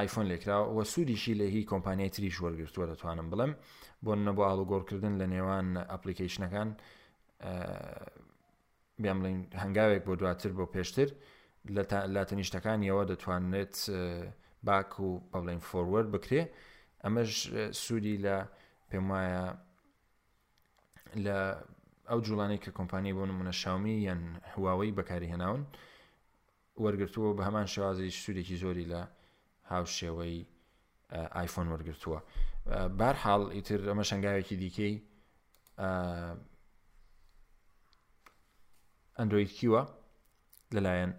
آیفۆن 0.00 0.26
لێکراوە 0.30 0.82
سوودیشی 0.92 1.34
لە 1.40 1.44
هی 1.54 1.62
کۆمپانیای 1.72 2.10
تریش 2.14 2.36
وەرگرتووە 2.44 2.84
دەتوانم 2.92 3.28
بڵم 3.30 3.52
بۆ 4.04 4.12
نەبوو 4.26 4.46
ئاڵوگۆڕکردن 4.48 5.14
لە 5.20 5.26
نێوان 5.34 5.66
ئەپلیکیشنەکان 5.92 6.68
بیان 8.98 9.18
بڵین 9.22 9.40
هەنگاوێک 9.62 10.02
بۆ 10.06 10.14
دواتر 10.20 10.52
بۆ 10.58 10.64
پێشتر 10.74 11.08
لە 12.14 12.22
تەنیشتەکانیەوە 12.30 13.02
دەتوانێت 13.10 13.74
باک 14.66 14.90
و 15.00 15.10
بەڵێن 15.32 15.60
فۆوەەر 15.68 16.06
بکرێ 16.14 16.42
ئەمەش 17.04 17.32
سوودی 17.84 18.16
لە 18.24 18.36
پێم 18.90 19.04
وایە 19.12 19.44
لە 21.26 21.38
ئەو 22.10 22.18
جوڵانەی 22.26 22.60
کە 22.64 22.70
کۆمپانی 22.78 23.12
بۆ 23.16 23.22
نمونە 23.30 23.54
شاومی 23.62 23.96
یەن 24.08 24.20
هواوەی 24.52 24.92
بەکاری 24.98 25.30
هێناون 25.32 25.62
وەرگرتووە 26.84 27.30
بە 27.38 27.42
هەمان 27.48 27.66
شێوازی 27.72 28.10
سوودێکی 28.22 28.56
زۆری 28.62 28.86
لە 28.92 29.00
هاوشێوەی 29.72 30.36
آیفۆن 31.40 31.66
وەرگرتووە 31.72 32.18
بارحاڵ 32.98 33.42
ئیتر 33.56 33.80
ئەمە 33.90 34.04
شنگاوێکی 34.10 34.56
دیکەی 34.62 34.94
ئەندروید 39.18 39.50
کیوە 39.58 39.80
لەلایەن 40.74 41.12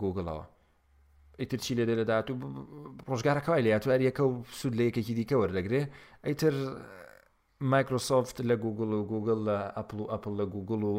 گوگڵەوە 0.00 0.44
ئیتر 1.40 1.58
چی 1.64 1.72
لێ 1.78 1.84
دەدات 1.90 2.26
و 2.30 2.36
ڕۆژگارەکەوای 3.10 3.62
لە 3.66 3.70
یاتوارەکە 3.74 4.22
و 4.26 4.32
سود 4.58 4.72
لە 4.78 4.82
یەکێکی 4.88 5.14
دیکە 5.18 5.36
وەردەگرێ 5.40 5.82
ئەیتر 6.26 6.54
مایکرۆسۆفت 7.74 8.36
لە 8.48 8.54
گوگل 8.64 8.90
و 8.98 9.00
گوگل 9.12 9.38
لە 9.48 9.58
ئەپل 9.76 9.98
و 10.00 10.06
ئەپل 10.12 10.32
لە 10.40 10.46
گوگل 10.54 10.80
و 10.90 10.94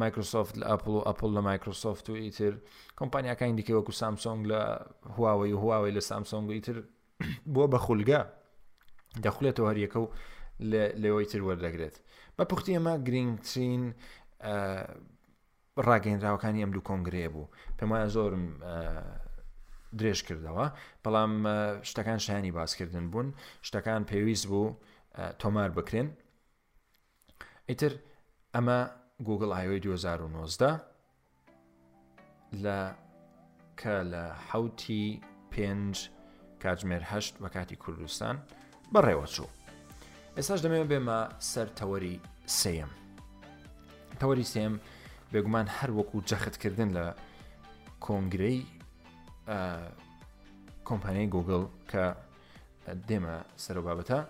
مایکرۆسۆفت 0.00 0.54
لە 0.60 0.64
ئەپل 0.72 0.90
و 0.96 1.00
ئەپل 1.08 1.30
لە 1.36 1.40
مایکرۆسۆفت 1.48 2.06
و 2.10 2.14
ئیتر 2.24 2.52
کۆمپانیەکانی 3.00 3.54
دیکە 3.58 3.72
وەکو 3.78 3.92
سامسۆنگ 4.02 4.40
لە 4.50 4.60
هواوی 5.16 5.52
و 5.54 5.58
هواوی 5.62 5.92
لە 5.96 6.02
سامسۆنگ 6.10 6.44
و 6.48 6.52
ئیتر 6.56 6.76
بووە 7.54 7.66
بە 7.72 7.78
خولگە 7.86 8.20
دەخولێتەوە 9.24 9.68
هەریەکە 9.70 9.98
و 10.02 10.06
لەوەی 11.02 11.26
تر 11.32 11.40
وەردەگرێت 11.48 11.96
بە 12.36 12.42
پوختی 12.50 12.74
ئەمە 12.76 12.94
گرنگترین 13.06 13.84
ڕاگەینراوەکانی 15.88 16.60
ئەم 16.64 16.70
دوو 16.74 16.84
کۆنگرێ 16.88 17.26
بوو 17.34 17.48
پێم 17.78 17.88
وایە 17.92 18.08
زۆرم 18.16 18.44
درێژ 19.98 20.20
کردەوە 20.26 20.66
بەڵام 21.04 21.32
شتەکان 21.90 22.18
شانی 22.26 22.52
باسکردن 22.56 23.06
بوون 23.12 23.28
شتەکان 23.66 24.02
پێویست 24.10 24.46
بوو 24.50 24.76
تۆمار 25.42 25.70
بکرێن 25.78 26.08
ئیتر 27.68 27.92
ئەمە 28.54 28.78
گوگل 29.26 29.50
ئایۆی 29.56 29.80
2019 29.80 30.80
لە 32.64 32.78
کە 33.80 33.96
لە 34.12 34.24
حوتی 34.50 35.22
پێنج 35.52 35.94
کاتژمێر 36.62 37.02
هەشت 37.12 37.34
بە 37.42 37.48
کاتی 37.54 37.76
کوردستان 37.82 38.36
بەڕێوە 38.94 39.26
چوو 39.34 39.48
ئێستاش 40.36 40.60
دەمێن 40.64 40.86
بێمە 40.90 41.18
سەر 41.52 41.68
تەوەری 41.78 42.14
سم 42.60 42.90
تەوەری 44.20 44.44
سم 44.54 44.74
بێگومان 45.34 45.66
هەر 45.76 45.90
وەکو 45.98 46.16
جەختکردن 46.30 46.88
لە 46.98 47.04
کۆنگرەی 48.06 48.56
کۆمپانیای 50.88 51.28
گوگل 51.34 51.62
کە 51.90 52.04
دێمە 53.08 53.36
سەر 53.64 53.76
بابەتە 53.86 54.20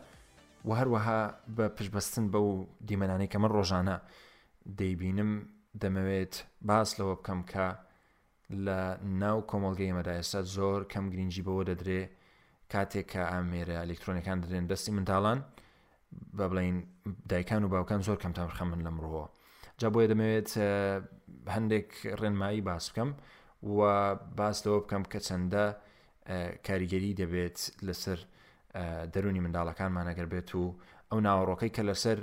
و 0.66 0.70
هەروەها 0.80 1.20
بە 1.56 1.66
پشبەستن 1.76 2.24
بەو 2.32 2.48
دیمەنانی 2.88 3.30
کەمە 3.32 3.48
ڕۆژانە 3.56 3.96
دەیبینم 4.78 5.32
دەمەوێت 5.82 6.34
باس 6.68 6.88
لەوە 6.98 7.14
بکەم 7.20 7.40
کە 7.52 7.66
لە 8.66 8.78
ناو 9.22 9.38
کۆمەلگەی 9.50 9.90
ئەمەدایستا 9.90 10.40
زۆر 10.56 10.80
کەم 10.92 11.04
گرنگجی 11.12 11.44
بەوە 11.46 11.62
دەدرێ 11.70 12.02
کاتێک 12.72 13.06
کە 13.12 13.22
ئامێرە 13.30 13.76
ئەلکترۆنەکان 13.82 14.38
درێن 14.44 14.64
دەستی 14.70 14.90
منداڵان 14.96 15.38
بە 16.36 16.44
بڵین 16.50 16.76
دایکان 17.30 17.62
و 17.64 17.68
باوکان 17.72 18.00
زۆر 18.06 18.18
کەم 18.22 18.32
تاڕخەمن 18.36 18.80
لەمڕەوە 18.86 19.24
جا 19.80 19.88
بۆیە 19.94 20.08
دەمەوێت 20.12 20.50
هەندێک 21.54 21.88
ڕێنمایی 22.20 22.62
باس 22.68 22.84
بکەم 22.90 23.10
و 23.76 23.80
باس 24.38 24.56
لەوە 24.64 24.80
بکەم 24.84 25.02
کە 25.12 25.18
چەندە 25.26 25.64
کاریگەری 26.66 27.12
دەبێت 27.20 27.58
لەسەر 27.86 28.18
دەرونی 29.12 29.40
منداڵەکانمانەگەر 29.44 30.26
بێت 30.32 30.50
و 30.60 30.64
ئەو 31.10 31.18
ناوەڕۆکەی 31.26 31.74
کە 31.76 31.82
لەسەر 31.90 32.18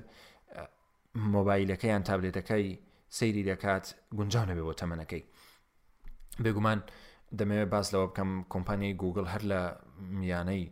مۆبایلەکەیان 1.34 2.02
تابلێتەکەی 2.10 2.66
سەیری 3.18 3.44
دەکات 3.52 3.86
گونجاو 4.18 4.46
نەبێ 4.50 4.64
بۆ 4.68 4.74
تەمەنەکەی 4.82 5.24
بێگومان 6.44 6.80
دەمەوێت 7.40 7.70
باس 7.74 7.88
لەوە 7.94 8.06
بکەم 8.12 8.32
کۆمپانیای 8.54 8.96
گوگل 9.04 9.26
هەر 9.34 9.44
لە 9.52 9.62
میانەی 10.22 10.64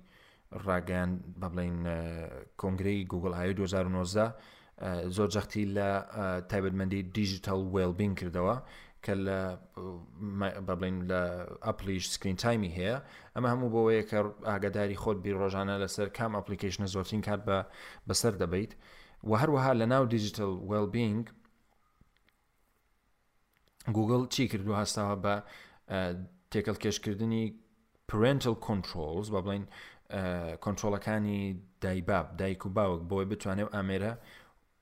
ڕاگەیان 0.65 1.11
بەڵین 1.41 1.75
کۆنگرەی 2.61 2.99
گوگل 3.11 3.31
ئاە 3.37 3.45
2019 3.59 4.33
زۆر 5.15 5.27
جەختی 5.35 5.63
لە 5.77 5.87
تایبەتمەندی 6.51 7.01
دیجیتال 7.17 7.61
وێلبین 7.73 8.13
کردەوە 8.19 8.55
کە 9.05 9.13
لە 9.25 9.39
بڵین 10.67 10.97
لە 11.11 11.21
ئەپلیش 11.67 12.03
سکرین 12.13 12.35
تایمی 12.43 12.71
هەیە 12.77 12.95
ئەمە 13.35 13.47
هەموو 13.53 13.71
بەوەیە 13.73 14.03
کە 14.09 14.19
ئاگداری 14.49 14.97
خۆت 15.01 15.17
بیر 15.23 15.35
ڕۆژانە 15.41 15.75
لەسەر 15.83 16.07
کام 16.17 16.31
ئەپلیکیشنە 16.39 16.87
زۆرتین 16.95 17.21
کات 17.27 17.41
بە 17.47 17.57
بەسەر 18.07 18.33
دەبیت 18.41 18.71
و 19.29 19.31
هەروەها 19.41 19.71
لە 19.81 19.85
ناو 19.93 20.03
دیجیتال 20.15 20.53
وێلبینگ 20.69 21.23
گوگل 23.97 24.23
چی 24.33 24.47
کردو 24.47 24.73
هەستاوە 24.81 25.15
بە 25.23 25.35
تێکەڵ 26.51 26.77
کێشکردنی 26.83 27.43
پرنتل 28.09 28.55
کۆنتترۆلز 28.65 29.27
بە 29.33 29.39
بڵین 29.45 29.63
کۆنتترۆلەکانی 30.63 31.41
دایباب 31.83 32.27
دایک 32.41 32.65
و 32.65 32.69
باوک 32.69 33.01
بۆی 33.09 33.25
بتوانێت 33.31 33.69
ئامێرە 33.75 34.13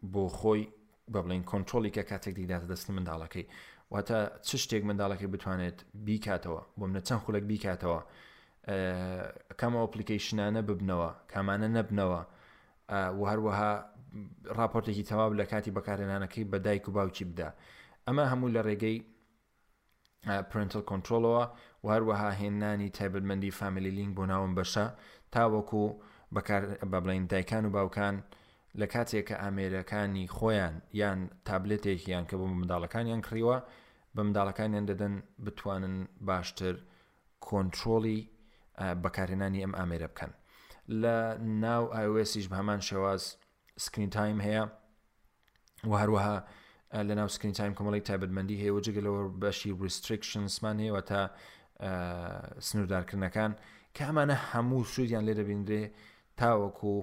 بۆ 0.05 0.23
خۆی 0.39 0.63
بە 1.11 1.19
بڵین 1.25 1.43
کۆنتترۆلی 1.51 1.91
کە 1.95 2.03
کاتێک 2.11 2.33
دیداتە 2.39 2.65
دەستی 2.71 2.91
منداڵەکەی 2.97 3.45
واتە 3.91 4.19
چ 4.47 4.49
شتێک 4.63 4.83
منداڵەکەی 4.89 5.29
بتوانێت 5.33 5.77
بیکاتەوە 6.05 6.61
بۆ 6.77 6.81
منە 6.87 6.99
چەند 7.07 7.21
خولک 7.23 7.43
بیکاتەوە 7.51 7.99
کامە 9.59 9.77
ئۆپلیکیشنانە 9.83 10.61
ببنەوە 10.67 11.09
کامانە 11.33 11.67
نەبنەوە 11.77 12.21
و 13.19 13.21
هەروەها 13.31 13.71
راپۆرتێکی 14.59 15.07
تەواو 15.09 15.31
لە 15.39 15.45
کاتی 15.51 15.71
بەکارێنانەکەی 15.77 16.49
بە 16.51 16.57
دایک 16.65 16.83
و 16.89 16.91
باوکی 16.97 17.25
بدا 17.31 17.49
ئەمە 18.07 18.23
هەموو 18.31 18.53
لە 18.55 18.61
ڕێگەی 18.67 18.97
پرنتل 20.51 20.81
کۆنتترۆلەوە 20.89 21.43
و 21.83 21.87
هەروەها 21.93 22.29
هێنانی 22.41 22.89
تایبەتمەندی 22.97 23.51
فامیلی 23.59 23.91
لینگ 23.97 24.11
بۆ 24.17 24.23
ناوم 24.31 24.51
بەشە 24.57 24.85
تاوەکو 25.35 25.83
بە 26.91 26.99
بڵین 27.05 27.23
دایکان 27.31 27.63
و 27.65 27.69
باوکان 27.75 28.15
لە 28.79 28.85
کاتێک 28.93 29.27
کە 29.29 29.35
ئامێرەکانی 29.43 30.25
خۆیان 30.35 30.75
یان 31.01 31.19
تابلێتێکیان 31.47 32.23
کە 32.29 32.35
بۆ 32.39 32.45
منداڵەکانیان 32.59 33.21
کڕیوە 33.27 33.57
بە 34.15 34.21
منداڵەکانیان 34.27 34.85
دەدەن 34.91 35.13
بتوانن 35.45 35.95
باشتر 36.29 36.75
کۆنتترۆلی 37.47 38.19
بەکارێنانی 39.03 39.63
ئەم 39.63 39.73
ئامێرە 39.79 40.07
بکەن 40.13 40.31
لە 41.01 41.17
ناو 41.65 41.83
ئایسیش 41.95 42.45
هەمان 42.59 42.79
شێواز 42.89 43.23
سکرین 43.85 44.09
تایم 44.17 44.37
هەیە 44.47 44.63
و 45.89 45.93
هەروەها 46.01 46.37
لە 47.07 47.13
ناو 47.19 47.27
سکرین 47.35 47.53
تایم 47.59 47.73
کۆمەڵی 47.77 48.03
تایبەتمەندی 48.09 48.57
هەیە 48.63 48.71
و 48.75 48.83
جگەلەوە 48.85 49.21
بەشی 49.43 49.71
ریستریکشنسمان 49.83 50.77
هەیە 50.83 51.01
تا 51.11 51.21
سنووردارکردنەکان 52.67 53.51
کە 53.95 54.01
ئەمانە 54.07 54.35
هەموو 54.51 54.83
سوودیان 54.93 55.23
لێ 55.27 55.33
دەبیندرێ 55.39 55.83
تاوەکو 56.39 56.95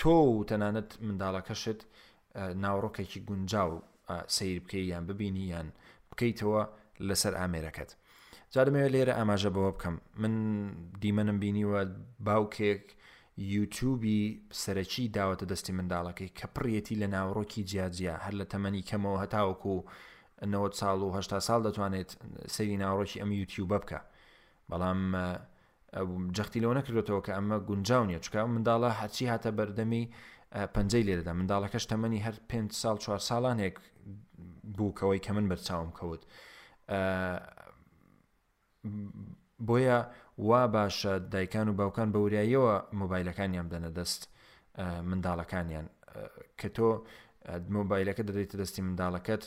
تۆ 0.00 0.18
و 0.32 0.44
تەنانەت 0.50 0.90
منداڵەکەشت 1.06 1.80
ناوڕۆکێکی 2.62 3.20
گونجاو 3.28 3.70
سیر 4.36 4.58
بکەی 4.64 4.84
یان 4.92 5.04
ببینی 5.10 5.44
یان 5.54 5.68
بکەیتەوە 6.10 6.62
لەسەر 7.08 7.34
ئامێرەکەت 7.40 7.90
جادەمەوێت 8.54 8.92
لێرە 8.94 9.12
ئاماژە 9.18 9.50
بەوە 9.56 9.70
بکەم 9.76 9.94
من 10.22 10.34
دیمەنم 11.02 11.38
بینیوە 11.42 11.80
باوکێک 12.26 12.84
یوتوبی 13.54 14.20
سەرەکی 14.62 15.04
داوەتە 15.16 15.44
دەستی 15.52 15.76
منداڵەکەی 15.78 16.30
کە 16.38 16.46
پڕەتی 16.54 17.00
لە 17.02 17.06
ناوڕۆکی 17.14 17.66
جیاجیا 17.70 18.14
هەر 18.24 18.34
لە 18.40 18.44
تەمەنی 18.52 18.86
کەمەوە 18.88 19.16
هەتاوەکو 19.24 19.74
90 20.46 20.80
ساڵ 20.80 20.98
و 21.06 21.12
80 21.16 21.46
ساڵ 21.48 21.60
دەتوانێت 21.66 22.10
سەری 22.54 22.76
ناوڕۆکی 22.82 23.20
ئەم 23.22 23.30
یوتیوب 23.40 23.68
بکە 23.78 24.00
بەڵام 24.70 25.00
جەختی 26.36 26.60
لەوە 26.62 26.74
نەکردێتەوە 26.78 27.20
کە 27.26 27.32
ئەمە 27.36 27.56
گونجاو 27.68 28.02
نیە 28.10 28.20
چکە 28.24 28.40
منداڵە 28.54 28.90
هەچی 29.00 29.24
هاتە 29.32 29.50
بەردەمی 29.58 30.04
پەنجەی 30.74 31.04
لێدەدا 31.08 31.32
منداڵەکەش 31.40 31.84
تەمەنی 31.90 32.20
هەر 32.26 32.36
پێ 32.50 32.58
ساڵ 32.82 32.96
چوار 33.04 33.20
ساڵانێک 33.28 33.76
بووکەوەی 34.76 35.20
کە 35.24 35.30
من 35.36 35.46
بەرچاوم 35.50 35.90
کەوت 35.98 36.22
بۆیە 39.66 39.98
وا 40.48 40.62
باشە 40.74 41.14
دایکان 41.32 41.66
و 41.68 41.76
باوکان 41.80 42.08
بە 42.14 42.18
وریاییەوە 42.24 42.74
مۆبایلەکانیان 43.00 43.66
بدەنە 43.70 43.90
دەست 43.98 44.22
منداڵەکانیان 45.10 45.86
کە 46.58 46.68
تۆ 46.76 46.88
مۆبایلەکە 47.74 48.22
دەدەیتە 48.28 48.56
دەستی 48.62 48.82
منداڵەکەت 48.88 49.44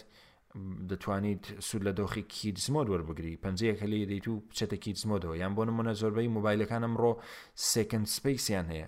دەتوانیت 0.90 1.62
سوود 1.62 1.84
لە 1.88 1.92
دۆخی 2.00 2.22
کیدزمۆ 2.34 2.82
وەربگری 2.86 3.38
پەنجەیەک 3.44 3.82
هەلی 3.84 4.06
دەیت 4.12 4.28
و 4.28 4.42
بچێتە 4.50 4.76
کیدزمۆدەوە 4.84 5.36
یان 5.38 5.54
بۆ 5.56 5.64
نمونە 5.70 5.94
زۆربەی 6.02 6.30
مۆبایلەکان 6.38 6.82
ئەمڕۆ 6.86 7.12
سکن 7.56 8.04
سپیسیان 8.06 8.68
هەیە 8.74 8.88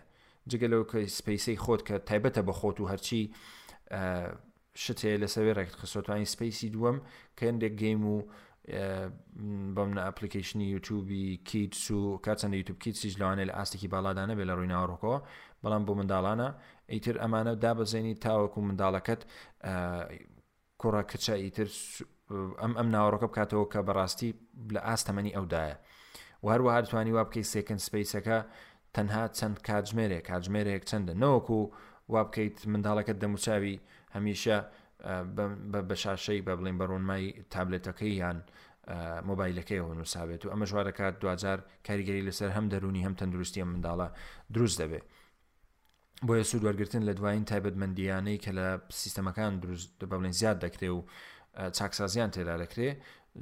جگەلەوە 0.51 0.85
کە 0.91 0.99
سپیسی 1.19 1.57
خۆت 1.63 1.81
کە 1.87 1.95
تایبەتە 2.09 2.41
بە 2.47 2.53
خۆت 2.59 2.77
و 2.79 2.89
هەرچی 2.91 3.21
شت 4.83 4.99
هەیە 5.05 5.17
لەسەوێ 5.23 5.51
ڕێکت 5.57 5.75
خستوانی 5.81 6.25
سپیسی 6.33 6.69
دووەم 6.75 6.97
کە 7.37 7.43
هەندێک 7.49 7.73
گەیم 7.81 8.01
و 8.13 8.15
بەمە 9.75 10.01
ئەپلیکیشنی 10.07 10.67
یوتوبی 10.73 11.27
کیت 11.49 11.73
و 11.91 12.01
کاتچەند 12.25 12.53
یوتوب 12.59 12.77
کیتسیش 12.83 13.13
لەوانێت 13.21 13.47
لە 13.49 13.53
ئاستێکی 13.59 13.87
باادانە 13.93 14.33
بێ 14.37 14.45
لە 14.49 14.53
ڕووی 14.57 14.69
ناوڕۆکەوە 14.73 15.17
بەڵام 15.63 15.83
بۆ 15.87 15.93
منداڵانە 15.99 16.49
ئیتر 16.93 17.15
ئەمانە 17.23 17.53
دابەزێنی 17.63 18.13
تاوەکو 18.23 18.59
منداڵەکەت 18.67 19.21
کوڕە 20.81 21.01
کچایی 21.11 21.49
تر 21.57 21.69
ئەم 22.63 22.73
ئەم 22.79 22.87
ناوەڕۆکە 22.95 23.27
بکاتەوە 23.31 23.65
کە 23.73 23.79
بەڕاستی 23.87 24.31
لە 24.73 24.81
ئاستەمەنی 24.87 25.35
ئەودایە 25.37 25.75
وهروەها 26.45 26.81
توانی 26.89 27.13
وا 27.15 27.23
بکەیت 27.29 27.47
سێکن 27.53 27.79
سپیسەکە 27.87 28.39
تەنها 28.95 29.23
چەند 29.37 29.57
کاتژمێرێک 29.67 30.23
کاتژمێرێک 30.29 30.83
چەندە 30.89 31.13
نەوەکو 31.23 31.59
وا 32.13 32.21
بکەیت 32.27 32.57
منداڵەکەت 32.73 33.17
دەموچاوی 33.23 33.77
هەمیشە 34.15 34.57
بە 35.89 35.95
شاشەی 36.03 36.41
بە 36.45 36.53
بڵین 36.57 36.77
بەڕۆنمای 36.81 37.25
تابلێتەکەی 37.53 38.13
یان 38.23 38.37
مۆبایلەکەیەوە 39.29 39.91
نووسابێت 39.99 40.41
و 40.45 40.51
ئەمە 40.53 40.65
ژوارەکات 40.71 41.15
دوجار 41.21 41.59
کاریگەری 41.87 42.25
لەسەر 42.27 42.49
هەم 42.57 42.65
دەرونی 42.73 43.05
هەم 43.05 43.13
تەندروستی 43.19 43.61
ئەم 43.63 43.69
منداڵە 43.73 44.07
دروست 44.53 44.77
دەبێت 44.81 45.05
بۆیە 46.27 46.41
سوود 46.43 46.63
وەرگتن 46.69 47.01
لە 47.09 47.13
دوایین 47.19 47.45
تایبەتمەندیانەی 47.51 48.37
کە 48.43 48.49
لە 48.57 48.67
سیستەمەکان 48.99 49.51
دروست 49.63 49.89
بەڵێن 50.11 50.29
زیاد 50.31 50.57
دەکرێ 50.65 50.89
و 50.95 50.99
چاکسازیان 51.77 52.31
تێدا 52.35 52.55
دەکرێ 52.63 52.89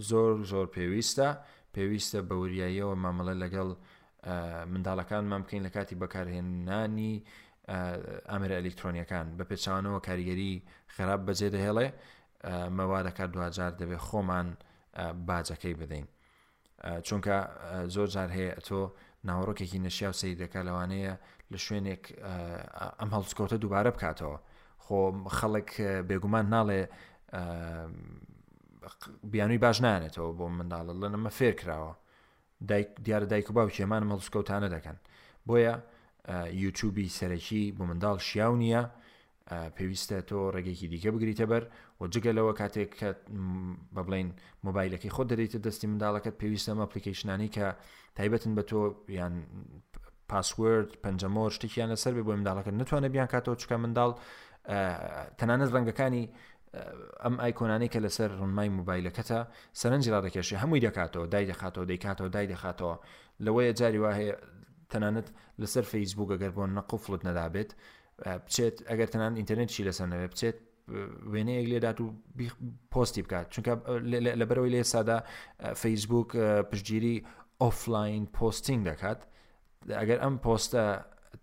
زۆر 0.09 0.35
زۆر 0.51 0.67
پێویستە 0.75 1.29
پێویستە 1.75 2.19
بەوریاییەوە 2.29 2.95
مامەڵە 3.03 3.35
لەگەڵ 3.43 3.69
منداڵەکان 4.73 5.23
مام 5.31 5.41
بکەین 5.43 5.63
لە 5.67 5.71
کاتی 5.75 5.95
بەکارهێنانی 6.01 7.13
ئامرە 8.31 8.55
ئەلکترۆنیەکان 8.59 9.27
بە 9.37 9.43
پێچوانەوە 9.49 9.99
کاریگەری 10.07 10.53
خراپ 10.93 11.21
بەجێ 11.27 11.49
دەهێڵێ 11.55 11.87
مەوارەکە 12.77 13.25
دوجار 13.33 13.71
دەبێت 13.81 14.01
خۆمان 14.07 14.47
باجەکەی 15.27 15.75
بدەین 15.81 16.07
چونکە 17.07 17.37
زۆر 17.93 18.07
جار 18.15 18.29
هەیە 18.37 18.53
تۆ 18.67 18.81
ناوەڕۆکێکی 19.27 19.79
نەشیا 19.85 20.09
و 20.11 20.15
سەیدەکە 20.21 20.59
لەوانەیە 20.67 21.15
لە 21.53 21.57
شوێنێک 21.65 22.03
ئەم 22.99 23.09
هەڵسکۆتە 23.15 23.55
دووبارە 23.63 23.91
بکاتەوە 23.95 24.37
خۆ 24.85 24.97
خەڵک 25.37 25.69
بێگومان 26.09 26.45
ناڵێ 26.55 26.81
بیانووی 29.31 29.61
باش 29.63 29.77
نانێتەوە 29.85 30.31
بۆ 30.37 30.45
منداڵە 30.57 30.93
لە 31.01 31.07
نەمە 31.13 31.31
فێر 31.37 31.53
کراوە 31.61 31.93
دیارە 33.05 33.25
دایک 33.31 33.47
و 33.49 33.53
باوکێمان 33.57 34.01
مەڵسکەوتانە 34.11 34.69
دەکەن 34.75 34.97
بۆیە 35.47 35.75
یوتوبی 36.63 37.07
سەرەکی 37.17 37.61
بۆ 37.77 37.83
منداڵ 37.89 38.17
شیاو 38.27 38.53
نییە 38.63 38.83
پێویستە 39.77 40.17
تۆ 40.29 40.37
ڕێگێکی 40.55 40.87
دیکە 40.91 41.09
بگریتە 41.15 41.45
بەر 41.51 41.63
و 41.99 42.01
جگەلەوە 42.13 42.53
کاتێک 42.61 42.91
کە 42.99 43.09
بە 43.95 44.01
بڵین 44.07 44.29
مۆبایلەکەی 44.65 45.11
خۆ 45.15 45.23
دەریتە 45.31 45.57
دەستی 45.65 45.87
منداڵەکەت 45.91 46.35
پێویستە 46.41 46.69
ئەمە 46.71 46.83
ئەپلیکیشنانی 46.85 47.49
کە 47.55 47.65
تایبەتن 48.17 48.51
بە 48.57 48.63
تۆ 48.69 48.79
یان 49.19 49.33
پاسورد 50.31 50.89
پنجەمۆر 51.05 51.49
شتێکیان 51.57 51.89
لەسەر 51.93 52.11
بێ 52.17 52.23
بۆ 52.27 52.31
منداڵەکە 52.39 52.71
نتوانە 52.81 53.09
بیان 53.15 53.27
کاتەوە 53.33 53.55
چکە 53.61 53.75
منداڵ 53.83 54.11
تەنانەت 55.39 55.69
ڕەنگەکانی 55.75 56.25
ئەم 57.23 57.35
ئایکۆنانەی 57.43 57.89
کە 57.93 57.99
لەسەر 58.05 58.29
ڕمای 58.41 58.69
موبایلەکەتە 58.77 59.39
سەرنجی 59.81 60.09
ڕادەکێشی 60.15 60.55
هەمووی 60.61 60.81
دەکاتەوە 60.87 61.25
دای 61.33 61.45
دەخاتەوە 61.51 61.85
دەیکاتەوە 61.91 62.29
دای 62.35 62.47
دەخاتەوە 62.53 62.95
لەوەیە 63.45 63.71
جاری 63.79 63.99
واهەیە 64.03 64.35
تەنانەت 64.91 65.27
لەسەر 65.61 65.83
فەیسبوو 65.91 66.29
ئەگەر 66.35 66.51
بۆ 66.57 66.63
نەقفلت 66.77 67.21
نەدابێت 67.27 67.71
بچێت 68.45 68.75
ئەگەر 68.89 69.07
تەنان 69.13 69.33
ئینتەرنێتشی 69.39 69.83
لەسەر 69.87 70.07
نەوێ 70.13 70.27
بچێت 70.33 70.57
وێنەیەک 71.33 71.67
لێدات 71.71 71.97
و 72.01 72.05
پۆستی 72.93 73.21
بکات 73.25 73.47
چونکە 73.53 73.73
لەبەرەوەی 74.41 74.71
لێ 74.75 74.83
سادا 74.93 75.17
فەیسبوک 75.81 76.29
پشتگیری 76.69 77.15
ئۆفلاین 77.63 78.23
پۆستینگ 78.37 78.81
دەکات 78.89 79.19
ئەگەر 79.87 80.17
ئەم 80.23 80.35
پۆستە 80.43 80.83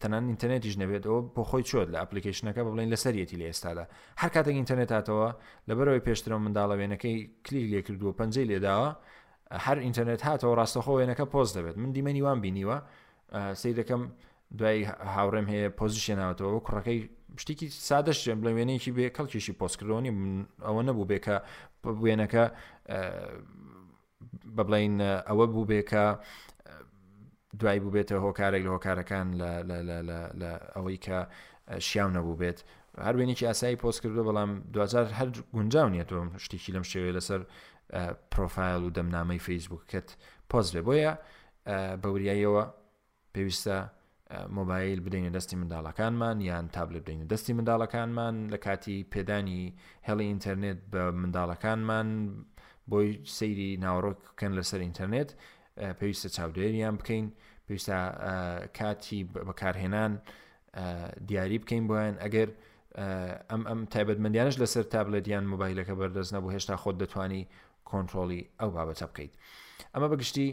تەنان 0.01 0.25
ئینتەرنێتیش 0.31 0.77
نەبێتەوە 0.83 1.21
بۆ 1.35 1.43
خۆی 1.49 1.65
چۆت 1.69 1.89
لە 1.93 1.99
ئەپلیکیشنەکە 2.03 2.63
بڵین 2.67 2.89
لە 2.95 2.99
سەرەتی 3.05 3.37
لە 3.41 3.47
ئێستادا 3.51 3.85
هەر 4.21 4.31
کاتێک 4.35 4.57
ئینتەرنێت 4.61 4.91
هاتەوە 4.99 5.29
لەبەرەوەی 5.69 6.03
پێشترەوە 6.07 6.41
منداڵە 6.45 6.75
وێنەکەی 6.81 7.17
کلیک 7.47 7.67
لێ 7.73 7.81
کردووە 7.87 8.13
پەنجەی 8.19 8.47
لێداوە 8.51 8.89
هەر 9.65 9.79
ئینتەرنێت 9.85 10.23
هاتەوە 10.29 10.53
ڕاستەخۆ 10.61 10.93
وێنەکە 10.99 11.25
پۆست 11.35 11.53
دەبێت 11.59 11.77
من 11.83 11.91
دیمەنی 11.95 12.23
وان 12.27 12.39
بینیوە 12.45 12.79
سی 13.61 13.71
دەکەم 13.81 14.03
دوای 14.59 14.79
هاوڕێم 15.15 15.47
هەیە 15.53 15.69
پۆزیشنەوەتەوە 15.81 16.59
کوڕەکەی 16.67 16.99
شتێکی 17.43 17.67
سادەشێن 17.89 18.39
بڵێ 18.43 18.53
وێنێکی 18.57 18.91
بێ 18.97 19.07
کەڵکیشی 19.17 19.55
پۆستکردۆنی 19.61 20.13
ئەوە 20.67 20.83
نەبوو 20.89 21.07
بێکە 21.11 21.37
وێنەکە 22.05 22.45
ببڵین 24.57 24.95
ئەوە 25.29 25.45
بوو 25.53 25.65
بێکە 25.71 26.07
دوای 27.59 27.81
بوو 27.81 27.91
بێتە 27.95 28.13
هۆکارێک 28.25 28.63
لە 28.67 28.71
هۆکارەکان 28.77 29.27
لە 30.41 30.51
ئەوەی 30.75 30.99
کە 31.07 31.19
شیاو 31.89 32.11
نەبوو 32.17 32.37
بێت 32.41 32.59
هەروێنێکی 33.07 33.45
ئاسایی 33.51 33.77
پۆست 33.83 34.01
کردو 34.03 34.23
بەڵام 34.29 34.51
دوزار 34.75 35.07
هەر 35.19 35.29
گونجاو 35.57 35.89
نیە 35.95 36.05
تۆم 36.11 36.29
شتێکی 36.45 36.71
لەم 36.77 36.85
شێوێ 36.93 37.11
لەسەر 37.17 37.41
پرۆفایل 38.33 38.81
و 38.87 38.91
دەمنامەی 38.97 39.41
فیسبوکەت 39.47 40.09
پۆست 40.51 40.71
بێ 40.77 40.83
بۆیە 40.89 41.13
بەوریاییەوە 42.03 42.65
پێویستە 43.35 43.79
مۆبایل 44.57 44.99
بدەینە 45.07 45.31
دەستی 45.37 45.57
منداڵەکانمان 45.61 46.37
یان 46.51 46.65
تابلت 46.77 47.03
بدەینە 47.05 47.27
دەستی 47.33 47.53
منداڵەکانمان 47.59 48.35
لە 48.53 48.59
کاتی 48.65 48.99
پێدانی 49.13 49.63
هەڵی 50.09 50.25
ئینتەرنێت 50.31 50.79
بە 50.93 51.01
منداڵەکانمان 51.21 52.09
بۆی 52.91 53.11
سەیری 53.39 53.71
ناوڕۆککەن 53.85 54.53
لەسەر 54.59 54.81
ئینتەرنێت 54.87 55.31
پێویستە 55.99 56.29
چاودێریان 56.37 56.95
بکەین 57.01 57.27
پێویستە 57.67 57.97
کاتی 58.79 59.21
بەکارهێنان 59.49 60.13
دیاری 61.29 61.59
بکەین 61.63 61.85
بۆیان 61.91 62.15
ئەگەر 62.25 62.49
ئەم 63.51 63.63
ئەم 63.69 63.81
تایبەتمەندیانش 63.95 64.57
لەسەر 64.63 64.85
تابلەتیان 64.95 65.45
مۆبایلەکە 65.53 65.95
بەردەست 66.01 66.33
نەبوو 66.35 66.55
هێشتا 66.55 66.75
خۆت 66.83 66.97
دەتانی 67.03 67.43
کۆنتترۆلی 67.91 68.41
ئەو 68.61 68.69
بابەتە 68.77 69.05
بکەیت 69.11 69.33
ئەمە 69.95 70.09
بەگشتی 70.13 70.49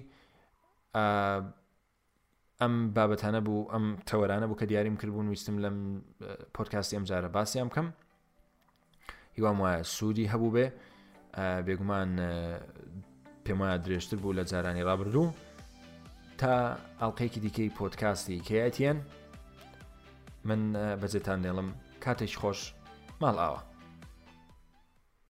ئەم 2.62 2.74
بابەتانە 2.96 3.42
بوو 3.46 3.64
ئەم 3.74 3.86
تەوەرانە 4.10 4.46
بوو 4.50 4.60
کە 4.60 4.66
دیاریم 4.72 4.96
کردبوون 5.02 5.28
ویستم 5.32 5.58
لەم 5.64 5.78
پۆتکاسی 6.56 6.94
ئەم 6.98 7.04
جارە 7.10 7.30
باسییان 7.36 7.68
بکەم 7.72 7.88
هیوام 9.38 9.58
وایە 9.64 9.82
سوودی 9.96 10.26
هەبوو 10.34 10.50
بێ 10.56 10.66
بێگومان 11.66 12.10
پێم 13.46 13.58
وایە 13.62 13.78
درێژتر 13.86 14.18
بوو 14.22 14.38
لە 14.40 14.44
جارانی 14.52 14.86
ڕابردوو 14.88 15.26
تا 16.40 16.54
ئەڵلقەیەکی 17.00 17.42
دیکەی 17.44 17.74
پۆتکاستی 17.78 18.44
کەتیەن 18.48 18.98
من 20.48 20.62
بەجێتان 21.02 21.40
دێڵم 21.46 21.70
کاتێک 22.04 22.34
خۆش 22.42 22.60
ماڵ 23.22 23.36
ئاوە 23.42 23.62